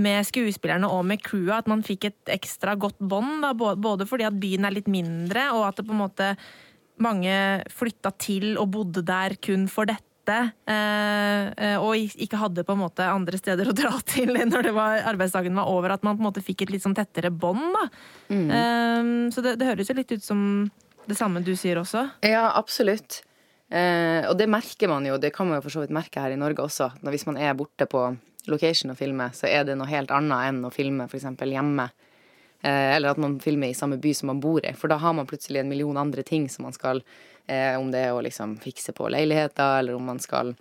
med 0.00 0.24
skuespillerne 0.24 0.88
og 0.88 1.02
med 1.10 1.20
crewet. 1.26 1.58
At 1.58 1.68
man 1.68 1.84
fikk 1.84 2.06
et 2.08 2.32
ekstra 2.32 2.72
godt 2.80 2.96
bånd. 3.04 3.44
Både 3.58 4.06
fordi 4.08 4.24
at 4.24 4.38
byen 4.40 4.64
er 4.64 4.78
litt 4.78 4.88
mindre, 4.88 5.50
og 5.52 5.66
at 5.66 5.76
det 5.76 5.84
på 5.90 5.92
en 5.92 6.00
måte 6.06 6.30
mange 7.04 7.34
flytta 7.68 8.14
til 8.16 8.54
og 8.56 8.70
bodde 8.78 9.04
der 9.06 9.36
kun 9.44 9.68
for 9.68 9.90
dette. 9.90 10.07
Eh, 10.34 11.48
eh, 11.52 11.76
og 11.80 11.96
ikke 11.96 12.40
hadde 12.40 12.64
på 12.66 12.74
en 12.74 12.82
måte 12.82 13.06
andre 13.08 13.40
steder 13.40 13.70
å 13.70 13.76
dra 13.76 13.92
til 14.12 14.34
når 14.36 14.68
det 14.68 14.74
var, 14.76 14.98
arbeidsdagen 15.12 15.56
var 15.58 15.70
over. 15.70 15.94
At 15.96 16.04
man 16.06 16.18
på 16.18 16.24
en 16.24 16.30
måte 16.30 16.44
fikk 16.44 16.66
et 16.66 16.74
litt 16.74 16.84
sånn 16.84 16.96
tettere 16.98 17.32
bånd. 17.32 17.78
Mm. 18.28 18.50
Eh, 18.50 19.14
så 19.34 19.44
det, 19.44 19.56
det 19.60 19.70
høres 19.70 19.90
jo 19.90 19.98
litt 19.98 20.14
ut 20.14 20.24
som 20.24 20.42
det 21.08 21.16
samme 21.16 21.40
du 21.44 21.54
sier 21.56 21.80
også. 21.80 22.04
Ja, 22.26 22.50
absolutt. 22.58 23.22
Eh, 23.68 24.24
og 24.28 24.36
det 24.40 24.48
merker 24.48 24.88
man 24.88 25.04
jo, 25.08 25.18
det 25.20 25.32
kan 25.36 25.48
man 25.48 25.58
jo 25.58 25.66
for 25.66 25.76
så 25.76 25.84
vidt 25.84 25.94
merke 25.94 26.22
her 26.24 26.32
i 26.32 26.40
Norge 26.40 26.64
også. 26.64 26.90
Når 27.04 27.16
hvis 27.16 27.28
man 27.28 27.40
er 27.40 27.56
borte 27.56 27.88
på 27.88 28.04
location 28.48 28.92
og 28.92 28.98
filmer, 29.00 29.32
så 29.36 29.48
er 29.48 29.66
det 29.68 29.76
noe 29.76 29.88
helt 29.90 30.12
annet 30.14 30.48
enn 30.48 30.62
å 30.64 30.72
filme 30.72 31.08
f.eks. 31.08 31.28
hjemme. 31.44 31.88
Eh, 32.62 32.96
eller 32.96 33.08
at 33.08 33.16
man 33.16 33.40
filmer 33.40 33.68
i 33.68 33.74
samme 33.74 33.96
by 33.96 34.14
som 34.14 34.26
man 34.26 34.40
bor 34.40 34.66
i. 34.66 34.72
For 34.74 34.90
da 34.90 34.98
har 34.98 35.12
man 35.14 35.26
plutselig 35.26 35.60
en 35.60 35.68
million 35.68 35.96
andre 35.96 36.22
ting 36.22 36.48
som 36.50 36.66
man 36.66 36.74
skal 36.74 37.02
eh, 37.46 37.78
Om 37.78 37.92
det 37.94 38.00
er 38.02 38.14
å 38.14 38.22
liksom 38.24 38.56
fikse 38.58 38.92
på 38.92 39.08
leiligheter, 39.08 39.78
eller 39.78 39.94
om 39.94 40.08
man 40.10 40.18
skal 40.18 40.54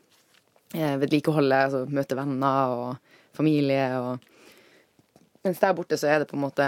eh, 0.75 0.97
vedlikeholde, 1.01 1.63
altså 1.69 1.86
møte 1.89 2.17
venner 2.17 2.75
og 2.75 3.15
familie 3.38 3.89
og 4.01 4.33
Mens 5.45 5.62
der 5.62 5.73
borte 5.73 5.95
så 5.95 6.10
er 6.12 6.19
det 6.19 6.27
på 6.27 6.36
en 6.36 6.43
måte 6.43 6.65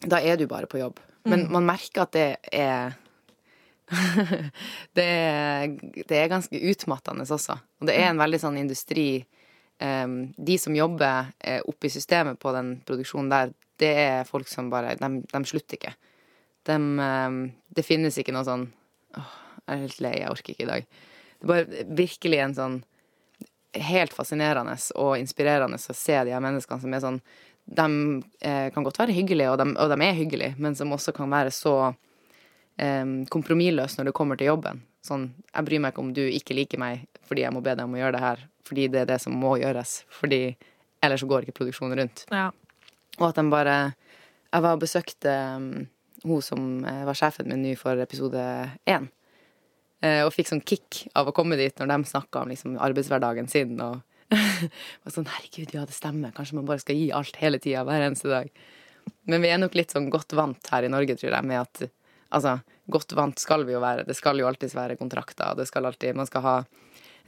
Da 0.00 0.22
er 0.24 0.38
du 0.38 0.46
bare 0.48 0.66
på 0.70 0.78
jobb. 0.80 1.00
Men 1.28 1.50
man 1.52 1.66
merker 1.68 2.06
at 2.06 2.14
det 2.16 2.28
er 2.48 2.94
det, 4.96 5.04
er, 5.04 5.72
det 6.06 6.16
er 6.16 6.30
ganske 6.30 6.54
utmattende 6.70 7.26
også. 7.26 7.56
Og 7.82 7.88
det 7.90 7.96
er 7.98 8.06
en 8.08 8.22
veldig 8.22 8.38
sånn 8.40 8.56
industri 8.60 9.26
De 9.80 10.56
som 10.62 10.76
jobber 10.76 11.32
oppe 11.66 11.88
i 11.88 11.92
systemet 11.92 12.38
på 12.38 12.52
den 12.54 12.70
produksjonen 12.86 13.32
der, 13.32 13.52
det 13.80 13.90
er 14.04 14.28
folk 14.28 14.48
som 14.50 14.70
bare 14.72 14.96
De, 15.00 15.08
de 15.24 15.40
slutter 15.48 15.78
ikke. 15.78 15.94
De, 16.68 16.76
det 17.72 17.84
finnes 17.86 18.18
ikke 18.20 18.34
noe 18.36 18.46
sånn 18.46 18.68
Åh, 19.16 19.36
jeg 19.64 19.74
er 19.74 19.84
helt 19.84 20.00
lei, 20.04 20.12
jeg 20.20 20.30
orker 20.30 20.54
ikke 20.54 20.64
i 20.66 20.70
dag. 20.70 20.88
Det 21.40 21.46
er 21.46 21.50
bare 21.50 21.84
virkelig 21.98 22.40
en 22.44 22.56
sånn 22.56 22.76
helt 23.86 24.14
fascinerende 24.14 24.74
og 24.98 25.16
inspirerende 25.20 25.78
å 25.78 25.94
se 25.94 26.16
de 26.26 26.34
her 26.34 26.42
menneskene 26.42 26.82
som 26.82 26.94
er 26.94 27.02
sånn 27.04 27.20
De 27.70 27.86
eh, 28.42 28.68
kan 28.74 28.82
godt 28.82 28.98
være 28.98 29.14
hyggelige, 29.14 29.50
og 29.52 29.60
de, 29.60 29.66
og 29.78 29.92
de 29.92 29.98
er 30.02 30.16
hyggelige, 30.16 30.56
men 30.58 30.74
som 30.74 30.90
også 30.90 31.12
kan 31.14 31.30
være 31.30 31.52
så 31.54 31.74
eh, 32.80 33.04
kompromissløs 33.30 33.94
når 33.98 34.10
det 34.10 34.14
kommer 34.16 34.40
til 34.40 34.50
jobben. 34.50 34.80
Sånn, 35.06 35.28
jeg 35.52 35.68
bryr 35.68 35.82
meg 35.84 35.94
ikke 35.94 36.02
om 36.02 36.10
du 36.16 36.24
ikke 36.26 36.56
liker 36.56 36.82
meg 36.82 37.06
fordi 37.28 37.44
jeg 37.44 37.54
må 37.54 37.62
be 37.62 37.76
deg 37.76 37.86
om 37.86 37.94
å 37.94 38.00
gjøre 38.00 38.16
det 38.16 38.24
her, 38.24 38.42
fordi 38.66 38.88
det 38.90 39.04
er 39.04 39.12
det 39.12 39.20
som 39.22 39.36
må 39.38 39.54
gjøres. 39.60 40.00
Fordi 40.10 40.40
ellers 41.04 41.22
så 41.22 41.28
går 41.30 41.46
ikke 41.46 41.60
produksjonen 41.60 42.00
rundt. 42.00 42.24
Ja. 42.34 42.48
Og 43.20 43.30
at 43.30 43.38
de 43.38 43.46
bare 43.52 43.78
Jeg 44.50 44.64
var 44.64 44.74
og 44.74 44.82
besøkte 44.82 45.32
um, 45.56 45.86
hun 46.24 46.42
som 46.42 46.84
eh, 46.84 47.04
var 47.06 47.16
sjefen 47.16 47.48
min 47.48 47.62
nå 47.62 47.76
for 47.78 48.00
episode 48.02 48.40
én. 48.90 49.06
Eh, 50.02 50.24
og 50.24 50.32
fikk 50.34 50.50
sånn 50.50 50.64
kick 50.66 51.04
av 51.16 51.30
å 51.30 51.34
komme 51.36 51.56
dit 51.60 51.76
når 51.78 51.92
de 51.92 52.10
snakka 52.10 52.42
om 52.42 52.50
liksom, 52.50 52.74
arbeidshverdagen 52.82 53.48
sin. 53.48 53.76
Og 53.80 54.00
var 55.04 55.14
sånn 55.14 55.30
Herregud, 55.30 55.72
ja, 55.76 55.86
det 55.86 55.96
stemmer. 55.96 56.34
Kanskje 56.36 56.58
man 56.58 56.66
bare 56.68 56.82
skal 56.82 56.98
gi 56.98 57.08
alt 57.14 57.38
hele 57.40 57.62
tida, 57.62 57.86
hver 57.86 58.08
eneste 58.08 58.28
dag. 58.32 58.50
Men 59.30 59.46
vi 59.46 59.54
er 59.54 59.62
nok 59.62 59.78
litt 59.78 59.94
sånn 59.94 60.10
godt 60.12 60.34
vant 60.36 60.72
her 60.74 60.84
i 60.84 60.92
Norge, 60.92 61.16
tror 61.20 61.32
jeg, 61.32 61.46
med 61.46 61.62
at 61.62 61.86
Altså, 62.30 62.60
godt 62.86 63.10
vant 63.18 63.40
skal 63.42 63.64
vi 63.66 63.74
jo 63.74 63.80
være. 63.82 64.04
Det 64.06 64.14
skal 64.14 64.38
jo 64.38 64.46
alltids 64.46 64.76
være 64.78 64.94
kontrakter. 65.00 65.56
Det 65.58 65.64
skal 65.66 65.88
alltid, 65.88 66.14
man 66.14 66.28
skal 66.28 66.44
ha 66.44 66.52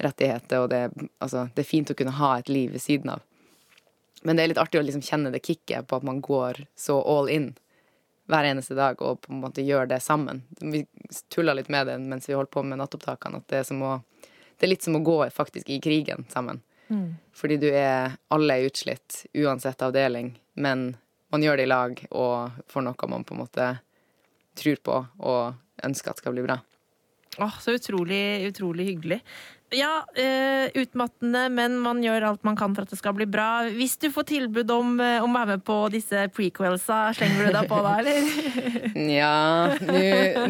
rettigheter, 0.03 0.63
og 0.63 0.69
det, 0.71 1.09
altså, 1.19 1.49
det 1.55 1.65
er 1.65 1.67
fint 1.67 1.91
å 1.91 1.97
kunne 1.99 2.15
ha 2.21 2.37
et 2.39 2.51
liv 2.53 2.71
ved 2.71 2.83
siden 2.85 3.11
av. 3.17 3.25
Men 4.23 4.39
det 4.39 4.45
er 4.45 4.53
litt 4.53 4.63
artig 4.63 4.81
å 4.81 4.87
liksom 4.87 5.05
kjenne 5.05 5.33
det 5.35 5.43
kicket 5.45 5.89
på 5.91 5.99
at 5.99 6.07
man 6.07 6.21
går 6.23 6.65
så 6.79 6.99
all 7.03 7.31
in 7.33 7.53
hver 8.31 8.47
eneste 8.47 8.77
dag 8.79 9.01
og 9.03 9.21
på 9.25 9.33
en 9.33 9.41
måte 9.43 9.65
gjør 9.67 9.89
det 9.91 9.99
sammen. 10.01 10.45
Vi 10.61 10.85
tulla 11.33 11.57
litt 11.59 11.71
med 11.73 11.91
det 11.91 11.99
mens 11.99 12.29
vi 12.31 12.37
holdt 12.39 12.53
på 12.55 12.63
med 12.63 12.79
nattopptakene, 12.81 13.43
at 13.43 13.49
det 13.51 13.61
er, 13.61 13.67
som 13.69 13.83
å, 13.83 13.97
det 14.57 14.67
er 14.67 14.73
litt 14.73 14.87
som 14.87 14.97
å 14.97 15.03
gå 15.05 15.19
faktisk 15.35 15.73
i 15.75 15.81
krigen 15.83 16.27
sammen. 16.33 16.63
Fordi 17.33 17.57
du 17.57 17.69
er 17.73 18.19
Alle 18.29 18.59
er 18.59 18.69
utslitt, 18.69 19.25
uansett 19.35 19.83
avdeling, 19.83 20.35
men 20.55 20.93
man 21.33 21.43
gjør 21.43 21.57
det 21.57 21.65
i 21.67 21.73
lag 21.73 22.05
og 22.11 22.63
får 22.69 22.85
noe 22.85 23.09
man 23.09 23.25
på 23.25 23.35
en 23.35 23.43
måte 23.43 23.69
tror 24.59 24.83
på 24.85 24.99
og 25.19 25.87
ønsker 25.87 26.13
at 26.13 26.21
skal 26.21 26.37
bli 26.37 26.45
bra. 26.45 26.59
Åh, 27.41 27.55
så 27.65 27.73
utrolig, 27.73 28.45
utrolig 28.51 28.91
hyggelig. 28.91 29.21
Ja, 29.73 30.07
eh, 30.15 30.71
utmattende, 30.83 31.47
men 31.49 31.79
man 31.81 32.03
gjør 32.05 32.27
alt 32.29 32.43
man 32.45 32.57
kan 32.61 32.75
for 32.77 32.85
at 32.85 32.93
det 32.93 32.99
skal 33.01 33.15
bli 33.17 33.25
bra. 33.31 33.65
Hvis 33.73 33.95
du 34.03 34.11
får 34.13 34.27
tilbud 34.29 34.71
om, 34.75 34.99
eh, 35.01 35.23
å 35.23 35.29
være 35.33 35.57
med 35.57 35.65
på 35.65 35.77
disse 35.93 36.27
prequelsa, 36.29 37.15
slenger 37.17 37.47
du 37.49 37.53
deg 37.57 37.69
på 37.71 37.79
da, 37.81 37.95
eller? 38.03 38.27
Nja, 39.09 39.77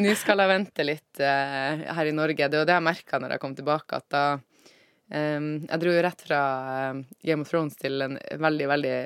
nå 0.02 0.14
skal 0.18 0.42
jeg 0.42 0.50
vente 0.50 0.86
litt 0.86 1.22
uh, 1.22 1.84
her 1.94 2.10
i 2.10 2.16
Norge. 2.16 2.48
Det 2.50 2.58
var 2.62 2.66
det 2.66 2.78
jeg 2.80 2.86
merka 2.88 3.20
når 3.22 3.36
jeg 3.36 3.44
kom 3.44 3.54
tilbake, 3.54 4.00
at 4.02 4.08
da 4.10 4.24
um, 4.34 5.48
Jeg 5.68 5.82
dro 5.84 5.94
jo 5.94 6.02
rett 6.02 6.26
fra 6.26 6.42
Game 7.22 7.46
of 7.46 7.52
Thrones 7.52 7.78
til 7.78 8.02
en 8.02 8.18
veldig, 8.18 8.68
veldig 8.74 8.96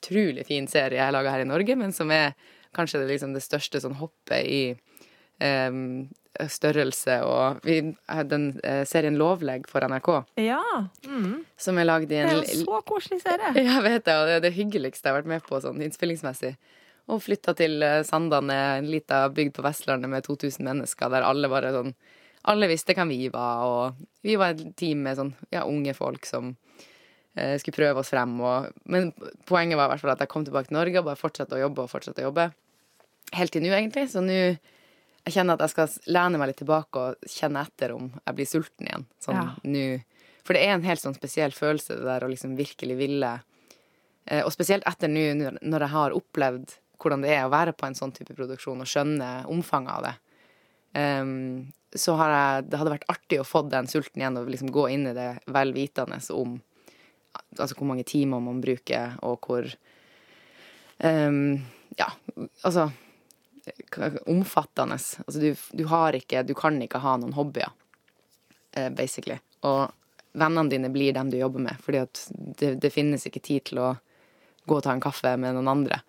utrolig 0.00 0.48
fin 0.50 0.66
serie 0.66 0.98
jeg 0.98 1.14
laga 1.14 1.30
her 1.30 1.44
i 1.44 1.48
Norge, 1.48 1.78
men 1.78 1.94
som 1.94 2.10
er 2.10 2.34
kanskje 2.74 3.04
det, 3.04 3.12
liksom, 3.12 3.36
det 3.36 3.44
største 3.44 3.78
sånn 3.84 4.00
hoppet 4.00 4.42
i 4.50 4.62
størrelse 6.50 7.16
og 7.26 7.60
vi, 7.66 7.78
Den 8.30 8.46
eh, 8.64 8.84
serien 8.88 9.16
Lovleg 9.18 9.66
for 9.70 9.80
NRK, 9.86 10.08
Ja. 10.42 10.60
Mm. 11.06 11.44
som 11.56 11.78
er 11.78 11.84
lagd 11.84 12.10
i 12.12 12.16
Det 12.16 12.24
er 12.24 12.40
jo 12.40 12.64
så 12.64 12.80
koselig 12.86 13.20
serie. 13.22 13.52
jeg 13.70 13.82
vet 13.82 14.04
det, 14.04 14.14
og 14.14 14.26
det 14.26 14.34
er 14.38 14.40
det 14.48 14.54
hyggeligste 14.56 15.08
jeg 15.08 15.14
har 15.14 15.20
vært 15.22 15.30
med 15.34 15.46
på 15.46 15.60
sånn 15.62 15.82
innspillingsmessig. 15.84 16.56
Og 17.12 17.20
flytta 17.22 17.54
til 17.54 17.82
eh, 17.84 18.02
Sandane, 18.02 18.58
en 18.78 18.90
lita 18.90 19.28
bygd 19.28 19.54
på 19.58 19.64
Vestlandet 19.66 20.10
med 20.10 20.24
2000 20.26 20.64
mennesker, 20.64 21.10
der 21.12 21.26
alle 21.26 21.50
bare 21.52 21.72
sånn 21.74 21.94
Alle 22.44 22.66
visste 22.68 22.92
hvem 22.92 23.08
vi 23.08 23.28
var, 23.32 23.62
og 23.64 24.02
vi 24.20 24.34
var 24.36 24.52
et 24.52 24.74
team 24.76 24.98
med 25.06 25.16
sånn 25.16 25.30
ja, 25.50 25.62
unge 25.64 25.94
folk 25.96 26.26
som 26.28 26.50
eh, 27.36 27.54
skulle 27.56 27.78
prøve 27.78 28.02
oss 28.02 28.10
frem. 28.12 28.34
Og, 28.44 28.66
men 28.84 29.14
poenget 29.48 29.78
var 29.80 29.86
i 29.88 29.94
hvert 29.94 30.02
fall 30.02 30.12
at 30.12 30.20
jeg 30.20 30.28
kom 30.28 30.44
tilbake 30.44 30.68
til 30.68 30.76
Norge 30.76 30.98
og 31.00 31.06
bare 31.06 31.16
fortsatte 31.16 31.56
å 31.56 31.62
jobbe 31.62 31.86
og 31.86 31.88
fortsatte 31.88 32.20
å 32.20 32.26
jobbe. 32.26 32.50
Helt 33.32 33.54
til 33.54 33.64
nå, 33.64 33.70
egentlig. 33.72 34.10
Så 34.12 34.20
nå 34.20 34.36
jeg 35.26 35.34
kjenner 35.34 35.54
at 35.54 35.60
jeg 35.64 35.70
skal 35.70 35.88
lene 36.12 36.38
meg 36.38 36.48
litt 36.50 36.58
tilbake 36.60 37.00
og 37.00 37.28
kjenne 37.30 37.62
etter 37.64 37.92
om 37.94 38.10
jeg 38.26 38.34
blir 38.36 38.46
sulten 38.50 38.86
igjen. 38.88 39.06
Sånn 39.20 39.34
Ja. 39.40 39.54
nå 39.64 40.02
For 40.44 40.52
det 40.52 40.62
er 40.66 40.74
en 40.74 40.82
helt 40.82 41.00
sånn 41.00 41.14
spesiell 41.16 41.52
følelse, 41.56 41.96
det 41.96 42.04
der 42.04 42.20
å 42.20 42.28
liksom 42.28 42.56
virkelig 42.56 42.96
ville 42.98 43.40
eh, 44.26 44.42
Og 44.44 44.52
spesielt 44.52 44.84
etter 44.86 45.08
nå, 45.08 45.58
når- 45.62 45.80
jeg 45.80 45.88
har 45.88 46.10
opplevd 46.12 46.74
hvordan 46.98 47.22
det 47.22 47.30
er 47.30 47.44
å 47.44 47.50
være 47.50 47.72
på 47.76 47.86
en 47.86 47.94
sånn 47.94 48.12
type 48.12 48.34
produksjon 48.34 48.80
og 48.80 48.86
skjønne 48.86 49.46
omfanget 49.46 49.90
av 49.90 50.02
det. 50.02 50.14
um, 51.20 51.72
så 51.94 52.16
har 52.16 52.30
jeg 52.60 52.70
Det 52.70 52.78
hadde 52.78 52.90
vært 52.98 53.08
artig 53.08 53.38
å 53.40 53.44
få 53.46 53.68
den 53.68 53.86
sulten 53.86 54.16
igjen 54.22 54.36
og 54.38 54.48
liksom 54.48 54.70
gå 54.70 54.90
inn 54.92 55.06
i 55.06 55.12
det 55.14 55.40
vel 55.46 55.72
vitende 55.72 56.20
om 56.32 56.60
altså 57.58 57.74
hvor 57.76 57.86
mange 57.86 58.04
timer 58.04 58.40
man 58.40 58.60
bruker, 58.60 59.18
og 59.22 59.40
hvor 59.40 59.64
um, 61.02 61.62
Ja, 61.98 62.08
altså 62.64 62.90
Omfattende. 64.26 64.98
Altså, 64.98 65.40
du, 65.40 65.54
du 65.72 65.84
har 65.88 66.16
ikke 66.16 66.42
Du 66.44 66.54
kan 66.58 66.76
ikke 66.82 67.00
ha 67.00 67.16
noen 67.20 67.32
hobbyer, 67.36 67.70
eh, 68.76 68.90
basically. 68.92 69.38
Og 69.64 69.92
vennene 70.34 70.70
dine 70.70 70.90
blir 70.92 71.14
dem 71.14 71.30
du 71.30 71.38
jobber 71.38 71.62
med, 71.64 71.78
fordi 71.82 72.02
at 72.02 72.26
det, 72.32 72.74
det 72.82 72.90
finnes 72.92 73.24
ikke 73.26 73.42
tid 73.44 73.64
til 73.70 73.80
å 73.80 73.94
gå 74.64 74.78
og 74.78 74.84
ta 74.84 74.92
en 74.94 75.02
kaffe 75.02 75.36
med 75.40 75.56
noen 75.56 75.70
andre. 75.70 76.00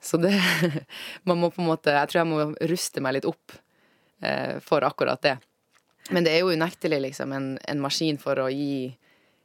Så 0.00 0.20
det 0.22 0.34
Man 1.26 1.40
må 1.40 1.50
på 1.50 1.62
en 1.62 1.70
måte 1.72 1.90
Jeg 1.90 2.10
tror 2.10 2.20
jeg 2.20 2.28
må 2.30 2.68
ruste 2.70 3.02
meg 3.02 3.16
litt 3.16 3.26
opp 3.26 3.56
eh, 4.22 4.58
for 4.62 4.86
akkurat 4.86 5.22
det. 5.24 5.36
Men 6.14 6.24
det 6.24 6.32
er 6.32 6.44
jo 6.44 6.54
unektelig 6.54 7.02
liksom 7.08 7.34
en, 7.36 7.48
en 7.58 7.82
maskin 7.82 8.20
for 8.20 8.38
å 8.40 8.46
gi 8.52 8.86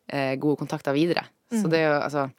eh, 0.07 0.35
gode 0.39 0.61
kontakter 0.61 0.95
videre. 0.95 1.25
Så 1.53 1.67
det 1.69 1.83
er 1.83 1.91
jo 1.91 1.97
altså 2.01 2.29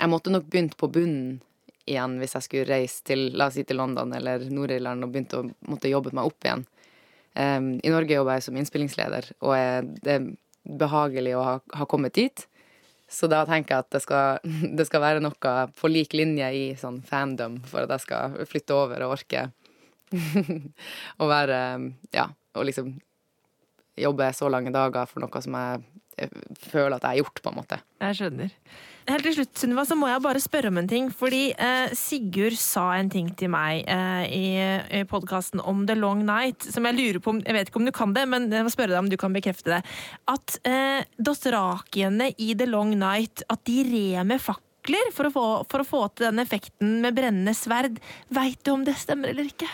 Jeg 0.00 0.10
måtte 0.10 0.32
nok 0.32 0.46
begynt 0.50 0.76
på 0.78 0.90
bunnen 0.90 1.40
igjen 1.88 2.18
hvis 2.20 2.36
jeg 2.36 2.46
skulle 2.46 2.68
reise 2.68 3.02
til 3.06 3.30
la 3.36 3.48
oss 3.50 3.58
si 3.58 3.64
til 3.66 3.80
London 3.80 4.14
eller 4.16 4.44
Nord-Irland 4.50 5.04
og 5.04 5.12
begynte 5.12 5.40
å 5.40 5.48
måtte 5.70 5.90
jobbe 5.90 6.14
meg 6.14 6.30
opp 6.30 6.46
igjen. 6.46 6.64
Um, 7.32 7.74
I 7.80 7.92
Norge 7.92 8.14
jobber 8.14 8.36
jeg 8.36 8.46
som 8.46 8.56
innspillingsleder, 8.60 9.30
og 9.40 9.54
jeg, 9.56 9.84
det 10.04 10.16
er 10.18 10.26
behagelig 10.62 11.36
å 11.38 11.44
ha, 11.46 11.54
ha 11.78 11.86
kommet 11.88 12.16
dit. 12.18 12.44
Så 13.12 13.28
da 13.28 13.42
tenker 13.48 13.74
jeg 13.74 13.84
at 13.84 13.94
det 13.94 14.02
skal, 14.04 14.42
det 14.78 14.86
skal 14.88 15.04
være 15.04 15.24
noe 15.24 15.54
på 15.78 15.92
lik 15.92 16.16
linje 16.16 16.50
i 16.56 16.64
sånn 16.80 17.02
fandom 17.08 17.60
for 17.68 17.84
at 17.84 17.96
jeg 17.96 18.06
skal 18.06 18.36
flytte 18.48 18.76
over 18.76 19.06
og 19.06 19.16
orke 19.18 19.48
å 21.22 21.28
være 21.28 21.58
Ja, 22.12 22.28
og 22.52 22.68
liksom 22.68 22.94
jobbe 23.96 24.28
så 24.36 24.48
lange 24.52 24.72
dager 24.72 25.08
for 25.08 25.24
noe 25.24 25.40
som 25.44 25.56
jeg, 25.56 25.84
jeg 26.20 26.56
føler 26.64 26.96
at 26.96 27.04
jeg 27.04 27.10
har 27.10 27.20
gjort, 27.20 27.42
på 27.44 27.52
en 27.52 27.58
måte. 27.58 27.78
Jeg 28.00 28.18
skjønner. 28.18 28.54
Helt 29.02 29.24
til 29.26 29.34
slutt, 29.34 29.56
Sunniva, 29.58 29.82
så 29.82 29.96
må 29.98 30.06
jeg 30.06 30.22
bare 30.22 30.40
spørre 30.42 30.70
om 30.70 30.78
en 30.78 30.88
ting. 30.90 31.08
Fordi 31.10 31.42
eh, 31.52 31.94
Sigurd 31.98 32.54
sa 32.60 32.84
en 32.94 33.10
ting 33.10 33.32
til 33.38 33.50
meg 33.50 33.82
eh, 33.90 34.24
i, 34.30 34.44
i 35.00 35.02
podkasten 35.10 35.62
om 35.66 35.82
The 35.88 35.96
Long 35.98 36.22
Night, 36.28 36.68
som 36.70 36.86
jeg 36.86 36.98
lurer 36.98 37.18
på 37.22 37.34
om 37.34 37.40
Jeg 37.42 37.56
vet 37.56 37.70
ikke 37.70 37.82
om 37.82 37.88
du 37.88 37.94
kan 37.96 38.14
det, 38.14 38.28
men 38.30 38.46
jeg 38.52 38.62
må 38.62 38.70
spørre 38.72 38.94
deg 38.94 39.02
om 39.02 39.10
du 39.10 39.18
kan 39.18 39.34
bekrefte 39.34 39.74
det. 39.74 39.80
At 40.30 40.58
eh, 40.68 41.02
dothrakiene 41.18 42.30
i 42.38 42.52
The 42.58 42.70
Long 42.70 42.94
Night 43.00 43.42
at 43.50 43.64
de 43.66 43.82
red 43.90 44.22
med 44.28 44.42
fakler 44.42 45.10
for 45.16 45.26
å, 45.26 45.34
få, 45.34 45.46
for 45.72 45.82
å 45.82 45.88
få 45.88 46.04
til 46.14 46.30
den 46.30 46.44
effekten 46.44 47.00
med 47.02 47.18
brennende 47.18 47.56
sverd. 47.58 47.98
Veit 48.30 48.62
du 48.62 48.76
om 48.76 48.86
det 48.86 49.00
stemmer 49.02 49.34
eller 49.34 49.50
ikke? 49.50 49.70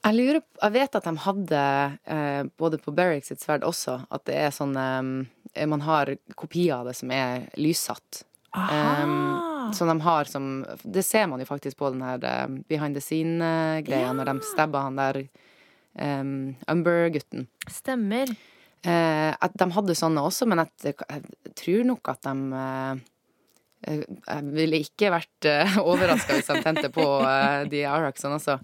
Jeg 0.00 0.16
lurer 0.16 0.40
jeg 0.40 0.72
vet 0.78 0.96
at 0.96 1.10
de 1.10 1.26
hadde, 1.26 1.66
eh, 2.06 2.42
både 2.56 2.78
på 2.80 2.94
Berrick 2.94 3.26
sitt 3.26 3.42
sverd 3.42 3.66
også, 3.66 3.98
at 4.08 4.24
det 4.30 4.38
er 4.46 4.54
sånn 4.54 4.78
eh, 4.78 5.66
Man 5.66 5.82
har 5.84 6.14
kopier 6.38 6.78
av 6.78 6.88
det 6.88 6.94
som 7.02 7.10
er 7.10 7.50
lyssatt. 7.58 8.22
Um, 8.50 9.70
som 9.72 9.86
de 9.86 9.94
har 10.02 10.24
som 10.26 10.64
Det 10.82 11.04
ser 11.06 11.28
man 11.30 11.38
jo 11.38 11.46
faktisk 11.46 11.76
på 11.78 11.90
den 11.94 12.00
her 12.02 12.18
eh, 12.26 12.48
behind 12.68 12.96
the 12.98 13.00
scene-greia, 13.04 14.08
Ja. 14.08 14.12
når 14.12 14.26
de 14.32 14.40
stabber 14.42 14.82
han 14.88 14.96
der 14.98 15.20
um, 15.94 16.56
Umber-gutten. 16.66 17.46
Stemmer. 17.70 18.32
Uh, 18.86 19.30
at 19.38 19.54
de 19.60 19.68
hadde 19.70 19.94
sånne 19.94 20.22
også, 20.24 20.48
men 20.48 20.58
at, 20.64 20.72
jeg 20.82 20.96
tror 21.60 21.84
nok 21.84 22.08
at 22.08 22.22
de 22.24 22.34
eh, 22.56 23.00
eh, 23.86 24.02
Jeg 24.26 24.44
ville 24.56 24.80
ikke 24.82 25.12
vært 25.14 25.48
uh, 25.52 25.78
overraska 25.84 26.34
hvis 26.38 26.48
de 26.50 26.62
tente 26.64 26.90
på 26.94 27.04
uh, 27.22 27.62
de 27.70 27.84
Araxene 27.86 28.38
også. 28.40 28.58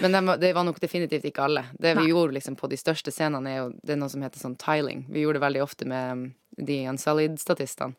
Men 0.00 0.14
de, 0.14 0.20
var- 0.30 0.38
det 0.38 0.54
var 0.54 0.64
nok 0.64 0.78
definitivt 0.80 1.24
ikke 1.26 1.42
alle. 1.50 1.64
Det 1.74 1.96
vi 1.98 2.04
Nei. 2.06 2.10
gjorde 2.14 2.36
liksom 2.38 2.56
på 2.56 2.68
de 2.70 2.78
største 2.78 3.10
scenene, 3.12 3.50
er 3.50 3.60
jo 3.64 3.68
det 3.82 3.96
er 3.96 4.00
noe 4.00 4.08
som 4.12 4.22
heter 4.22 4.38
sånn 4.40 4.56
tiling. 4.62 5.04
Vi 5.10 5.24
gjorde 5.26 5.40
det 5.40 5.46
veldig 5.48 5.62
ofte 5.64 5.84
med 5.90 6.30
de 6.56 6.80
Unsullied-statistene. 6.94 7.96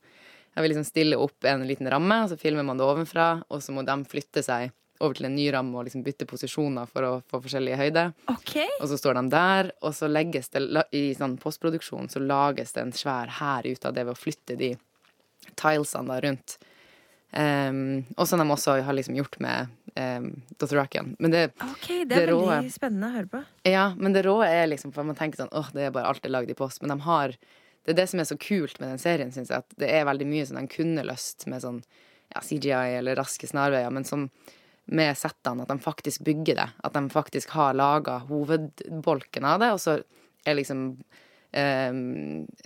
Jeg 0.55 0.61
vil 0.63 0.69
liksom 0.73 0.85
stille 0.85 1.17
opp 1.17 1.45
en 1.49 1.63
liten 1.67 1.89
ramme, 1.89 2.23
og 2.23 2.29
så 2.29 2.37
filmer 2.39 2.63
man 2.67 2.77
det 2.77 2.85
ovenfra, 2.85 3.43
og 3.49 3.61
så 3.65 3.73
må 3.73 3.83
de 3.85 3.95
flytte 4.05 4.43
seg 4.45 4.71
over 5.01 5.17
til 5.17 5.25
en 5.25 5.35
ny 5.35 5.47
ramme 5.51 5.75
og 5.75 5.87
liksom 5.87 6.03
bytte 6.05 6.27
posisjoner 6.29 6.85
for 6.87 7.03
å 7.03 7.13
få 7.27 7.39
forskjellige 7.43 7.75
høyder. 7.79 8.11
OK. 8.31 8.53
Og 8.79 8.87
så 8.87 8.97
står 9.01 9.17
de 9.17 9.23
der, 9.33 9.71
og 9.81 9.95
så 9.97 10.07
legges 10.07 10.47
det 10.53 10.61
i 10.95 11.01
sånn 11.17 11.33
postproduksjon 11.41 12.07
så 12.13 12.21
lages 12.21 12.71
det 12.77 12.81
en 12.85 12.93
svær 12.95 13.27
hær 13.39 13.65
ut 13.67 13.85
av 13.89 13.93
det 13.97 14.05
ved 14.05 14.13
å 14.13 14.19
flytte 14.21 14.55
de 14.59 14.75
tilesene 15.59 16.07
da 16.13 16.19
rundt. 16.23 16.57
Um, 17.33 18.03
og 18.13 18.27
som 18.29 18.37
de 18.37 18.45
også 18.53 18.75
har 18.85 18.93
liksom 18.93 19.15
gjort 19.17 19.39
med 19.41 19.71
um, 19.97 20.27
Dothrakian. 20.61 21.15
Men 21.19 21.31
det, 21.33 21.43
Ok, 21.65 21.87
Det 22.05 22.09
Det 22.13 22.19
er 22.21 22.29
er- 22.29 22.61
veldig 22.61 22.71
spennende 22.71 23.09
å 23.09 23.15
høre 23.17 23.29
på. 23.31 23.43
ja, 23.65 23.87
men 23.97 24.13
det 24.13 24.23
rå 24.25 24.35
er 24.45 24.67
liksom 24.69 24.93
For 24.93 25.03
man 25.03 25.15
tenker 25.15 25.37
sånn 25.41 25.49
åh, 25.51 25.71
det 25.73 25.87
er 25.87 25.91
bare 25.91 26.05
alt 26.05 26.23
er 26.23 26.29
lagd 26.29 26.51
i 26.51 26.53
post. 26.53 26.81
Men 26.83 26.95
de 26.95 27.03
har 27.03 27.33
Det 27.83 27.93
er 27.93 27.99
det 27.99 28.07
som 28.11 28.21
er 28.21 28.27
så 28.29 28.37
kult 28.39 28.79
med 28.79 28.93
den 28.93 29.01
serien, 29.01 29.31
syns 29.35 29.51
jeg. 29.51 29.63
At 29.63 29.77
det 29.79 29.89
er 29.91 30.07
veldig 30.07 30.27
mye 30.29 30.47
som 30.47 30.59
de 30.59 30.67
kunne 30.71 31.03
løst 31.05 31.47
med 31.51 31.63
sånn 31.63 31.81
ja, 32.33 32.41
CGI 32.41 32.97
eller 32.99 33.19
raske 33.19 33.47
snarveier, 33.49 33.91
men 33.93 34.07
som 34.07 34.29
med 34.85 35.15
settene, 35.15 35.63
at 35.63 35.71
de 35.71 35.79
faktisk 35.83 36.23
bygger 36.27 36.59
det. 36.59 36.67
At 36.83 36.95
de 36.95 37.03
faktisk 37.11 37.53
har 37.55 37.75
laga 37.75 38.19
hovedbolken 38.27 39.47
av 39.47 39.61
det, 39.63 39.71
og 39.75 39.81
så 39.83 39.97
er 40.43 40.59
liksom 40.59 40.85
eh, 41.51 41.91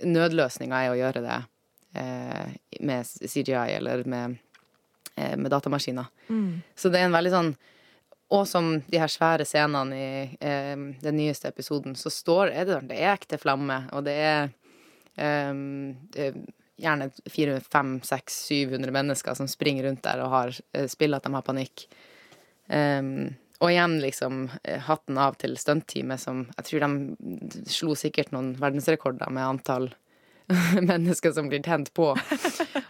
Nødløsninga 0.06 0.82
er 0.82 0.94
å 0.94 0.98
gjøre 0.98 1.22
det 1.22 1.40
eh, 1.98 2.54
med 2.86 3.06
CGI 3.06 3.76
eller 3.78 4.02
med, 4.10 4.38
eh, 5.14 5.34
med 5.38 5.50
datamaskiner. 5.54 6.10
Så 6.74 6.90
det 6.90 7.02
er 7.02 7.10
en 7.10 7.18
veldig 7.18 7.34
sånn 7.34 7.52
og 8.28 8.42
som 8.44 8.74
de 8.92 8.98
her 9.00 9.08
svære 9.08 9.46
scenene 9.48 9.96
i 9.96 10.08
eh, 10.44 10.74
den 11.00 11.16
nyeste 11.16 11.48
episoden, 11.48 11.94
så 11.96 12.10
står 12.12 12.50
er 12.52 12.66
det, 12.68 12.82
det 12.90 12.98
er 13.00 13.14
ekte 13.14 13.38
flamme, 13.40 13.86
og 13.96 14.04
det 14.04 14.18
det 14.18 14.24
er 14.26 14.50
gjerne 16.78 17.10
400-500-600-700 17.24 18.90
mennesker 18.90 19.34
som 19.34 19.48
springer 19.48 19.84
rundt 19.84 20.02
der 20.06 20.22
og 20.22 20.32
har 20.32 20.54
eh, 20.72 20.86
spiller 20.86 21.18
at 21.18 21.26
de 21.26 21.34
har 21.34 21.46
panikk. 21.46 21.86
Um, 22.68 23.34
og 23.58 23.72
igjen 23.72 23.96
liksom 24.02 24.42
eh, 24.62 24.78
hatten 24.86 25.18
av 25.18 25.38
til 25.40 25.56
stuntteamet 25.58 26.20
som 26.20 26.44
Jeg 26.58 26.66
tror 26.68 26.84
de 26.84 27.62
slo 27.72 27.94
sikkert 27.98 28.30
noen 28.34 28.52
verdensrekorder 28.60 29.32
med 29.34 29.46
antall 29.46 29.90
mennesker 30.92 31.32
som 31.34 31.48
blir 31.50 31.64
tent 31.66 31.90
på. 31.96 32.12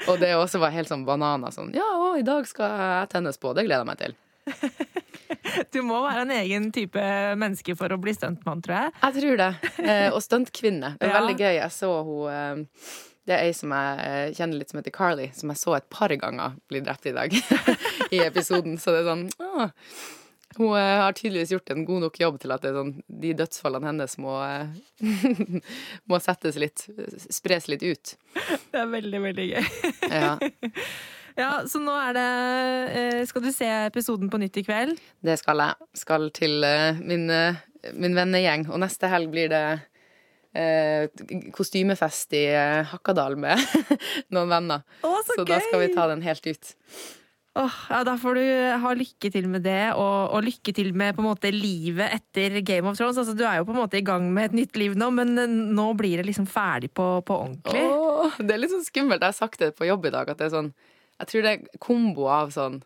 Og 0.08 0.20
det 0.20 0.34
også 0.36 0.60
var 0.60 0.74
helt 0.74 0.90
sånn 0.90 1.06
banana 1.08 1.52
sånn 1.54 1.72
Ja, 1.76 1.88
å, 1.96 2.16
i 2.18 2.26
dag 2.26 2.46
skal 2.50 2.74
jeg 2.82 3.12
tennes 3.14 3.40
på. 3.40 3.54
Det 3.56 3.64
gleder 3.68 3.86
jeg 3.86 3.92
meg 3.92 4.02
til. 4.04 4.18
Du 5.74 5.80
må 5.86 5.99
være 6.05 6.22
en 6.26 6.32
egen 6.38 6.70
type 6.74 7.03
menneske 7.40 7.74
for 7.78 7.92
å 7.94 7.99
bli 8.01 8.14
stuntmann, 8.16 8.62
tror 8.64 8.76
jeg. 8.78 8.94
Jeg 9.03 9.16
tror 9.20 9.36
det. 9.42 9.51
Eh, 9.84 10.09
og 10.12 10.22
stuntkvinne. 10.24 10.94
Det 11.01 11.09
er 11.09 11.12
Ja. 11.14 11.20
veldig 11.22 11.36
gøy. 11.40 11.55
Jeg 11.61 11.74
så 11.76 11.92
hun 12.07 12.28
eh, 12.32 12.90
Det 13.28 13.36
er 13.36 13.44
ei 13.44 13.53
som 13.57 13.72
jeg 13.76 14.05
eh, 14.09 14.34
kjenner 14.38 14.61
litt 14.62 14.70
som 14.72 14.78
heter 14.80 14.94
Carly, 14.94 15.26
som 15.36 15.51
jeg 15.53 15.61
så 15.61 15.74
et 15.76 15.88
par 15.92 16.14
ganger 16.20 16.55
bli 16.70 16.80
drept 16.84 17.07
i 17.11 17.16
dag. 17.16 17.34
I 18.16 18.22
episoden. 18.24 18.78
Så 18.80 18.94
det 18.94 19.03
er 19.05 19.11
sånn 19.11 19.26
å, 19.44 19.68
Hun 20.59 20.72
har 20.74 21.12
tydeligvis 21.14 21.53
gjort 21.53 21.70
en 21.74 21.84
god 21.86 22.07
nok 22.07 22.16
jobb 22.18 22.38
til 22.40 22.55
at 22.55 22.62
det 22.64 22.70
er 22.72 22.78
sånn, 22.80 22.94
de 23.22 23.34
dødsfallene 23.36 23.90
hennes 23.90 24.16
må, 24.18 24.32
må 26.09 26.18
settes 26.24 26.57
litt 26.59 26.86
Spres 27.30 27.68
litt 27.68 27.84
ut. 27.84 28.14
Det 28.72 28.80
er 28.80 28.88
veldig, 28.90 29.20
veldig 29.28 29.46
gøy. 29.53 29.68
Ja, 30.09 30.32
Ja, 31.39 31.51
Så 31.70 31.78
nå 31.82 31.95
er 31.95 32.16
det 32.16 32.26
eh, 32.99 33.20
Skal 33.30 33.45
du 33.45 33.53
se 33.55 33.68
episoden 33.86 34.30
på 34.32 34.41
nytt 34.43 34.57
i 34.59 34.64
kveld? 34.66 34.99
det 35.22 35.36
skal 35.41 35.62
jeg. 35.62 35.89
Skal 36.01 36.30
til 36.34 36.64
eh, 36.66 36.99
min, 36.99 37.28
eh, 37.30 37.61
min 37.95 38.16
vennegjeng. 38.18 38.66
Og 38.72 38.80
neste 38.82 39.11
helg 39.12 39.30
blir 39.32 39.53
det 39.53 39.62
eh, 40.59 41.07
kostymefest 41.55 42.34
i 42.39 42.45
eh, 42.51 42.82
Hakadal 42.91 43.36
med 43.39 43.61
noen 44.34 44.51
venner. 44.51 44.82
Å, 45.07 45.14
så, 45.26 45.39
Så 45.39 45.47
da 45.49 45.61
skal 45.62 45.84
vi 45.86 45.93
ta 45.95 46.09
den 46.11 46.24
helt 46.26 46.47
ut. 46.51 46.74
Åh, 47.59 47.78
ja, 47.91 48.03
Da 48.07 48.12
får 48.20 48.36
du 48.39 48.43
ha 48.84 48.91
lykke 48.95 49.30
til 49.34 49.49
med 49.51 49.64
det, 49.66 49.93
og, 49.99 50.34
og 50.36 50.45
lykke 50.47 50.74
til 50.76 50.93
med 50.95 51.16
på 51.16 51.22
en 51.24 51.30
måte 51.30 51.51
livet 51.55 52.12
etter 52.18 52.61
Game 52.62 52.86
of 52.86 52.99
Thrones. 52.99 53.18
Altså, 53.18 53.34
du 53.34 53.43
er 53.49 53.59
jo 53.59 53.66
på 53.66 53.74
en 53.74 53.80
måte 53.80 53.99
i 53.99 54.05
gang 54.07 54.28
med 54.34 54.51
et 54.53 54.59
nytt 54.61 54.78
liv 54.78 54.95
nå, 54.99 55.09
men 55.14 55.34
nå 55.74 55.86
blir 55.99 56.20
det 56.20 56.28
liksom 56.28 56.47
ferdig 56.51 56.93
på, 56.95 57.09
på 57.26 57.39
ordentlig. 57.47 57.82
Åh, 57.82 58.39
det 58.43 58.55
er 58.55 58.62
litt 58.62 58.74
sånn 58.74 58.86
skummelt. 58.86 59.22
Jeg 59.24 59.32
har 59.34 59.39
sagt 59.41 59.59
det 59.64 59.72
på 59.78 59.89
jobb 59.89 60.07
i 60.07 60.14
dag, 60.14 60.30
at 60.30 60.39
det 60.39 60.47
er 60.51 60.55
sånn 60.55 60.70
Jeg 61.18 61.30
tror 61.30 61.44
det 61.44 61.52
er 61.52 61.78
kombo 61.82 62.28
av 62.30 62.52
sånn 62.54 62.80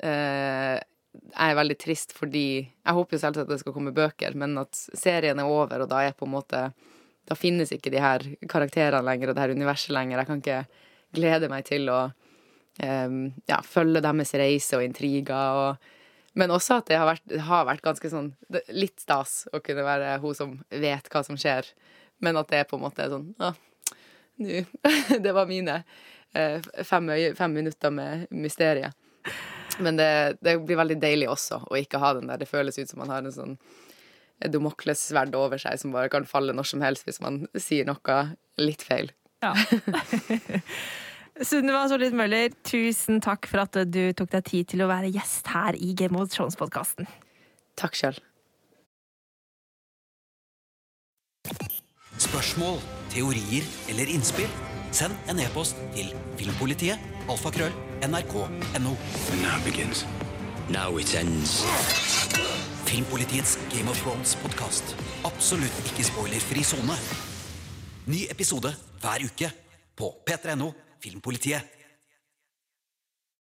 eh, 0.00 0.76
Jeg 0.76 1.50
er 1.50 1.58
veldig 1.58 1.78
trist 1.80 2.14
fordi 2.16 2.48
Jeg 2.64 2.96
håper 2.98 3.16
jo 3.16 3.22
selvsagt 3.22 3.46
at 3.46 3.54
det 3.54 3.62
skal 3.62 3.76
komme 3.76 3.94
bøker, 3.96 4.36
men 4.38 4.56
at 4.62 4.76
serien 4.76 5.40
er 5.42 5.50
over, 5.50 5.84
og 5.84 5.90
da 5.90 6.04
er 6.04 6.16
på 6.16 6.28
en 6.28 6.34
måte 6.36 6.62
Da 7.28 7.38
finnes 7.38 7.72
ikke 7.74 7.92
de 7.92 8.02
her 8.02 8.24
karakterene 8.48 9.04
lenger, 9.06 9.30
og 9.30 9.36
det 9.36 9.44
her 9.44 9.56
universet 9.56 9.96
lenger. 9.96 10.22
Jeg 10.22 10.30
kan 10.30 10.42
ikke 10.44 10.62
glede 11.16 11.50
meg 11.50 11.66
til 11.66 11.90
å 11.92 12.00
eh, 12.82 13.20
ja, 13.50 13.60
følge 13.66 14.04
deres 14.04 14.34
reise 14.38 14.78
og 14.78 14.86
intriger 14.86 15.60
og 15.60 15.92
men 16.36 16.52
også 16.52 16.82
at 16.82 16.90
det 16.90 16.98
har 17.00 17.08
vært, 17.08 17.30
har 17.48 17.64
vært 17.64 17.84
ganske 17.84 18.10
sånn 18.12 18.26
Litt 18.76 19.00
stas 19.00 19.46
å 19.56 19.62
kunne 19.64 19.86
være 19.86 20.18
hun 20.20 20.36
som 20.36 20.50
vet 20.68 21.08
hva 21.08 21.22
som 21.24 21.38
skjer, 21.40 21.64
men 22.20 22.36
at 22.36 22.50
det 22.52 22.60
er 22.60 22.68
på 22.68 22.76
en 22.76 22.84
måte 22.84 23.06
sånn 23.08 23.30
ah, 23.40 23.56
nå. 24.42 24.66
Det 25.24 25.32
var 25.32 25.48
mine 25.48 25.80
fem, 26.84 27.10
fem 27.38 27.56
minutter 27.56 27.92
med 27.94 28.26
mysteriet. 28.30 28.96
Men 29.78 29.98
det, 29.98 30.38
det 30.40 30.56
blir 30.64 30.78
veldig 30.78 30.96
deilig 31.00 31.28
også 31.32 31.60
å 31.68 31.76
ikke 31.78 32.00
ha 32.00 32.14
den 32.16 32.30
der. 32.30 32.40
Det 32.40 32.48
føles 32.50 32.78
ut 32.78 32.88
som 32.90 33.02
man 33.02 33.12
har 33.12 33.24
en 33.24 33.34
sånn 33.34 33.58
Domoklessverd 34.52 35.32
over 35.38 35.56
seg 35.60 35.78
som 35.80 35.94
bare 35.94 36.10
kan 36.12 36.26
falle 36.28 36.52
når 36.52 36.68
som 36.68 36.82
helst 36.84 37.06
hvis 37.08 37.22
man 37.24 37.46
sier 37.56 37.88
noe 37.88 38.18
litt 38.60 38.84
feil. 38.84 39.08
Ja. 39.44 39.54
Sunniva 41.48 41.86
Solid 41.88 42.16
Møller, 42.16 42.52
tusen 42.64 43.20
takk 43.24 43.48
for 43.48 43.64
at 43.64 43.76
du 43.92 44.02
tok 44.16 44.32
deg 44.32 44.46
tid 44.48 44.70
til 44.72 44.84
å 44.84 44.90
være 44.92 45.12
gjest 45.12 45.48
her 45.52 45.76
i 45.76 45.92
Game 45.96 46.16
of 46.20 46.32
Thrones-podkasten. 46.32 47.08
Takk 47.80 47.96
sjøl. 47.96 48.20
Spørsmål, 52.16 52.80
teorier 53.12 53.68
eller 53.92 54.08
innspill? 54.16 54.65
Send 54.92 55.14
en 55.30 55.40
e-post 55.42 55.76
til 55.94 56.12
filmpolitiet 56.38 56.98
alfakrøll 57.30 57.74
nrk.no. 58.06 58.92
Now 59.42 59.58
begins. 59.64 60.06
Now 60.70 60.98
it 60.98 61.14
ends. 61.14 61.62
Filmpolitiets 62.86 63.58
Game 63.70 63.90
of 63.90 63.98
Thrones-podkast. 64.02 64.94
Absolutt 65.24 65.80
ikke 65.90 66.06
spoilerfri 66.06 66.62
sone. 66.62 66.98
Ny 68.06 68.26
episode 68.30 68.74
hver 69.00 69.26
uke 69.26 69.50
på 69.96 70.12
p3.no 70.28 70.70
Filmpolitiet. 71.02 71.75